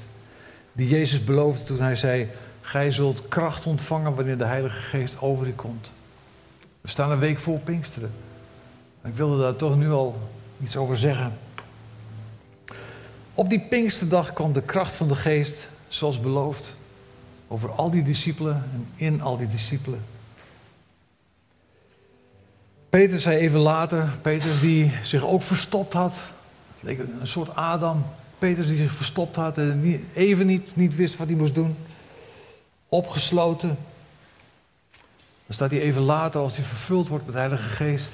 Die 0.72 0.88
Jezus 0.88 1.24
beloofde 1.24 1.64
toen 1.64 1.82
hij 1.82 1.96
zei: 1.96 2.28
Gij 2.62 2.92
zult 2.92 3.28
kracht 3.28 3.66
ontvangen 3.66 4.16
wanneer 4.16 4.38
de 4.38 4.46
Heilige 4.46 4.82
Geest 4.82 5.22
over 5.22 5.48
u 5.48 5.54
komt. 5.54 5.92
We 6.82 6.90
staan 6.90 7.12
een 7.12 7.20
week 7.20 7.40
voor 7.40 7.60
Pinksteren. 7.60 8.12
Ik 9.04 9.16
wilde 9.16 9.42
daar 9.42 9.56
toch 9.56 9.78
nu 9.78 9.92
al 9.92 10.20
iets 10.64 10.78
over 10.78 10.98
zeggen. 10.98 11.34
Op 13.34 13.50
die 13.50 13.60
Pinksterdag 13.60 14.34
kwam 14.34 14.54
de 14.54 14.62
kracht 14.62 14.96
van 14.96 15.08
de 15.08 15.16
Geest, 15.16 15.68
zoals 15.88 16.20
beloofd, 16.20 16.76
over 17.48 17.72
al 17.72 17.90
die 17.90 18.04
discipelen 18.04 18.64
en 18.74 18.88
in 18.96 19.22
al 19.22 19.38
die 19.38 19.48
discipelen. 19.48 20.00
Peter 22.96 23.20
zei 23.20 23.38
even 23.38 23.60
later, 23.60 24.10
Petrus 24.22 24.60
die 24.60 24.92
zich 25.04 25.26
ook 25.26 25.42
verstopt 25.42 25.94
had, 25.94 26.14
een 26.84 27.20
soort 27.24 27.56
Adam, 27.56 28.06
Petrus 28.38 28.68
die 28.68 28.78
zich 28.78 28.92
verstopt 28.92 29.36
had 29.36 29.58
en 29.58 30.02
even 30.14 30.46
niet, 30.46 30.72
niet 30.76 30.96
wist 30.96 31.18
wat 31.18 31.28
hij 31.28 31.36
moest 31.36 31.56
doen, 31.56 31.76
opgesloten. 32.90 33.78
Dan 35.46 35.56
staat 35.56 35.72
hij 35.72 35.80
even 35.80 36.02
later, 36.02 36.42
als 36.42 36.56
hij 36.56 36.66
vervuld 36.66 37.08
wordt 37.08 37.26
met 37.26 37.34
de 37.34 37.40
Heilige 37.40 37.70
Geest 37.70 38.12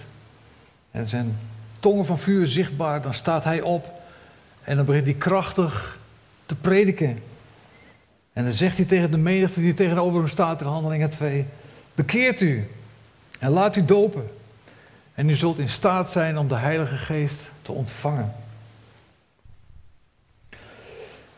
en 0.91 1.07
zijn 1.07 1.38
tongen 1.79 2.05
van 2.05 2.19
vuur 2.19 2.45
zichtbaar, 2.45 3.01
dan 3.01 3.13
staat 3.13 3.43
hij 3.43 3.61
op 3.61 3.91
en 4.63 4.75
dan 4.75 4.86
begint 4.86 5.05
hij 5.05 5.15
krachtig 5.15 5.99
te 6.45 6.55
prediken. 6.55 7.19
En 8.34 8.43
dan 8.43 8.53
zegt 8.53 8.77
hij 8.77 8.86
tegen 8.86 9.11
de 9.11 9.17
menigte 9.17 9.59
die 9.59 9.73
tegenover 9.73 10.19
hem 10.19 10.27
staat 10.27 10.61
in 10.61 10.67
Handelingen 10.67 11.09
2: 11.09 11.45
Bekeert 11.95 12.41
u 12.41 12.67
en 13.39 13.49
laat 13.49 13.75
u 13.75 13.86
dopen. 13.86 14.39
En 15.22 15.30
u 15.30 15.34
zult 15.34 15.59
in 15.59 15.69
staat 15.69 16.11
zijn 16.11 16.38
om 16.38 16.47
de 16.47 16.55
Heilige 16.55 16.95
Geest 16.95 17.41
te 17.61 17.72
ontvangen. 17.72 18.34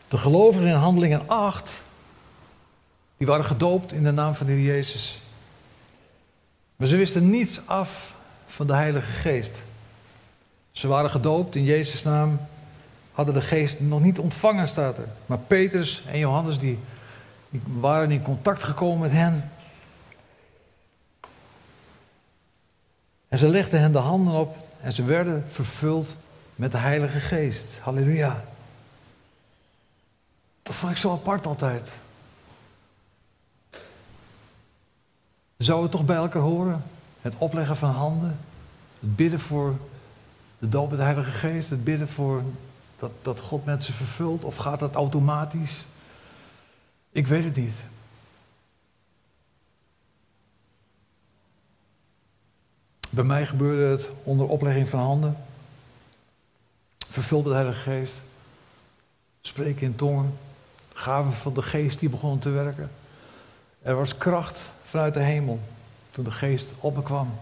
De 0.08 0.16
gelovigen 0.16 0.68
in 0.68 0.74
Handelingen 0.74 1.28
8, 1.28 1.82
die 3.16 3.26
waren 3.26 3.44
gedoopt 3.44 3.92
in 3.92 4.02
de 4.02 4.10
naam 4.10 4.34
van 4.34 4.46
de 4.46 4.52
Heer 4.52 4.64
Jezus. 4.64 5.22
Maar 6.76 6.88
ze 6.88 6.96
wisten 6.96 7.30
niets 7.30 7.60
af 7.66 8.14
van 8.46 8.66
de 8.66 8.74
Heilige 8.74 9.12
Geest. 9.12 9.62
Ze 10.72 10.88
waren 10.88 11.10
gedoopt 11.10 11.54
in 11.54 11.64
Jezus' 11.64 12.02
naam, 12.02 12.40
hadden 13.12 13.34
de 13.34 13.40
Geest 13.40 13.80
nog 13.80 14.00
niet 14.00 14.18
ontvangen, 14.18 14.66
staat 14.66 14.98
er. 14.98 15.08
Maar 15.26 15.38
Petrus 15.38 16.02
en 16.06 16.18
Johannes, 16.18 16.58
die, 16.58 16.78
die 17.50 17.62
waren 17.66 18.10
in 18.10 18.22
contact 18.22 18.62
gekomen 18.62 18.98
met 18.98 19.12
hen. 19.12 19.50
En 23.34 23.40
ze 23.40 23.48
legden 23.48 23.80
hen 23.80 23.92
de 23.92 23.98
handen 23.98 24.34
op 24.34 24.56
en 24.80 24.92
ze 24.92 25.04
werden 25.04 25.44
vervuld 25.50 26.16
met 26.54 26.72
de 26.72 26.78
Heilige 26.78 27.20
Geest. 27.20 27.78
Halleluja. 27.80 28.44
Dat 30.62 30.74
vond 30.74 30.92
ik 30.92 30.98
zo 30.98 31.12
apart 31.12 31.46
altijd. 31.46 31.90
Zou 35.56 35.82
het 35.82 35.90
toch 35.90 36.04
bij 36.04 36.16
elkaar 36.16 36.42
horen? 36.42 36.82
Het 37.20 37.34
opleggen 37.38 37.76
van 37.76 37.90
handen, 37.90 38.38
het 39.00 39.16
bidden 39.16 39.40
voor 39.40 39.76
de 40.58 40.68
doop 40.68 40.88
met 40.88 40.98
de 40.98 41.04
Heilige 41.04 41.30
Geest, 41.30 41.70
het 41.70 41.84
bidden 41.84 42.08
voor 42.08 42.42
dat, 42.98 43.10
dat 43.22 43.40
God 43.40 43.64
mensen 43.64 43.94
vervult, 43.94 44.44
of 44.44 44.56
gaat 44.56 44.80
dat 44.80 44.94
automatisch? 44.94 45.86
Ik 47.12 47.26
weet 47.26 47.44
het 47.44 47.56
niet. 47.56 47.74
Bij 53.14 53.24
mij 53.24 53.46
gebeurde 53.46 53.84
het 53.84 54.10
onder 54.22 54.46
oplegging 54.46 54.88
van 54.88 55.00
handen. 55.00 55.36
Vervuld 57.08 57.42
met 57.42 57.52
de 57.52 57.58
Heilige 57.58 57.90
Geest. 57.90 58.22
Spreken 59.40 59.82
in 59.82 59.96
tongen. 59.96 60.38
Gaven 60.92 61.32
van 61.32 61.54
de 61.54 61.62
Geest 61.62 62.00
die 62.00 62.08
begonnen 62.08 62.38
te 62.38 62.50
werken. 62.50 62.90
Er 63.82 63.96
was 63.96 64.16
kracht 64.16 64.58
vanuit 64.84 65.14
de 65.14 65.20
hemel 65.20 65.60
toen 66.10 66.24
de 66.24 66.30
Geest 66.30 66.72
op 66.80 66.96
me 66.96 67.02
kwam. 67.02 67.38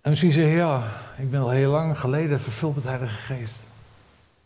En 0.00 0.10
misschien 0.10 0.32
zeg 0.32 0.44
je, 0.44 0.50
ja, 0.50 0.82
ik 1.18 1.30
ben 1.30 1.40
al 1.40 1.50
heel 1.50 1.70
lang 1.70 2.00
geleden 2.00 2.40
vervuld 2.40 2.74
met 2.74 2.84
de 2.84 2.90
Heilige 2.90 3.34
Geest. 3.34 3.62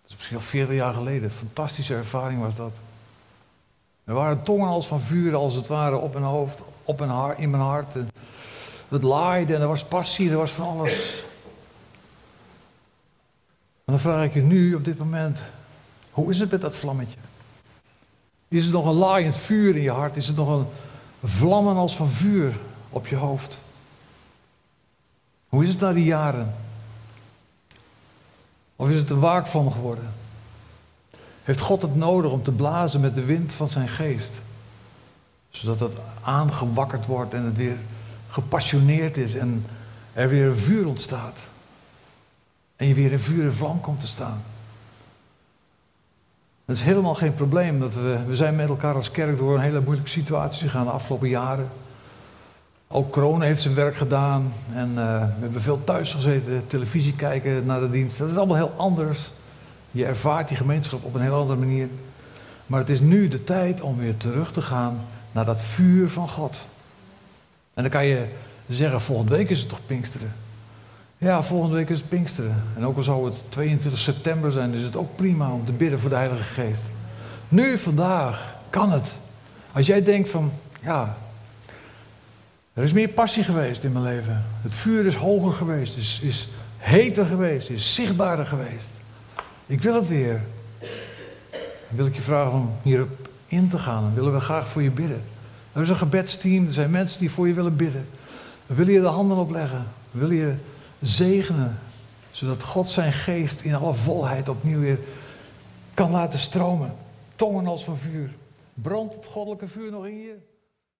Dat 0.02 0.10
is 0.10 0.16
misschien 0.16 0.36
al 0.36 0.42
40 0.42 0.74
jaar 0.74 0.94
geleden. 0.94 1.30
Fantastische 1.30 1.94
ervaring 1.94 2.40
was 2.40 2.54
dat. 2.54 2.72
Er 4.04 4.14
waren 4.14 4.42
tongen 4.42 4.68
als 4.68 4.86
van 4.86 5.00
vuur, 5.00 5.34
als 5.34 5.54
het 5.54 5.66
ware, 5.66 5.96
op 5.96 6.12
mijn 6.12 6.24
hoofd, 6.24 6.62
op 6.82 6.98
mijn 6.98 7.10
hart, 7.10 7.38
in 7.38 7.50
mijn 7.50 7.62
hart. 7.62 7.96
En 7.96 8.10
het 8.92 9.02
laaide 9.02 9.54
en 9.54 9.60
er 9.60 9.68
was 9.68 9.84
passie, 9.84 10.30
er 10.30 10.36
was 10.36 10.50
van 10.50 10.68
alles. 10.68 11.24
En 13.84 13.92
dan 13.92 13.98
vraag 13.98 14.24
ik 14.24 14.34
je 14.34 14.42
nu, 14.42 14.74
op 14.74 14.84
dit 14.84 14.98
moment, 14.98 15.42
hoe 16.10 16.30
is 16.30 16.38
het 16.38 16.50
met 16.50 16.60
dat 16.60 16.76
vlammetje? 16.76 17.18
Is 18.48 18.66
er 18.66 18.72
nog 18.72 18.86
een 18.86 18.92
laaiend 18.92 19.36
vuur 19.36 19.76
in 19.76 19.82
je 19.82 19.90
hart? 19.90 20.16
Is 20.16 20.28
er 20.28 20.34
nog 20.34 20.48
een 20.48 20.66
vlammen 21.24 21.76
als 21.76 21.96
van 21.96 22.08
vuur 22.08 22.54
op 22.90 23.06
je 23.06 23.16
hoofd? 23.16 23.58
Hoe 25.48 25.62
is 25.62 25.68
het 25.68 25.80
na 25.80 25.92
die 25.92 26.04
jaren? 26.04 26.54
Of 28.76 28.88
is 28.88 28.96
het 28.96 29.10
een 29.10 29.20
waakvlam 29.20 29.70
geworden? 29.70 30.12
Heeft 31.44 31.60
God 31.60 31.82
het 31.82 31.94
nodig 31.94 32.30
om 32.30 32.42
te 32.42 32.52
blazen 32.52 33.00
met 33.00 33.14
de 33.14 33.24
wind 33.24 33.52
van 33.52 33.68
zijn 33.68 33.88
geest? 33.88 34.32
Zodat 35.50 35.80
het 35.80 35.98
aangewakkerd 36.22 37.06
wordt 37.06 37.34
en 37.34 37.44
het 37.44 37.56
weer 37.56 37.76
gepassioneerd 38.32 39.16
is 39.16 39.34
en 39.34 39.66
er 40.12 40.28
weer 40.28 40.46
een 40.46 40.56
vuur 40.56 40.86
ontstaat. 40.86 41.38
En 42.76 42.86
je 42.86 42.94
weer 42.94 43.12
in 43.12 43.18
vuur 43.18 43.44
en 43.44 43.54
vlam 43.54 43.80
komt 43.80 44.00
te 44.00 44.06
staan. 44.06 44.42
Dat 46.64 46.76
is 46.76 46.82
helemaal 46.82 47.14
geen 47.14 47.34
probleem. 47.34 47.80
Dat 47.80 47.94
we, 47.94 48.18
we 48.26 48.36
zijn 48.36 48.56
met 48.56 48.68
elkaar 48.68 48.94
als 48.94 49.10
kerk 49.10 49.38
door 49.38 49.54
een 49.54 49.60
hele 49.60 49.80
moeilijke 49.80 50.10
situatie 50.10 50.68
gegaan 50.68 50.84
de 50.84 50.90
afgelopen 50.90 51.28
jaren. 51.28 51.68
Ook 52.88 53.12
corona 53.12 53.44
heeft 53.44 53.62
zijn 53.62 53.74
werk 53.74 53.96
gedaan. 53.96 54.52
En 54.74 54.88
uh, 54.88 54.94
we 54.94 55.40
hebben 55.40 55.62
veel 55.62 55.84
thuis 55.84 56.12
gezeten, 56.12 56.66
televisie 56.66 57.14
kijken 57.14 57.66
naar 57.66 57.80
de 57.80 57.90
dienst. 57.90 58.18
Dat 58.18 58.30
is 58.30 58.36
allemaal 58.36 58.56
heel 58.56 58.74
anders. 58.76 59.30
Je 59.90 60.04
ervaart 60.04 60.48
die 60.48 60.56
gemeenschap 60.56 61.04
op 61.04 61.14
een 61.14 61.20
heel 61.20 61.40
andere 61.40 61.58
manier. 61.58 61.88
Maar 62.66 62.80
het 62.80 62.88
is 62.88 63.00
nu 63.00 63.28
de 63.28 63.44
tijd 63.44 63.80
om 63.80 63.96
weer 63.96 64.16
terug 64.16 64.52
te 64.52 64.62
gaan 64.62 65.00
naar 65.32 65.44
dat 65.44 65.60
vuur 65.60 66.08
van 66.08 66.28
God. 66.28 66.66
En 67.74 67.82
dan 67.82 67.90
kan 67.90 68.04
je 68.06 68.26
zeggen, 68.68 69.00
volgende 69.00 69.36
week 69.36 69.50
is 69.50 69.58
het 69.58 69.68
toch 69.68 69.86
Pinksteren? 69.86 70.32
Ja, 71.18 71.42
volgende 71.42 71.76
week 71.76 71.88
is 71.88 71.98
het 71.98 72.08
Pinksteren. 72.08 72.62
En 72.76 72.86
ook 72.86 72.96
al 72.96 73.02
zou 73.02 73.24
het 73.24 73.42
22 73.48 74.00
september 74.00 74.52
zijn, 74.52 74.74
is 74.74 74.82
het 74.82 74.96
ook 74.96 75.16
prima 75.16 75.52
om 75.52 75.64
te 75.64 75.72
bidden 75.72 75.98
voor 75.98 76.10
de 76.10 76.16
Heilige 76.16 76.42
Geest. 76.42 76.82
Nu, 77.48 77.78
vandaag, 77.78 78.56
kan 78.70 78.92
het. 78.92 79.06
Als 79.72 79.86
jij 79.86 80.02
denkt 80.02 80.30
van, 80.30 80.52
ja, 80.82 81.16
er 82.72 82.82
is 82.82 82.92
meer 82.92 83.08
passie 83.08 83.44
geweest 83.44 83.84
in 83.84 83.92
mijn 83.92 84.04
leven. 84.04 84.44
Het 84.62 84.74
vuur 84.74 85.06
is 85.06 85.14
hoger 85.14 85.52
geweest, 85.52 85.96
is, 85.96 86.20
is 86.22 86.48
heter 86.76 87.26
geweest, 87.26 87.70
is 87.70 87.94
zichtbaarder 87.94 88.46
geweest. 88.46 88.90
Ik 89.66 89.82
wil 89.82 89.94
het 89.94 90.08
weer. 90.08 90.40
Dan 91.88 91.96
wil 91.96 92.06
ik 92.06 92.14
je 92.14 92.20
vragen 92.20 92.52
om 92.52 92.70
hierop 92.82 93.28
in 93.46 93.68
te 93.68 93.78
gaan. 93.78 94.02
Dan 94.02 94.14
willen 94.14 94.32
we 94.32 94.40
graag 94.40 94.68
voor 94.68 94.82
je 94.82 94.90
bidden. 94.90 95.22
Er 95.72 95.82
is 95.82 95.88
een 95.88 95.96
gebedsteam, 95.96 96.66
er 96.66 96.72
zijn 96.72 96.90
mensen 96.90 97.20
die 97.20 97.30
voor 97.30 97.48
je 97.48 97.54
willen 97.54 97.76
bidden. 97.76 98.08
Willen 98.66 98.92
je 98.92 99.00
de 99.00 99.06
handen 99.06 99.36
opleggen. 99.36 99.86
Willen 100.10 100.36
je 100.36 100.54
zegenen, 101.00 101.78
zodat 102.30 102.62
God 102.62 102.88
zijn 102.88 103.12
geest 103.12 103.60
in 103.60 103.74
alle 103.74 103.94
volheid 103.94 104.48
opnieuw 104.48 104.80
weer 104.80 104.98
kan 105.94 106.10
laten 106.10 106.38
stromen. 106.38 106.94
Tongen 107.36 107.66
als 107.66 107.84
van 107.84 107.96
vuur. 107.96 108.30
Brandt 108.74 109.14
het 109.14 109.26
goddelijke 109.26 109.68
vuur 109.68 109.90
nog 109.90 110.06
in 110.06 110.18
je? 110.18 110.36